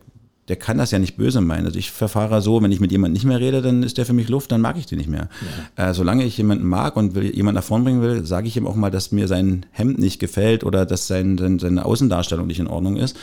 der 0.49 0.57
kann 0.57 0.77
das 0.77 0.91
ja 0.91 0.99
nicht 0.99 1.15
böse 1.15 1.39
meinen. 1.39 1.65
Also 1.65 1.79
ich 1.79 1.91
verfahre 1.91 2.41
so, 2.41 2.61
wenn 2.61 2.71
ich 2.71 2.81
mit 2.81 2.91
jemandem 2.91 3.13
nicht 3.13 3.25
mehr 3.25 3.39
rede, 3.39 3.61
dann 3.61 3.81
ist 3.81 3.97
der 3.97 4.05
für 4.05 4.13
mich 4.13 4.27
Luft, 4.27 4.51
dann 4.51 4.59
mag 4.59 4.77
ich 4.77 4.85
den 4.85 4.97
nicht 4.97 5.09
mehr. 5.09 5.29
Ja. 5.77 5.89
Äh, 5.89 5.93
solange 5.93 6.25
ich 6.25 6.37
jemanden 6.37 6.67
mag 6.67 6.97
und 6.97 7.15
will, 7.15 7.33
jemanden 7.33 7.55
nach 7.55 7.63
vorn 7.63 7.85
bringen 7.85 8.01
will, 8.01 8.25
sage 8.25 8.47
ich 8.47 8.57
ihm 8.57 8.67
auch 8.67 8.75
mal, 8.75 8.91
dass 8.91 9.13
mir 9.13 9.27
sein 9.27 9.65
Hemd 9.71 9.99
nicht 9.99 10.19
gefällt 10.19 10.65
oder 10.65 10.85
dass 10.85 11.07
sein, 11.07 11.37
sein, 11.37 11.59
seine 11.59 11.85
Außendarstellung 11.85 12.47
nicht 12.47 12.59
in 12.59 12.67
Ordnung 12.67 12.97
ist. 12.97 13.15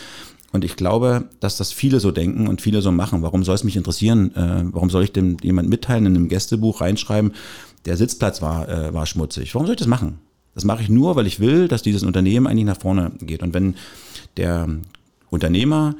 Und 0.52 0.64
ich 0.64 0.76
glaube, 0.76 1.28
dass 1.38 1.56
das 1.56 1.72
viele 1.72 2.00
so 2.00 2.10
denken 2.10 2.48
und 2.48 2.60
viele 2.60 2.82
so 2.82 2.90
machen. 2.90 3.22
Warum 3.22 3.44
soll 3.44 3.54
es 3.54 3.64
mich 3.64 3.76
interessieren? 3.76 4.34
Äh, 4.34 4.64
warum 4.72 4.90
soll 4.90 5.04
ich 5.04 5.12
dem 5.12 5.36
jemand 5.42 5.68
mitteilen, 5.68 6.06
in 6.06 6.16
einem 6.16 6.28
Gästebuch 6.28 6.80
reinschreiben, 6.80 7.32
der 7.84 7.96
Sitzplatz 7.96 8.42
war, 8.42 8.68
äh, 8.68 8.92
war 8.92 9.06
schmutzig? 9.06 9.54
Warum 9.54 9.66
soll 9.66 9.74
ich 9.74 9.78
das 9.78 9.86
machen? 9.86 10.18
Das 10.54 10.64
mache 10.64 10.82
ich 10.82 10.88
nur, 10.88 11.14
weil 11.14 11.26
ich 11.26 11.38
will, 11.38 11.68
dass 11.68 11.82
dieses 11.82 12.02
Unternehmen 12.02 12.46
eigentlich 12.46 12.66
nach 12.66 12.80
vorne 12.80 13.12
geht. 13.20 13.42
Und 13.42 13.54
wenn 13.54 13.76
der 14.36 14.68
Unternehmer 15.30 15.94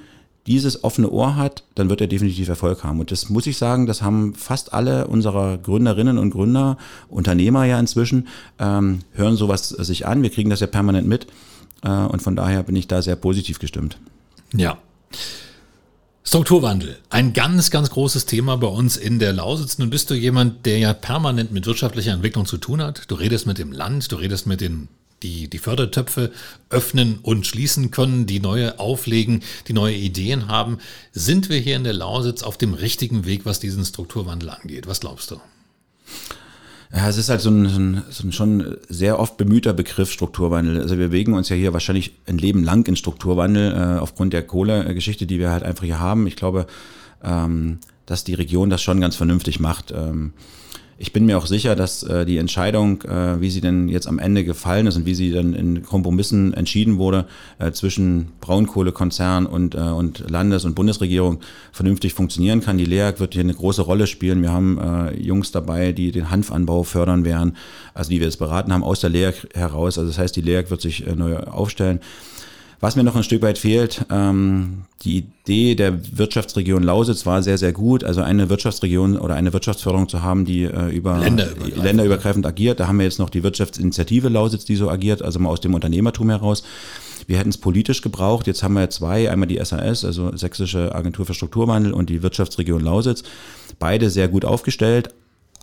dieses 0.46 0.82
offene 0.82 1.10
Ohr 1.10 1.36
hat, 1.36 1.62
dann 1.76 1.88
wird 1.88 2.00
er 2.00 2.08
definitiv 2.08 2.48
Erfolg 2.48 2.82
haben. 2.82 2.98
Und 2.98 3.12
das 3.12 3.28
muss 3.28 3.46
ich 3.46 3.56
sagen, 3.56 3.86
das 3.86 4.02
haben 4.02 4.34
fast 4.34 4.72
alle 4.72 5.06
unserer 5.06 5.58
Gründerinnen 5.58 6.18
und 6.18 6.30
Gründer, 6.30 6.76
Unternehmer 7.08 7.64
ja 7.64 7.78
inzwischen, 7.78 8.26
ähm, 8.58 9.00
hören 9.12 9.36
sowas 9.36 9.68
sich 9.68 10.06
an. 10.06 10.22
Wir 10.22 10.30
kriegen 10.30 10.50
das 10.50 10.60
ja 10.60 10.66
permanent 10.66 11.06
mit. 11.06 11.26
Äh, 11.82 11.90
und 11.90 12.20
von 12.22 12.34
daher 12.34 12.64
bin 12.64 12.74
ich 12.74 12.88
da 12.88 13.02
sehr 13.02 13.16
positiv 13.16 13.60
gestimmt. 13.60 13.98
Ja. 14.54 14.78
Strukturwandel. 16.24 16.98
Ein 17.08 17.32
ganz, 17.32 17.70
ganz 17.70 17.90
großes 17.90 18.24
Thema 18.24 18.56
bei 18.56 18.68
uns 18.68 18.96
in 18.96 19.18
der 19.18 19.32
Lausitz. 19.32 19.78
Nun 19.78 19.90
bist 19.90 20.10
du 20.10 20.14
jemand, 20.14 20.64
der 20.64 20.78
ja 20.78 20.92
permanent 20.92 21.50
mit 21.50 21.66
wirtschaftlicher 21.66 22.12
Entwicklung 22.12 22.46
zu 22.46 22.56
tun 22.56 22.80
hat. 22.82 23.10
Du 23.10 23.16
redest 23.16 23.46
mit 23.46 23.58
dem 23.58 23.72
Land, 23.72 24.12
du 24.12 24.16
redest 24.16 24.46
mit 24.46 24.60
den, 24.60 24.86
die 25.24 25.48
die 25.48 25.58
Fördertöpfe 25.58 26.30
öffnen 26.68 27.18
und 27.22 27.46
schließen 27.48 27.90
können, 27.90 28.26
die 28.26 28.38
neue 28.38 28.78
auflegen, 28.78 29.42
die 29.66 29.72
neue 29.72 29.96
Ideen 29.96 30.46
haben. 30.46 30.78
Sind 31.10 31.48
wir 31.48 31.58
hier 31.58 31.74
in 31.74 31.84
der 31.84 31.94
Lausitz 31.94 32.44
auf 32.44 32.56
dem 32.56 32.74
richtigen 32.74 33.24
Weg, 33.24 33.44
was 33.44 33.58
diesen 33.58 33.84
Strukturwandel 33.84 34.50
angeht? 34.50 34.86
Was 34.86 35.00
glaubst 35.00 35.32
du? 35.32 35.40
Ja, 36.92 37.08
es 37.08 37.16
ist 37.16 37.28
halt 37.28 37.40
so 37.40 37.50
ein, 37.50 38.02
so 38.10 38.26
ein, 38.26 38.32
schon 38.32 38.76
sehr 38.88 39.20
oft 39.20 39.36
bemühter 39.36 39.72
Begriff 39.72 40.10
Strukturwandel. 40.10 40.80
Also 40.80 40.98
wir 40.98 41.06
bewegen 41.08 41.34
uns 41.34 41.48
ja 41.48 41.54
hier 41.54 41.72
wahrscheinlich 41.72 42.16
ein 42.26 42.36
Leben 42.36 42.64
lang 42.64 42.86
in 42.88 42.96
Strukturwandel 42.96 43.72
äh, 43.72 44.00
aufgrund 44.00 44.32
der 44.32 44.44
Kohlegeschichte, 44.44 45.26
die 45.26 45.38
wir 45.38 45.50
halt 45.50 45.62
einfach 45.62 45.84
hier 45.84 46.00
haben. 46.00 46.26
Ich 46.26 46.34
glaube, 46.34 46.66
ähm, 47.22 47.78
dass 48.06 48.24
die 48.24 48.34
Region 48.34 48.70
das 48.70 48.82
schon 48.82 49.00
ganz 49.00 49.14
vernünftig 49.14 49.60
macht. 49.60 49.92
Ähm, 49.92 50.32
ich 51.02 51.14
bin 51.14 51.24
mir 51.24 51.38
auch 51.38 51.46
sicher, 51.46 51.74
dass 51.74 52.02
äh, 52.02 52.26
die 52.26 52.36
Entscheidung, 52.36 53.00
äh, 53.04 53.40
wie 53.40 53.48
sie 53.48 53.62
denn 53.62 53.88
jetzt 53.88 54.06
am 54.06 54.18
Ende 54.18 54.44
gefallen 54.44 54.86
ist 54.86 54.96
und 54.96 55.06
wie 55.06 55.14
sie 55.14 55.32
dann 55.32 55.54
in 55.54 55.82
Kompromissen 55.82 56.52
entschieden 56.52 56.98
wurde 56.98 57.24
äh, 57.58 57.72
zwischen 57.72 58.32
Braunkohlekonzern 58.42 59.46
und, 59.46 59.74
äh, 59.74 59.78
und 59.78 60.28
Landes- 60.28 60.66
und 60.66 60.74
Bundesregierung 60.74 61.40
vernünftig 61.72 62.12
funktionieren 62.12 62.60
kann. 62.60 62.76
Die 62.76 62.84
LEAG 62.84 63.18
wird 63.18 63.32
hier 63.32 63.42
eine 63.42 63.54
große 63.54 63.80
Rolle 63.80 64.06
spielen. 64.06 64.42
Wir 64.42 64.52
haben 64.52 64.78
äh, 64.78 65.16
Jungs 65.18 65.52
dabei, 65.52 65.92
die 65.92 66.12
den 66.12 66.30
Hanfanbau 66.30 66.82
fördern 66.82 67.24
werden, 67.24 67.56
also 67.94 68.10
die 68.10 68.20
wir 68.20 68.26
jetzt 68.26 68.38
beraten 68.38 68.70
haben 68.70 68.84
aus 68.84 69.00
der 69.00 69.08
LEAG 69.08 69.48
heraus. 69.54 69.96
Also 69.96 70.10
das 70.10 70.18
heißt, 70.18 70.36
die 70.36 70.42
LEAG 70.42 70.68
wird 70.68 70.82
sich 70.82 71.06
äh, 71.06 71.14
neu 71.16 71.38
aufstellen. 71.38 72.00
Was 72.80 72.96
mir 72.96 73.04
noch 73.04 73.14
ein 73.14 73.22
Stück 73.22 73.42
weit 73.42 73.58
fehlt, 73.58 74.06
ähm, 74.10 74.84
die 75.02 75.18
Idee 75.18 75.74
der 75.74 76.00
Wirtschaftsregion 76.16 76.82
Lausitz 76.82 77.26
war 77.26 77.42
sehr, 77.42 77.58
sehr 77.58 77.72
gut. 77.72 78.04
Also 78.04 78.22
eine 78.22 78.48
Wirtschaftsregion 78.48 79.18
oder 79.18 79.34
eine 79.34 79.52
Wirtschaftsförderung 79.52 80.08
zu 80.08 80.22
haben, 80.22 80.46
die 80.46 80.64
äh, 80.64 80.88
über 80.88 81.18
länderübergreifend. 81.18 81.84
länderübergreifend 81.84 82.46
agiert. 82.46 82.80
Da 82.80 82.88
haben 82.88 82.98
wir 82.98 83.04
jetzt 83.04 83.18
noch 83.18 83.28
die 83.28 83.42
Wirtschaftsinitiative 83.42 84.30
Lausitz, 84.30 84.64
die 84.64 84.76
so 84.76 84.88
agiert, 84.88 85.20
also 85.20 85.38
mal 85.38 85.50
aus 85.50 85.60
dem 85.60 85.74
Unternehmertum 85.74 86.30
heraus. 86.30 86.62
Wir 87.26 87.36
hätten 87.36 87.50
es 87.50 87.58
politisch 87.58 88.00
gebraucht. 88.00 88.46
Jetzt 88.46 88.62
haben 88.62 88.74
wir 88.74 88.88
zwei, 88.88 89.30
einmal 89.30 89.46
die 89.46 89.62
SAS, 89.62 90.06
also 90.06 90.34
Sächsische 90.34 90.94
Agentur 90.94 91.26
für 91.26 91.34
Strukturwandel 91.34 91.92
und 91.92 92.08
die 92.08 92.22
Wirtschaftsregion 92.22 92.82
Lausitz. 92.82 93.24
Beide 93.78 94.08
sehr 94.08 94.28
gut 94.28 94.46
aufgestellt, 94.46 95.10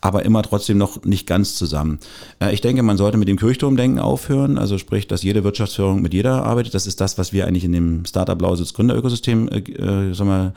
aber 0.01 0.23
immer 0.25 0.43
trotzdem 0.43 0.77
noch 0.77 1.03
nicht 1.05 1.25
ganz 1.25 1.55
zusammen. 1.55 1.99
Äh, 2.39 2.53
ich 2.53 2.61
denke, 2.61 2.83
man 2.83 2.97
sollte 2.97 3.17
mit 3.17 3.27
dem 3.27 3.37
Kirchturmdenken 3.37 3.99
aufhören, 3.99 4.57
also 4.57 4.77
sprich, 4.77 5.07
dass 5.07 5.23
jede 5.23 5.43
Wirtschaftsführung 5.43 6.01
mit 6.01 6.13
jeder 6.13 6.43
arbeitet. 6.43 6.73
Das 6.73 6.87
ist 6.87 7.01
das, 7.01 7.17
was 7.17 7.33
wir 7.33 7.47
eigentlich 7.47 7.65
in 7.65 7.71
dem 7.71 8.05
Startup 8.05 8.39
Lausitz 8.39 8.73
Gründerökosystem 8.73 9.49
äh, 9.49 9.57
äh 9.57 10.13
wir, 10.13 10.53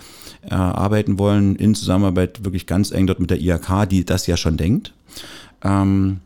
äh, 0.48 0.54
arbeiten 0.54 1.18
wollen, 1.18 1.56
in 1.56 1.74
Zusammenarbeit 1.74 2.44
wirklich 2.44 2.66
ganz 2.66 2.90
eng 2.90 3.06
dort 3.06 3.20
mit 3.20 3.30
der 3.30 3.40
IHK, 3.40 3.88
die 3.88 4.04
das 4.04 4.26
ja 4.26 4.36
schon 4.36 4.56
denkt. 4.56 4.92
Ähm, 5.62 6.20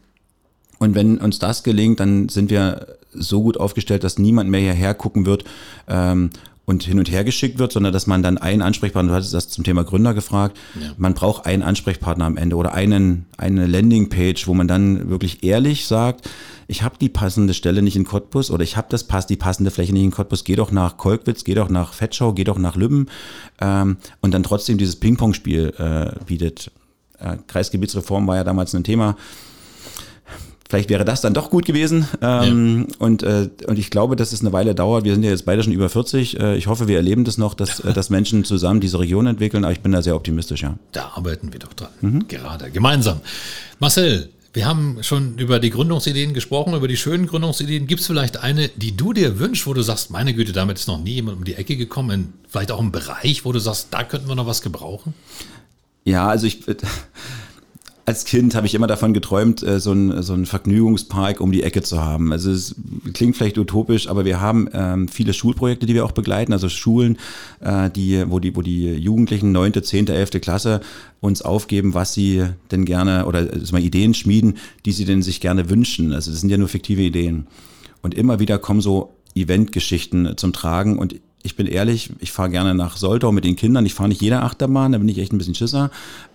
und 0.79 0.95
wenn 0.95 1.19
uns 1.19 1.39
das 1.39 1.63
gelingt, 1.63 2.01
dann 2.01 2.29
sind 2.29 2.51
wir 2.51 2.87
so 3.13 3.43
gut 3.43 3.59
aufgestellt, 3.59 4.03
dass 4.03 4.19
niemand 4.19 4.51
mehr 4.51 4.61
hierher 4.61 4.95
gucken 4.95 5.25
wird 5.25 5.45
ähm, 5.89 6.31
und 6.67 6.83
hin 6.83 6.99
und 6.99 7.11
her 7.11 7.25
geschickt 7.25 7.59
wird, 7.59 7.73
sondern 7.73 7.93
dass 7.93 8.07
man 8.07 8.23
dann 8.23 8.39
einen 8.39 8.63
Ansprechpartner, 8.63 9.11
du 9.11 9.17
hattest 9.17 9.35
das 9.35 9.49
zum 9.49 9.65
Thema 9.65 9.85
Gründer 9.85 10.15
gefragt, 10.15 10.59
ja. 10.81 10.93
man 10.97 11.15
braucht 11.15 11.47
einen 11.47 11.63
Ansprechpartner 11.63 12.25
am 12.25 12.37
Ende 12.37 12.57
oder 12.57 12.73
einen, 12.73 13.27
eine 13.37 13.67
Landingpage, 13.67 14.47
wo 14.47 14.55
man 14.55 14.67
dann 14.67 15.11
wirklich 15.11 15.45
ehrlich 15.45 15.87
sagt, 15.87 16.29
ich 16.67 16.83
habe 16.83 16.97
die 16.99 17.11
passende 17.11 17.53
Stelle 17.53 17.83
nicht 17.83 17.97
in 17.97 18.05
Cottbus 18.05 18.51
oder 18.51 18.65
ich 18.65 18.79
habe 18.79 18.87
das 18.89 19.05
pass, 19.05 19.27
die 19.27 19.37
passende 19.37 19.71
Fläche 19.71 19.93
nicht 19.93 20.05
in 20.05 20.11
Cottbus, 20.11 20.45
geh 20.45 20.57
doch 20.57 20.73
nach 20.73 20.97
Kolkwitz, 20.97 21.45
geh 21.45 21.55
doch 21.55 21.69
nach 21.69 21.93
Fettschau, 21.93 22.33
geh 22.33 22.45
doch 22.45 22.59
nach 22.59 22.77
Lübben 22.77 23.07
ähm, 23.61 23.99
und 24.23 24.33
dann 24.33 24.43
trotzdem 24.43 24.79
dieses 24.79 24.97
Ping-Pong-Spiel 24.97 25.75
äh, 25.77 26.25
bietet. 26.25 26.71
Äh, 27.19 27.37
Kreisgebietsreform 27.47 28.27
war 28.27 28.37
ja 28.37 28.45
damals 28.45 28.75
ein 28.75 28.85
Thema 28.85 29.17
vielleicht 30.75 30.91
wäre 30.91 31.05
das 31.05 31.21
dann 31.21 31.35
doch 31.35 31.51
gut 31.51 31.65
gewesen. 31.65 32.09
Ähm, 32.21 32.89
ja. 32.89 32.97
und, 32.99 33.23
äh, 33.23 33.49
und 33.69 33.79
ich 33.79 33.91
glaube, 33.91 34.17
dass 34.17 34.33
es 34.33 34.41
eine 34.41 34.53
Weile 34.53 34.75
dauert. 34.75 35.05
Wir 35.05 35.15
sind 35.15 35.23
ja 35.23 35.31
jetzt 35.31 35.47
beide 35.47 35.63
schon 35.63 35.73
über 35.73 35.89
40. 35.89 36.41
Äh, 36.41 36.57
ich 36.57 36.67
hoffe, 36.67 36.89
wir 36.89 36.97
erleben 36.97 37.25
das 37.25 37.39
noch, 37.39 37.55
dass, 37.55 37.79
äh, 37.79 37.93
dass 37.93 38.11
Menschen 38.11 38.45
zusammen 38.45 38.81
diese 38.81 38.99
Region 38.99 39.27
entwickeln. 39.29 39.65
Aber 39.65 39.73
ich 39.73 39.81
bin 39.81 39.93
da 39.93 40.03
sehr 40.03 40.17
optimistisch, 40.17 40.63
ja. 40.63 40.77
Da 40.91 41.13
arbeiten 41.15 41.53
wir 41.53 41.61
doch 41.61 41.73
dran. 41.75 41.91
Mhm. 42.01 42.27
Gerade 42.27 42.73
gemeinsam. 42.73 43.21
Marcel, 43.79 44.31
wir 44.53 44.67
haben 44.67 44.99
schon 45.03 45.39
über 45.39 45.61
die 45.61 45.71
Gründungsideen 45.71 46.35
gesprochen, 46.35 46.75
über 46.75 46.89
die 46.89 46.97
schönen 46.97 47.29
Gründungsideen. 47.29 47.87
Gibt 47.87 48.01
es 48.01 48.09
vielleicht 48.09 48.39
eine, 48.39 48.69
die 48.69 48.97
du 48.97 49.13
dir 49.13 49.39
wünschst, 49.39 49.69
wo 49.69 49.75
du 49.75 49.83
sagst, 49.83 50.11
meine 50.11 50.35
Güte, 50.35 50.53
damit 50.53 50.79
ist 50.79 50.89
noch 50.89 51.01
nie 51.01 51.15
jemand 51.15 51.39
um 51.39 51.45
die 51.45 51.55
Ecke 51.55 51.77
gekommen? 51.77 52.35
Vielleicht 52.49 52.73
auch 52.73 52.81
im 52.81 52.91
Bereich, 52.91 53.45
wo 53.45 53.53
du 53.53 53.61
sagst, 53.61 53.89
da 53.93 54.03
könnten 54.03 54.27
wir 54.27 54.35
noch 54.35 54.47
was 54.47 54.61
gebrauchen? 54.61 55.15
Ja, 56.05 56.27
also 56.27 56.49
ich 56.49 56.65
als 58.07 58.25
Kind 58.25 58.55
habe 58.55 58.67
ich 58.67 58.75
immer 58.75 58.87
davon 58.87 59.15
geträumt, 59.15 59.63
äh, 59.63 59.81
so 59.81 59.93
einen 59.93 60.23
so 60.23 60.37
Vergnügungspark 60.45 61.41
um 61.41 61.53
die 61.53 61.63
Ecke 61.63 61.83
zu 61.83 62.03
haben. 62.03 62.33
Also 62.33 62.51
es 62.51 62.75
klingt 63.13 63.37
vielleicht 63.37 63.57
utopisch, 63.57 64.09
aber 64.09 64.25
wir 64.25 64.41
haben 64.41 64.69
ähm, 64.73 65.09
viele 65.09 65.33
Schulprojekte, 65.33 65.87
die 65.87 65.95
wir 65.95 66.05
auch 66.05 66.13
begleiten, 66.13 66.53
also 66.53 66.69
Schulen, 66.69 67.19
äh, 67.61 67.91
die, 67.91 68.25
wo 68.31 68.41
die, 68.41 68.55
wo 68.57 68.63
die 68.63 68.93
Jugendlichen 68.95 69.53
neunte, 69.53 69.83
zehnte, 69.83 70.15
elfte 70.15 70.41
Klasse 70.41 70.81
uns 71.21 71.41
aufgeben, 71.41 71.95
was 71.95 72.13
sie 72.13 72.45
denn 72.71 72.85
gerne 72.85 73.25
oder 73.27 73.49
also 73.51 73.73
mal 73.73 73.83
Ideen 73.83 74.13
schmieden, 74.13 74.59
die 74.85 74.93
sie 74.93 75.07
denn 75.07 75.23
sich 75.23 75.41
gerne 75.41 75.71
wünschen. 75.71 76.13
Also 76.13 76.31
das 76.31 76.41
sind 76.41 76.51
ja 76.51 76.59
nur 76.59 76.69
fiktive 76.69 77.03
Ideen. 77.03 77.47
Und 78.03 78.15
immer 78.15 78.39
wieder 78.39 78.59
kommen 78.59 78.83
so 78.83 79.15
Eventgeschichten 79.35 80.37
zum 80.37 80.53
Tragen 80.53 80.99
und 80.99 81.21
ich 81.45 81.57
bin 81.57 81.67
ehrlich, 81.67 82.11
ich 82.21 82.33
fahre 82.33 82.49
gerne 82.49 82.75
nach 82.75 82.97
Soltau 82.97 83.31
mit 83.31 83.45
den 83.45 83.55
Kindern. 83.55 83.85
Ich 83.85 83.93
fahre 83.93 84.09
nicht 84.09 84.23
jede 84.23 84.41
Achterbahn, 84.41 84.93
da 84.93 84.99
bin 84.99 85.09
ich 85.11 85.19
echt 85.19 85.31
ein 85.31 85.37
bisschen 85.37 85.55
Schisser. 85.55 85.91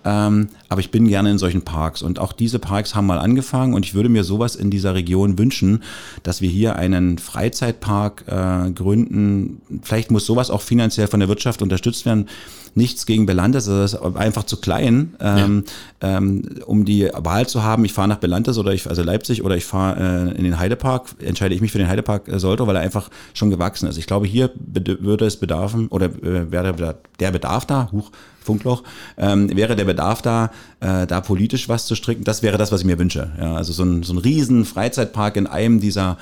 Ähm, 0.06 0.50
aber 0.70 0.82
ich 0.82 0.92
bin 0.92 1.08
gerne 1.08 1.32
in 1.32 1.40
solchen 1.40 1.64
Parks. 1.64 2.04
Und 2.04 2.20
auch 2.20 2.32
diese 2.32 2.60
Parks 2.60 2.94
haben 2.94 3.08
mal 3.08 3.18
angefangen. 3.18 3.74
Und 3.74 3.88
ich 3.88 3.96
würde 3.96 4.08
mir 4.08 4.24
sowas 4.24 4.56
in 4.56 4.70
dieser 4.70 4.94
Region 4.94 5.40
wünschen, 5.40 5.82
dass 6.22 6.42
wir 6.42 6.50
hier 6.50 6.76
einen 6.76 7.18
Freizeitpark 7.18 8.26
äh, 8.28 8.70
gründen. 8.70 9.62
Vielleicht 9.82 10.12
muss 10.12 10.28
sowas 10.28 10.52
auch 10.52 10.62
finanziell 10.62 11.08
von 11.08 11.20
der 11.20 11.28
Wirtschaft 11.28 11.64
unterstützt 11.64 12.06
werden 12.06 12.28
nichts 12.76 13.06
gegen 13.06 13.26
Belantes, 13.26 13.66
das 13.66 13.94
ist 13.94 14.02
einfach 14.16 14.44
zu 14.44 14.58
klein, 14.58 15.16
ähm, 15.20 15.64
ja. 16.02 16.18
ähm, 16.18 16.44
um 16.66 16.86
die 16.86 17.10
Wahl 17.14 17.48
zu 17.48 17.64
haben, 17.64 17.86
ich 17.86 17.94
fahre 17.94 18.08
nach 18.08 18.18
Belantes 18.18 18.58
oder 18.58 18.74
ich, 18.74 18.88
also 18.88 19.04
Leipzig 19.04 19.44
oder 19.44 19.56
ich 19.56 19.66
fahre 19.66 20.32
äh, 20.32 20.38
in 20.38 20.44
den 20.44 20.60
Heidepark, 20.60 21.16
entscheide 21.20 21.56
ich 21.56 21.62
mich 21.62 21.72
für 21.72 21.78
den 21.78 21.88
Heidepark 21.88 22.28
äh, 22.28 22.40
Soltau, 22.40 22.68
weil 22.68 22.76
er 22.76 22.82
einfach 22.82 23.10
schon 23.34 23.50
gewachsen 23.50 23.88
ist. 23.88 23.98
Ich 23.98 24.08
glaube, 24.08 24.28
hier 24.28 24.52
würde 24.56 25.26
es 25.26 25.38
bedarfen 25.38 25.88
oder 25.88 26.08
äh, 26.08 26.52
wäre 26.52 26.96
der 27.20 27.32
Bedarf 27.32 27.66
da, 27.66 27.90
huch, 27.92 28.12
Funkloch, 28.42 28.84
ähm, 29.18 29.56
wäre 29.56 29.76
der 29.76 29.86
Bedarf 29.86 30.22
da, 30.22 30.52
äh, 30.80 31.06
da 31.06 31.22
politisch 31.22 31.70
was 31.70 31.86
zu 31.86 31.96
stricken. 31.96 32.24
Das 32.24 32.42
wäre 32.42 32.58
das, 32.58 32.72
was 32.72 32.82
ich 32.82 32.88
mir 32.88 32.98
wünsche. 32.98 33.32
Ja, 33.40 33.56
also 33.56 33.74
so 33.74 33.84
ein, 33.84 34.04
so 34.04 34.14
ein 34.14 34.18
riesen 34.18 34.66
Freizeitpark 34.66 35.36
in 35.36 35.46
einem 35.46 35.80
dieser 35.80 36.18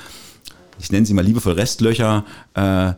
ich 0.79 0.91
nenne 0.91 1.05
sie 1.05 1.13
mal 1.13 1.25
liebevoll 1.25 1.53
Restlöcher, 1.53 2.23
äh, 2.53 2.93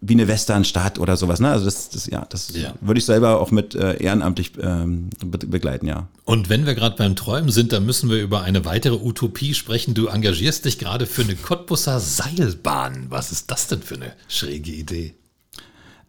wie 0.00 0.14
eine 0.14 0.28
Westernstadt 0.28 0.98
oder 0.98 1.16
sowas. 1.16 1.40
Ne? 1.40 1.50
Also 1.50 1.64
das, 1.64 1.88
das, 1.90 2.06
ja, 2.06 2.26
das 2.28 2.54
ja. 2.54 2.74
würde 2.80 2.98
ich 2.98 3.04
selber 3.04 3.40
auch 3.40 3.50
mit 3.50 3.74
äh, 3.74 3.96
ehrenamtlich 4.02 4.52
ähm, 4.60 5.10
be 5.24 5.38
begleiten, 5.38 5.86
ja. 5.86 6.08
Und 6.24 6.48
wenn 6.48 6.66
wir 6.66 6.74
gerade 6.74 6.96
beim 6.96 7.16
Träumen 7.16 7.50
sind, 7.50 7.72
dann 7.72 7.86
müssen 7.86 8.10
wir 8.10 8.20
über 8.20 8.42
eine 8.42 8.64
weitere 8.64 8.94
Utopie 8.94 9.54
sprechen. 9.54 9.94
Du 9.94 10.06
engagierst 10.06 10.64
dich 10.64 10.78
gerade 10.78 11.06
für 11.06 11.22
eine 11.22 11.36
Cottbusser 11.36 12.00
Seilbahn. 12.00 13.06
Was 13.08 13.32
ist 13.32 13.50
das 13.50 13.68
denn 13.68 13.82
für 13.82 13.94
eine 13.94 14.12
schräge 14.28 14.72
Idee? 14.72 15.14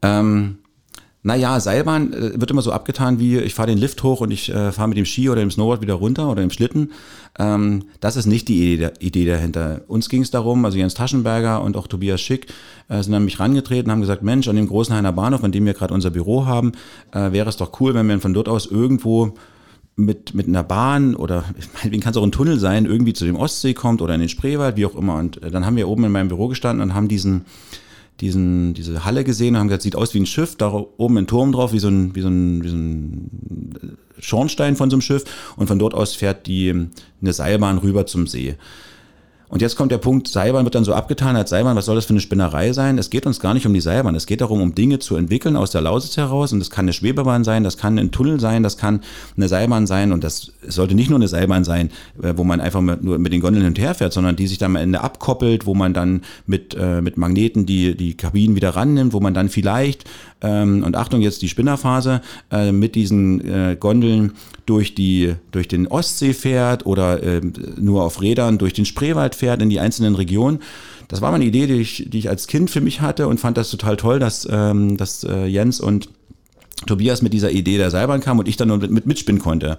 Ähm, 0.01 0.59
naja, 1.23 1.59
Seilbahn 1.59 2.13
äh, 2.13 2.39
wird 2.39 2.51
immer 2.51 2.61
so 2.61 2.71
abgetan 2.71 3.19
wie, 3.19 3.37
ich 3.39 3.53
fahre 3.53 3.69
den 3.69 3.77
Lift 3.77 4.01
hoch 4.03 4.21
und 4.21 4.31
ich 4.31 4.49
äh, 4.49 4.71
fahre 4.71 4.87
mit 4.87 4.97
dem 4.97 5.05
Ski 5.05 5.29
oder 5.29 5.41
dem 5.41 5.51
Snowboard 5.51 5.81
wieder 5.81 5.95
runter 5.95 6.29
oder 6.29 6.41
dem 6.41 6.51
Schlitten. 6.51 6.91
Ähm, 7.37 7.85
das 7.99 8.15
ist 8.15 8.27
nicht 8.27 8.47
die 8.47 8.73
Idee, 8.73 8.91
Idee 8.99 9.25
dahinter. 9.25 9.81
Uns 9.87 10.09
ging 10.09 10.21
es 10.21 10.31
darum, 10.31 10.63
also 10.63 10.77
Jens 10.77 10.93
Taschenberger 10.93 11.61
und 11.61 11.75
auch 11.75 11.87
Tobias 11.87 12.21
Schick 12.21 12.47
äh, 12.87 13.01
sind 13.01 13.13
an 13.13 13.25
mich 13.25 13.39
rangetreten, 13.39 13.91
haben 13.91 14.01
gesagt, 14.01 14.23
Mensch, 14.23 14.47
an 14.47 14.55
dem 14.55 14.67
großen 14.67 14.95
Heiner 14.95 15.11
Bahnhof, 15.11 15.43
an 15.43 15.51
dem 15.51 15.65
wir 15.65 15.73
gerade 15.73 15.93
unser 15.93 16.11
Büro 16.11 16.45
haben, 16.45 16.73
äh, 17.11 17.31
wäre 17.31 17.49
es 17.49 17.57
doch 17.57 17.79
cool, 17.81 17.93
wenn 17.93 18.07
wir 18.07 18.19
von 18.19 18.33
dort 18.33 18.47
aus 18.47 18.65
irgendwo 18.65 19.33
mit, 19.97 20.35
mit 20.35 20.47
einer 20.47 20.63
Bahn 20.63 21.15
oder 21.15 21.43
meinetwegen 21.73 22.01
kann 22.01 22.11
es 22.11 22.17
auch 22.17 22.23
ein 22.23 22.31
Tunnel 22.31 22.59
sein, 22.59 22.85
irgendwie 22.85 23.13
zu 23.13 23.25
dem 23.25 23.35
Ostsee 23.35 23.73
kommt 23.73 24.01
oder 24.01 24.13
in 24.13 24.21
den 24.21 24.29
Spreewald, 24.29 24.77
wie 24.77 24.85
auch 24.85 24.95
immer. 24.95 25.15
Und 25.15 25.41
äh, 25.43 25.51
dann 25.51 25.65
haben 25.65 25.75
wir 25.75 25.89
oben 25.89 26.05
in 26.05 26.11
meinem 26.11 26.29
Büro 26.29 26.47
gestanden 26.47 26.81
und 26.81 26.93
haben 26.93 27.07
diesen 27.07 27.45
diesen, 28.19 28.73
diese 28.73 29.05
Halle 29.05 29.23
gesehen 29.23 29.55
und 29.55 29.59
haben 29.59 29.67
gesagt, 29.67 29.83
sieht 29.83 29.95
aus 29.95 30.13
wie 30.13 30.19
ein 30.19 30.25
Schiff, 30.25 30.55
da 30.55 30.71
oben 30.97 31.17
ein 31.17 31.27
Turm 31.27 31.51
drauf, 31.51 31.73
wie 31.73 31.79
so 31.79 31.87
ein, 31.89 32.15
wie 32.15 32.21
so 32.21 32.29
ein, 32.29 32.63
wie 32.63 32.69
so 32.69 32.75
ein 32.75 33.97
Schornstein 34.19 34.75
von 34.75 34.89
so 34.89 34.95
einem 34.95 35.01
Schiff 35.01 35.23
und 35.55 35.67
von 35.67 35.79
dort 35.79 35.93
aus 35.93 36.15
fährt 36.15 36.47
die 36.47 36.87
eine 37.21 37.33
Seilbahn 37.33 37.77
rüber 37.77 38.05
zum 38.05 38.27
See. 38.27 38.55
Und 39.49 39.61
jetzt 39.61 39.77
kommt 39.77 39.93
der 39.93 39.97
Punkt, 39.97 40.27
Seilbahn 40.27 40.65
wird 40.65 40.75
dann 40.75 40.83
so 40.83 40.93
abgetan 40.93 41.37
als 41.37 41.51
Seilbahn, 41.51 41.77
was 41.77 41.85
soll 41.85 41.95
das 41.95 42.05
für 42.05 42.11
eine 42.11 42.19
Spinnerei 42.19 42.73
sein? 42.73 42.97
Es 42.97 43.09
geht 43.09 43.25
uns 43.25 43.39
gar 43.39 43.53
nicht 43.53 43.65
um 43.65 43.73
die 43.73 43.79
Seilbahn, 43.79 44.13
es 44.15 44.25
geht 44.25 44.41
darum, 44.41 44.61
um 44.61 44.75
Dinge 44.75 44.99
zu 44.99 45.15
entwickeln 45.15 45.55
aus 45.55 45.71
der 45.71 45.81
Lausitz 45.81 46.17
heraus. 46.17 46.51
Und 46.51 46.59
das 46.59 46.69
kann 46.69 46.83
eine 46.85 46.93
Schwebebahn 46.93 47.45
sein, 47.45 47.63
das 47.63 47.77
kann 47.77 47.97
ein 47.97 48.11
Tunnel 48.11 48.41
sein, 48.41 48.61
das 48.61 48.77
kann 48.77 49.01
eine 49.37 49.47
Seilbahn 49.47 49.87
sein. 49.87 50.11
Und 50.11 50.25
das 50.25 50.51
sollte 50.67 50.95
nicht 50.95 51.09
nur 51.09 51.17
eine 51.17 51.29
Seilbahn 51.29 51.63
sein, 51.63 51.91
äh, 52.21 52.33
wo 52.35 52.43
man 52.43 52.59
einfach 52.59 52.81
mit, 52.81 53.03
nur 53.03 53.19
mit 53.19 53.31
den 53.31 53.39
Gondeln 53.39 53.63
hin 53.63 53.71
und 53.71 53.79
her 53.79 53.95
fährt, 53.95 54.11
sondern 54.11 54.35
die 54.35 54.47
sich 54.47 54.57
dann 54.57 54.71
am 54.71 54.75
Ende 54.75 54.99
abkoppelt, 54.99 55.65
wo 55.65 55.73
man 55.73 55.93
dann 55.93 56.23
mit, 56.45 56.75
äh, 56.75 57.01
mit 57.01 57.17
Magneten 57.17 57.65
die, 57.65 57.95
die 57.95 58.17
Kabinen 58.17 58.57
wieder 58.57 58.71
rannimmt, 58.71 59.13
wo 59.13 59.21
man 59.21 59.33
dann 59.33 59.47
vielleicht, 59.47 60.03
ähm, 60.41 60.83
und 60.83 60.97
Achtung 60.97 61.21
jetzt 61.21 61.41
die 61.41 61.49
Spinnerphase, 61.49 62.21
äh, 62.51 62.73
mit 62.73 62.95
diesen 62.95 63.39
äh, 63.47 63.77
Gondeln 63.79 64.33
durch, 64.67 64.93
die, 64.93 65.35
durch 65.51 65.69
den 65.69 65.87
Ostsee 65.87 66.33
fährt 66.33 66.85
oder 66.85 67.23
äh, 67.23 67.41
nur 67.77 68.03
auf 68.03 68.21
Rädern 68.21 68.57
durch 68.57 68.73
den 68.73 68.85
Spreewald 68.85 69.33
fährt 69.37 69.61
in 69.61 69.69
die 69.69 69.79
einzelnen 69.79 70.15
Regionen. 70.15 70.59
Das 71.07 71.21
war 71.21 71.31
mal 71.31 71.35
eine 71.35 71.45
Idee, 71.45 71.67
die 71.67 71.75
ich, 71.75 72.05
die 72.09 72.19
ich 72.19 72.29
als 72.29 72.47
Kind 72.47 72.69
für 72.69 72.81
mich 72.81 73.01
hatte 73.01 73.27
und 73.27 73.39
fand 73.39 73.57
das 73.57 73.71
total 73.71 73.95
toll, 73.95 74.19
dass, 74.19 74.47
ähm, 74.51 74.97
dass 74.97 75.23
äh, 75.23 75.45
Jens 75.45 75.79
und 75.79 76.09
Tobias 76.85 77.21
mit 77.21 77.33
dieser 77.33 77.51
Idee 77.51 77.77
der 77.77 77.91
Seilbahn 77.91 78.21
kamen 78.21 78.41
und 78.41 78.47
ich 78.47 78.57
dann 78.57 78.67
nur 78.67 78.77
mit, 78.77 78.91
mit 78.91 79.05
mitspinnen 79.07 79.41
konnte. 79.41 79.77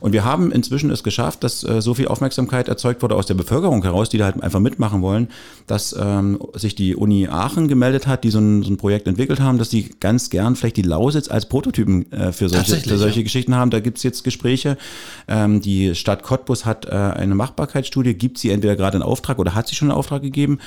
Und 0.00 0.12
wir 0.12 0.24
haben 0.24 0.52
inzwischen 0.52 0.90
es 0.90 1.02
geschafft, 1.02 1.44
dass 1.44 1.64
äh, 1.64 1.80
so 1.80 1.94
viel 1.94 2.08
Aufmerksamkeit 2.08 2.68
erzeugt 2.68 3.02
wurde 3.02 3.16
aus 3.16 3.26
der 3.26 3.34
Bevölkerung 3.34 3.82
heraus, 3.82 4.08
die 4.08 4.18
da 4.18 4.26
halt 4.26 4.42
einfach 4.42 4.60
mitmachen 4.60 5.02
wollen, 5.02 5.28
dass 5.66 5.94
ähm, 5.98 6.38
sich 6.54 6.74
die 6.74 6.96
Uni 6.96 7.28
Aachen 7.28 7.68
gemeldet 7.68 8.06
hat, 8.06 8.24
die 8.24 8.30
so 8.30 8.38
ein, 8.38 8.62
so 8.62 8.70
ein 8.70 8.76
Projekt 8.76 9.06
entwickelt 9.06 9.40
haben, 9.40 9.58
dass 9.58 9.68
die 9.68 9.90
ganz 10.00 10.30
gern 10.30 10.56
vielleicht 10.56 10.76
die 10.76 10.82
Lausitz 10.82 11.28
als 11.28 11.46
Prototypen 11.46 12.10
äh, 12.12 12.32
für 12.32 12.48
solche, 12.48 12.76
für 12.76 12.98
solche 12.98 13.20
ja. 13.20 13.24
Geschichten 13.24 13.54
haben. 13.54 13.70
Da 13.70 13.80
gibt's 13.80 14.02
jetzt 14.02 14.24
Gespräche. 14.24 14.76
Ähm, 15.28 15.60
die 15.60 15.94
Stadt 15.94 16.22
Cottbus 16.22 16.66
hat 16.66 16.86
äh, 16.86 16.90
eine 16.90 17.34
Machbarkeitsstudie, 17.34 18.14
gibt 18.14 18.38
sie 18.38 18.50
entweder 18.50 18.76
gerade 18.76 18.96
in 18.96 19.02
Auftrag 19.02 19.38
oder 19.38 19.54
hat 19.54 19.68
sie 19.68 19.74
schon 19.74 19.88
in 19.88 19.94
Auftrag 19.94 20.22
gegeben. 20.22 20.58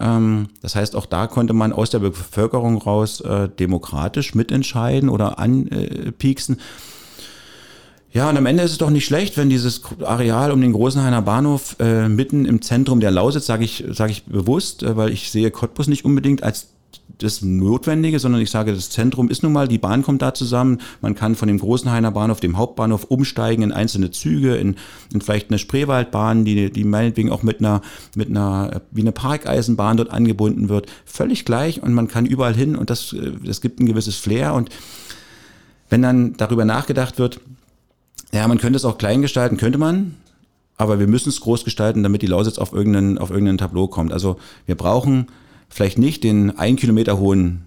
Ähm, 0.00 0.48
das 0.60 0.74
heißt, 0.74 0.96
auch 0.96 1.06
da 1.06 1.26
konnte 1.26 1.52
man 1.52 1.72
aus 1.72 1.90
der 1.90 2.00
Bevölkerung 2.00 2.78
raus 2.78 3.20
äh, 3.20 3.48
demokratisch 3.48 4.34
mitentscheiden 4.34 5.08
oder 5.08 5.38
anpieksen. 5.38 6.58
Ja, 8.14 8.28
und 8.28 8.36
am 8.36 8.44
Ende 8.44 8.62
ist 8.62 8.72
es 8.72 8.78
doch 8.78 8.90
nicht 8.90 9.06
schlecht, 9.06 9.38
wenn 9.38 9.48
dieses 9.48 9.80
Areal 10.04 10.52
um 10.52 10.60
den 10.60 10.74
Großenhainer 10.74 11.22
Bahnhof 11.22 11.76
äh, 11.78 12.10
mitten 12.10 12.44
im 12.44 12.60
Zentrum 12.60 13.00
der 13.00 13.10
Lausitz, 13.10 13.46
sage 13.46 13.64
ich, 13.64 13.84
sag 13.88 14.10
ich 14.10 14.24
bewusst, 14.24 14.82
äh, 14.82 14.98
weil 14.98 15.10
ich 15.10 15.30
sehe 15.30 15.50
Cottbus 15.50 15.88
nicht 15.88 16.04
unbedingt 16.04 16.42
als 16.42 16.68
das 17.16 17.40
Notwendige, 17.40 18.18
sondern 18.18 18.42
ich 18.42 18.50
sage, 18.50 18.74
das 18.74 18.90
Zentrum 18.90 19.30
ist 19.30 19.42
nun 19.42 19.52
mal, 19.52 19.66
die 19.66 19.78
Bahn 19.78 20.02
kommt 20.02 20.20
da 20.20 20.34
zusammen. 20.34 20.80
Man 21.00 21.14
kann 21.14 21.36
von 21.36 21.48
dem 21.48 21.58
großen 21.58 21.90
Hainer 21.90 22.10
Bahnhof, 22.10 22.40
dem 22.40 22.58
Hauptbahnhof 22.58 23.04
umsteigen 23.04 23.62
in 23.62 23.72
einzelne 23.72 24.10
Züge, 24.10 24.56
in, 24.56 24.76
in 25.14 25.22
vielleicht 25.22 25.48
eine 25.48 25.58
Spreewaldbahn, 25.58 26.44
die, 26.44 26.70
die 26.70 26.84
meinetwegen 26.84 27.30
auch 27.30 27.42
mit 27.42 27.60
einer, 27.60 27.80
mit 28.14 28.28
einer, 28.28 28.82
wie 28.90 29.02
eine 29.02 29.12
Parkeisenbahn 29.12 29.96
dort 29.96 30.10
angebunden 30.10 30.68
wird. 30.68 30.86
Völlig 31.06 31.46
gleich 31.46 31.82
und 31.82 31.94
man 31.94 32.08
kann 32.08 32.26
überall 32.26 32.54
hin 32.54 32.76
und 32.76 32.90
das, 32.90 33.16
das 33.42 33.62
gibt 33.62 33.80
ein 33.80 33.86
gewisses 33.86 34.16
Flair 34.16 34.52
und 34.52 34.68
wenn 35.88 36.02
dann 36.02 36.34
darüber 36.36 36.64
nachgedacht 36.64 37.18
wird, 37.18 37.40
ja, 38.34 38.48
man 38.48 38.58
könnte 38.58 38.76
es 38.76 38.84
auch 38.84 38.98
klein 38.98 39.22
gestalten, 39.22 39.56
könnte 39.56 39.78
man, 39.78 40.16
aber 40.76 40.98
wir 40.98 41.06
müssen 41.06 41.28
es 41.28 41.40
groß 41.40 41.64
gestalten, 41.64 42.02
damit 42.02 42.22
die 42.22 42.26
Lausitz 42.26 42.58
auf 42.58 42.72
irgendein, 42.72 43.18
auf 43.18 43.30
irgendein 43.30 43.58
Tableau 43.58 43.88
kommt. 43.88 44.12
Also 44.12 44.36
wir 44.66 44.74
brauchen 44.74 45.26
vielleicht 45.68 45.98
nicht 45.98 46.24
den 46.24 46.58
ein 46.58 46.76
Kilometer 46.76 47.18
hohen 47.18 47.64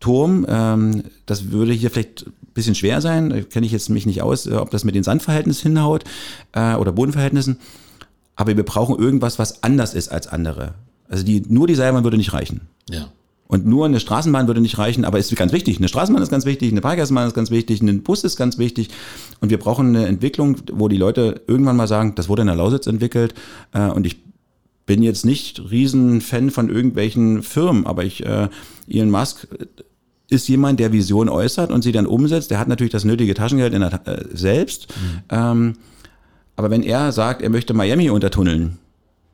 Turm. 0.00 0.46
Ähm, 0.48 1.04
das 1.26 1.50
würde 1.50 1.72
hier 1.72 1.90
vielleicht 1.90 2.26
ein 2.26 2.32
bisschen 2.52 2.74
schwer 2.74 3.00
sein. 3.00 3.46
Kenne 3.48 3.66
ich 3.66 3.72
jetzt 3.72 3.88
mich 3.88 4.06
nicht 4.06 4.22
aus, 4.22 4.46
äh, 4.46 4.54
ob 4.54 4.70
das 4.70 4.84
mit 4.84 4.94
den 4.94 5.02
Sandverhältnissen 5.02 5.72
hinhaut 5.72 6.04
äh, 6.52 6.74
oder 6.74 6.92
Bodenverhältnissen. 6.92 7.58
Aber 8.36 8.56
wir 8.56 8.64
brauchen 8.64 8.98
irgendwas, 8.98 9.38
was 9.38 9.62
anders 9.62 9.94
ist 9.94 10.12
als 10.12 10.26
andere. 10.26 10.74
Also 11.08 11.24
die, 11.24 11.42
nur 11.48 11.66
die 11.66 11.74
Seilbahn 11.74 12.04
würde 12.04 12.16
nicht 12.16 12.32
reichen. 12.32 12.62
Ja. 12.90 13.08
Und 13.46 13.66
nur 13.66 13.84
eine 13.84 14.00
Straßenbahn 14.00 14.46
würde 14.46 14.60
nicht 14.60 14.78
reichen, 14.78 15.04
aber 15.04 15.18
ist 15.18 15.34
ganz 15.36 15.52
wichtig. 15.52 15.76
Eine 15.76 15.88
Straßenbahn 15.88 16.22
ist 16.22 16.30
ganz 16.30 16.46
wichtig, 16.46 16.72
eine 16.72 16.80
Parkeisenbahn 16.80 17.28
ist 17.28 17.34
ganz 17.34 17.50
wichtig, 17.50 17.82
ein 17.82 18.02
Bus 18.02 18.24
ist 18.24 18.36
ganz 18.36 18.58
wichtig. 18.58 18.88
Und 19.40 19.50
wir 19.50 19.58
brauchen 19.58 19.88
eine 19.88 20.06
Entwicklung, 20.06 20.56
wo 20.72 20.88
die 20.88 20.96
Leute 20.96 21.42
irgendwann 21.46 21.76
mal 21.76 21.86
sagen, 21.86 22.14
das 22.14 22.28
wurde 22.28 22.42
in 22.42 22.46
der 22.46 22.56
Lausitz 22.56 22.86
entwickelt. 22.86 23.34
Äh, 23.72 23.90
und 23.90 24.06
ich 24.06 24.16
bin 24.86 25.02
jetzt 25.02 25.24
nicht 25.24 25.60
Riesenfan 25.70 26.50
von 26.50 26.68
irgendwelchen 26.68 27.42
Firmen, 27.42 27.86
aber 27.86 28.04
ich, 28.04 28.24
äh, 28.24 28.48
Elon 28.88 29.10
Musk 29.10 29.46
ist 30.28 30.48
jemand, 30.48 30.80
der 30.80 30.92
Vision 30.92 31.28
äußert 31.28 31.70
und 31.70 31.82
sie 31.82 31.92
dann 31.92 32.06
umsetzt. 32.06 32.50
Der 32.50 32.58
hat 32.58 32.68
natürlich 32.68 32.92
das 32.92 33.04
nötige 33.04 33.34
Taschengeld 33.34 33.74
in 33.74 33.80
der, 33.80 34.06
äh, 34.06 34.24
selbst. 34.32 34.88
Mhm. 34.88 35.20
Ähm, 35.30 35.72
aber 36.56 36.70
wenn 36.70 36.82
er 36.82 37.12
sagt, 37.12 37.42
er 37.42 37.50
möchte 37.50 37.74
Miami 37.74 38.10
untertunneln, 38.10 38.78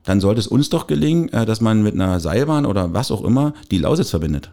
dann 0.04 0.20
sollte 0.20 0.40
es 0.40 0.46
uns 0.46 0.70
doch 0.70 0.86
gelingen, 0.86 1.28
äh, 1.30 1.46
dass 1.46 1.60
man 1.60 1.82
mit 1.82 1.94
einer 1.94 2.20
Seilbahn 2.20 2.66
oder 2.66 2.92
was 2.92 3.10
auch 3.10 3.22
immer 3.22 3.54
die 3.70 3.78
Lausitz 3.78 4.10
verbindet. 4.10 4.50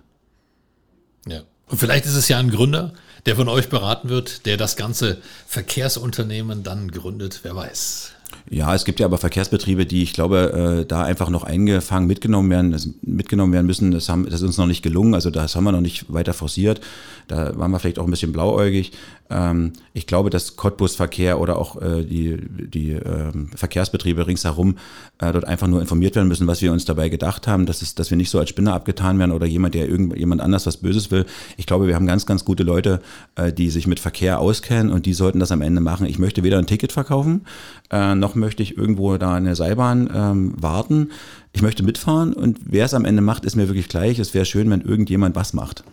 Ja. 1.28 1.42
Und 1.68 1.78
vielleicht 1.78 2.06
ist 2.06 2.16
es 2.16 2.28
ja 2.30 2.38
ein 2.38 2.50
Gründer, 2.50 2.94
der 3.26 3.36
von 3.36 3.50
euch 3.50 3.70
beraten 3.70 4.10
wird, 4.10 4.46
der 4.46 4.56
das 4.58 4.78
ganze 4.78 5.18
Verkehrsunternehmen 5.48 6.64
dann 6.64 6.90
gründet, 6.92 7.42
wer 7.44 7.56
weiß. 7.56 8.14
Ja, 8.50 8.74
es 8.74 8.86
gibt 8.86 9.00
ja 9.00 9.06
aber 9.06 9.18
Verkehrsbetriebe, 9.18 9.86
die 9.86 10.04
ich 10.04 10.14
glaube, 10.14 10.82
äh, 10.82 10.86
da 10.86 11.04
einfach 11.04 11.30
noch 11.30 11.44
eingefangen 11.44 12.08
mitgenommen 12.08 12.50
werden, 12.50 12.96
mitgenommen 13.02 13.52
werden 13.52 13.66
müssen. 13.66 13.92
Das, 13.92 14.08
haben, 14.08 14.26
das 14.26 14.36
ist 14.36 14.44
uns 14.44 14.58
noch 14.58 14.66
nicht 14.66 14.84
gelungen, 14.84 15.14
also 15.14 15.30
das 15.30 15.56
haben 15.56 15.66
wir 15.66 15.74
noch 15.74 15.82
nicht 15.82 16.12
weiter 16.12 16.34
forciert. 16.34 16.80
Da 17.28 17.58
waren 17.58 17.72
wir 17.72 17.80
vielleicht 17.80 18.00
auch 18.00 18.06
ein 18.06 18.12
bisschen 18.12 18.32
blauäugig. 18.32 18.94
Ähm, 19.30 19.74
ich 19.94 20.08
glaube, 20.08 20.30
dass 20.30 20.56
Cottbus-Verkehr 20.56 21.40
oder 21.40 21.58
auch 21.58 21.82
äh, 21.82 22.04
die, 22.04 22.38
die 22.40 22.92
äh, 22.92 23.32
Verkehrsbetriebe 23.56 24.28
ringsherum 24.28 24.78
äh, 25.20 25.32
dort 25.32 25.46
einfach 25.46 25.68
nur 25.68 25.82
informiert 25.82 26.16
werden 26.16 26.28
müssen, 26.28 26.48
was 26.48 26.62
wir 26.62 26.72
uns 26.72 26.86
dabei 26.86 27.10
gedacht 27.10 27.48
haben, 27.48 27.66
dass, 27.66 27.82
es, 27.82 27.96
dass 27.96 28.10
wir 28.10 28.18
nicht 28.18 28.30
so 28.30 28.40
als 28.40 28.50
Spinner 28.50 28.74
abgetan 28.74 29.20
werden 29.20 29.32
oder 29.32 29.46
jemand, 29.46 29.76
der 29.76 29.90
irgendjemand 29.90 30.42
anders 30.42 30.66
was 30.66 30.78
Böses 30.78 31.12
will. 31.12 31.26
Ich 31.58 31.66
glaube, 31.66 31.88
wir 31.88 31.96
haben 31.96 32.08
ganz, 32.08 32.26
ganz 32.26 32.46
gute 32.46 32.64
Leute, 32.64 33.02
äh, 33.36 33.52
die 33.52 33.70
sich 33.70 33.88
mit 33.88 34.00
Verkehr 34.00 34.40
auskennen 34.40 34.92
und 34.92 35.06
die 35.06 35.14
sollten 35.14 35.40
das 35.40 35.52
am 35.52 35.62
Ende 35.62 35.82
machen. 35.82 36.06
Ich 36.06 36.20
möchte 36.20 36.44
weder 36.44 36.58
ein 36.58 36.68
Ticket 36.68 36.92
verkaufen, 36.92 37.46
noch 37.90 38.36
möchte 38.36 38.64
ich 38.64 38.78
irgendwo 38.78 39.18
da 39.18 39.36
eine 39.36 39.56
Seilbahn 39.56 40.10
ähm, 40.14 40.54
warten. 40.58 41.12
Ich 41.54 41.62
möchte 41.62 41.84
mitfahren 41.84 42.34
und 42.34 42.60
wer 42.66 42.86
es 42.86 42.94
am 42.94 43.06
Ende 43.06 43.22
macht, 43.22 43.46
ist 43.46 43.56
mir 43.56 43.68
wirklich 43.68 43.88
gleich. 43.88 44.20
Es 44.20 44.34
wäre 44.34 44.46
schön, 44.46 44.70
wenn 44.70 44.82
irgendjemand 44.82 45.36
was 45.36 45.54
macht. 45.54 45.84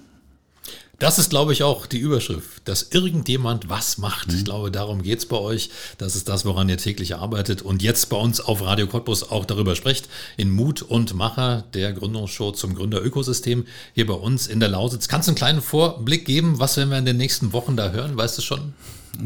Das 0.98 1.18
ist, 1.18 1.30
glaube 1.30 1.52
ich, 1.52 1.62
auch 1.62 1.86
die 1.86 1.98
Überschrift, 1.98 2.62
dass 2.66 2.90
irgendjemand 2.90 3.68
was 3.68 3.98
macht. 3.98 4.28
Mhm. 4.28 4.38
Ich 4.38 4.44
glaube, 4.44 4.70
darum 4.70 5.02
geht 5.02 5.18
es 5.18 5.26
bei 5.26 5.36
euch. 5.36 5.70
Das 5.98 6.14
ist 6.14 6.28
das, 6.28 6.44
woran 6.44 6.68
ihr 6.68 6.78
täglich 6.78 7.16
arbeitet 7.16 7.62
und 7.62 7.82
jetzt 7.82 8.08
bei 8.10 8.16
uns 8.16 8.40
auf 8.40 8.62
Radio 8.62 8.86
Cottbus 8.86 9.30
auch 9.30 9.44
darüber 9.44 9.74
sprecht. 9.74 10.08
In 10.36 10.50
Mut 10.50 10.82
und 10.82 11.14
Macher, 11.14 11.64
der 11.74 11.92
Gründungsshow 11.92 12.52
zum 12.52 12.74
Gründerökosystem 12.74 13.66
hier 13.94 14.06
bei 14.06 14.14
uns 14.14 14.46
in 14.46 14.60
der 14.60 14.68
Lausitz. 14.68 15.08
Kannst 15.08 15.28
du 15.28 15.30
einen 15.30 15.36
kleinen 15.36 15.62
Vorblick 15.62 16.24
geben? 16.24 16.58
Was 16.58 16.76
werden 16.76 16.90
wir 16.90 16.98
in 16.98 17.06
den 17.06 17.16
nächsten 17.16 17.52
Wochen 17.52 17.76
da 17.76 17.90
hören? 17.90 18.16
Weißt 18.16 18.38
du 18.38 18.42
schon? 18.42 18.74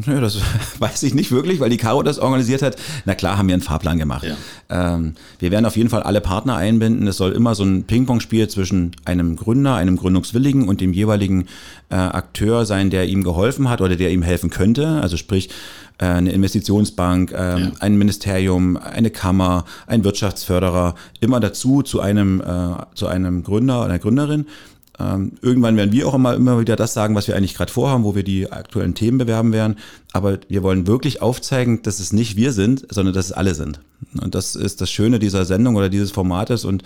Nö, 0.05 0.21
das 0.21 0.39
weiß 0.79 1.03
ich 1.03 1.13
nicht 1.13 1.31
wirklich, 1.31 1.59
weil 1.59 1.69
die 1.69 1.77
Caro 1.77 2.03
das 2.03 2.19
organisiert 2.19 2.61
hat. 2.61 2.75
Na 3.05 3.15
klar, 3.15 3.37
haben 3.37 3.47
wir 3.47 3.53
einen 3.53 3.61
Fahrplan 3.61 3.97
gemacht. 3.97 4.25
Ja. 4.25 4.95
Ähm, 4.95 5.15
wir 5.39 5.51
werden 5.51 5.65
auf 5.65 5.77
jeden 5.77 5.89
Fall 5.89 6.03
alle 6.03 6.21
Partner 6.21 6.55
einbinden. 6.55 7.07
Es 7.07 7.17
soll 7.17 7.31
immer 7.31 7.55
so 7.55 7.63
ein 7.63 7.83
Ping-Pong-Spiel 7.83 8.47
zwischen 8.47 8.91
einem 9.05 9.35
Gründer, 9.35 9.75
einem 9.75 9.97
Gründungswilligen 9.97 10.67
und 10.67 10.81
dem 10.81 10.93
jeweiligen 10.93 11.47
äh, 11.89 11.95
Akteur 11.95 12.65
sein, 12.65 12.89
der 12.89 13.07
ihm 13.07 13.23
geholfen 13.23 13.69
hat 13.69 13.81
oder 13.81 13.95
der 13.95 14.11
ihm 14.11 14.21
helfen 14.21 14.49
könnte. 14.49 15.01
Also 15.01 15.17
sprich, 15.17 15.49
äh, 15.99 16.05
eine 16.05 16.31
Investitionsbank, 16.31 17.31
ähm, 17.31 17.57
ja. 17.57 17.71
ein 17.79 17.97
Ministerium, 17.97 18.77
eine 18.77 19.11
Kammer, 19.11 19.65
ein 19.85 20.03
Wirtschaftsförderer, 20.03 20.95
immer 21.19 21.39
dazu 21.39 21.81
zu 21.81 21.99
einem, 21.99 22.41
äh, 22.41 22.95
zu 22.95 23.07
einem 23.07 23.43
Gründer 23.43 23.79
oder 23.79 23.85
einer 23.85 23.99
Gründerin 23.99 24.45
ähm, 24.99 25.33
irgendwann 25.41 25.77
werden 25.77 25.93
wir 25.93 26.07
auch 26.07 26.13
immer, 26.13 26.35
immer 26.35 26.59
wieder 26.59 26.75
das 26.75 26.93
sagen, 26.93 27.15
was 27.15 27.27
wir 27.27 27.35
eigentlich 27.35 27.55
gerade 27.55 27.71
vorhaben, 27.71 28.03
wo 28.03 28.15
wir 28.15 28.23
die 28.23 28.51
aktuellen 28.51 28.95
Themen 28.95 29.17
bewerben 29.17 29.53
werden. 29.53 29.77
Aber 30.11 30.39
wir 30.49 30.61
wollen 30.63 30.87
wirklich 30.87 31.21
aufzeigen, 31.21 31.81
dass 31.83 31.99
es 31.99 32.11
nicht 32.11 32.35
wir 32.35 32.51
sind, 32.51 32.85
sondern 32.89 33.13
dass 33.13 33.27
es 33.27 33.31
alle 33.31 33.55
sind. 33.55 33.79
Und 34.21 34.35
das 34.35 34.55
ist 34.55 34.81
das 34.81 34.91
Schöne 34.91 35.19
dieser 35.19 35.45
Sendung 35.45 35.75
oder 35.75 35.89
dieses 35.89 36.11
Formates. 36.11 36.65
Und 36.65 36.83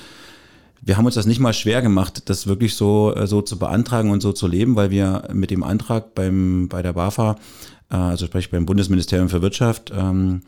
wir 0.81 0.97
haben 0.97 1.05
uns 1.05 1.15
das 1.15 1.25
nicht 1.25 1.39
mal 1.39 1.53
schwer 1.53 1.81
gemacht, 1.81 2.29
das 2.29 2.45
wirklich 2.45 2.75
so, 2.75 3.15
äh, 3.15 3.25
so 3.25 3.41
zu 3.41 3.57
beantragen 3.57 4.11
und 4.11 4.21
so 4.21 4.31
zu 4.31 4.47
leben, 4.47 4.75
weil 4.75 4.91
wir 4.91 5.29
mit 5.33 5.49
dem 5.49 5.63
Antrag 5.63 6.13
beim, 6.13 6.67
bei 6.67 6.81
der 6.81 6.93
BAFA, 6.93 7.37
äh, 7.89 7.95
also 7.95 8.25
sprich 8.25 8.51
beim 8.51 8.65
Bundesministerium 8.65 9.29
für 9.29 9.41
Wirtschaft, 9.41 9.91
ähm, 9.95 10.41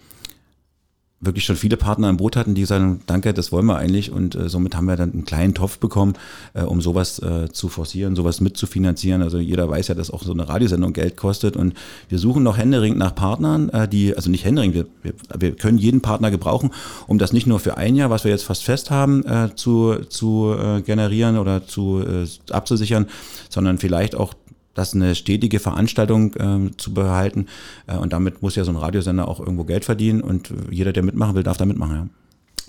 wirklich 1.25 1.45
schon 1.45 1.55
viele 1.55 1.77
Partner 1.77 2.09
im 2.09 2.17
Boot 2.17 2.35
hatten, 2.35 2.55
die 2.55 2.65
sagen, 2.65 3.01
danke, 3.07 3.33
das 3.33 3.51
wollen 3.51 3.65
wir 3.65 3.77
eigentlich. 3.77 4.11
Und 4.11 4.35
äh, 4.35 4.49
somit 4.49 4.75
haben 4.75 4.85
wir 4.85 4.95
dann 4.95 5.11
einen 5.13 5.25
kleinen 5.25 5.53
Topf 5.53 5.79
bekommen, 5.79 6.13
äh, 6.53 6.61
um 6.61 6.81
sowas 6.81 7.19
äh, 7.19 7.49
zu 7.51 7.69
forcieren, 7.69 8.15
sowas 8.15 8.41
mitzufinanzieren. 8.41 9.21
Also 9.21 9.39
jeder 9.39 9.69
weiß 9.69 9.87
ja, 9.87 9.95
dass 9.95 10.11
auch 10.11 10.23
so 10.23 10.31
eine 10.31 10.47
Radiosendung 10.47 10.93
Geld 10.93 11.17
kostet. 11.17 11.55
Und 11.55 11.73
wir 12.09 12.19
suchen 12.19 12.43
noch 12.43 12.57
händeringend 12.57 12.99
nach 12.99 13.15
Partnern, 13.15 13.69
äh, 13.69 13.87
die, 13.87 14.15
also 14.15 14.29
nicht 14.29 14.45
händeringend, 14.45 14.75
wir, 14.75 14.85
wir, 15.03 15.13
wir 15.37 15.55
können 15.55 15.77
jeden 15.77 16.01
Partner 16.01 16.31
gebrauchen, 16.31 16.71
um 17.07 17.17
das 17.17 17.33
nicht 17.33 17.47
nur 17.47 17.59
für 17.59 17.77
ein 17.77 17.95
Jahr, 17.95 18.09
was 18.09 18.23
wir 18.23 18.31
jetzt 18.31 18.43
fast 18.43 18.63
fest 18.63 18.91
haben, 18.91 19.25
äh, 19.25 19.49
zu, 19.55 19.95
zu 20.09 20.55
äh, 20.57 20.81
generieren 20.81 21.37
oder 21.37 21.65
zu 21.65 22.03
abzusichern, 22.51 23.07
sondern 23.49 23.77
vielleicht 23.77 24.15
auch 24.15 24.33
das 24.75 24.93
eine 24.93 25.15
stetige 25.15 25.59
Veranstaltung 25.59 26.35
äh, 26.35 26.71
zu 26.77 26.93
behalten. 26.93 27.47
Äh, 27.87 27.97
und 27.97 28.13
damit 28.13 28.43
muss 28.43 28.55
ja 28.55 28.63
so 28.63 28.71
ein 28.71 28.77
Radiosender 28.77 29.27
auch 29.27 29.39
irgendwo 29.39 29.63
Geld 29.63 29.85
verdienen 29.85 30.21
und 30.21 30.53
jeder, 30.69 30.93
der 30.93 31.03
mitmachen 31.03 31.33
will, 31.33 31.43
darf 31.43 31.57
da 31.57 31.65
mitmachen. 31.65 31.95
Ja. 31.95 32.07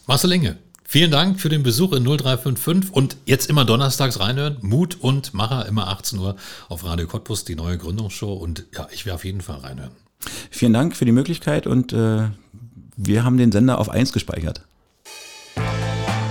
Marcel 0.06 0.32
Inge, 0.32 0.56
vielen 0.84 1.10
Dank 1.10 1.40
für 1.40 1.48
den 1.48 1.62
Besuch 1.62 1.92
in 1.92 2.04
0355 2.04 2.94
und 2.94 3.16
jetzt 3.26 3.50
immer 3.50 3.64
donnerstags 3.64 4.20
reinhören. 4.20 4.56
Mut 4.62 4.96
und 5.00 5.34
Macher, 5.34 5.66
immer 5.66 5.88
18 5.88 6.18
Uhr 6.18 6.36
auf 6.68 6.84
Radio 6.84 7.06
Cottbus, 7.06 7.44
die 7.44 7.56
neue 7.56 7.76
Gründungsshow. 7.76 8.32
Und 8.32 8.64
ja, 8.72 8.88
ich 8.92 9.04
werde 9.04 9.16
auf 9.16 9.24
jeden 9.24 9.42
Fall 9.42 9.58
reinhören. 9.58 9.90
Vielen 10.50 10.72
Dank 10.72 10.96
für 10.96 11.04
die 11.04 11.12
Möglichkeit 11.12 11.66
und 11.66 11.92
äh, 11.92 12.28
wir 12.96 13.24
haben 13.24 13.36
den 13.36 13.52
Sender 13.52 13.78
auf 13.78 13.90
1 13.90 14.12
gespeichert. 14.12 14.62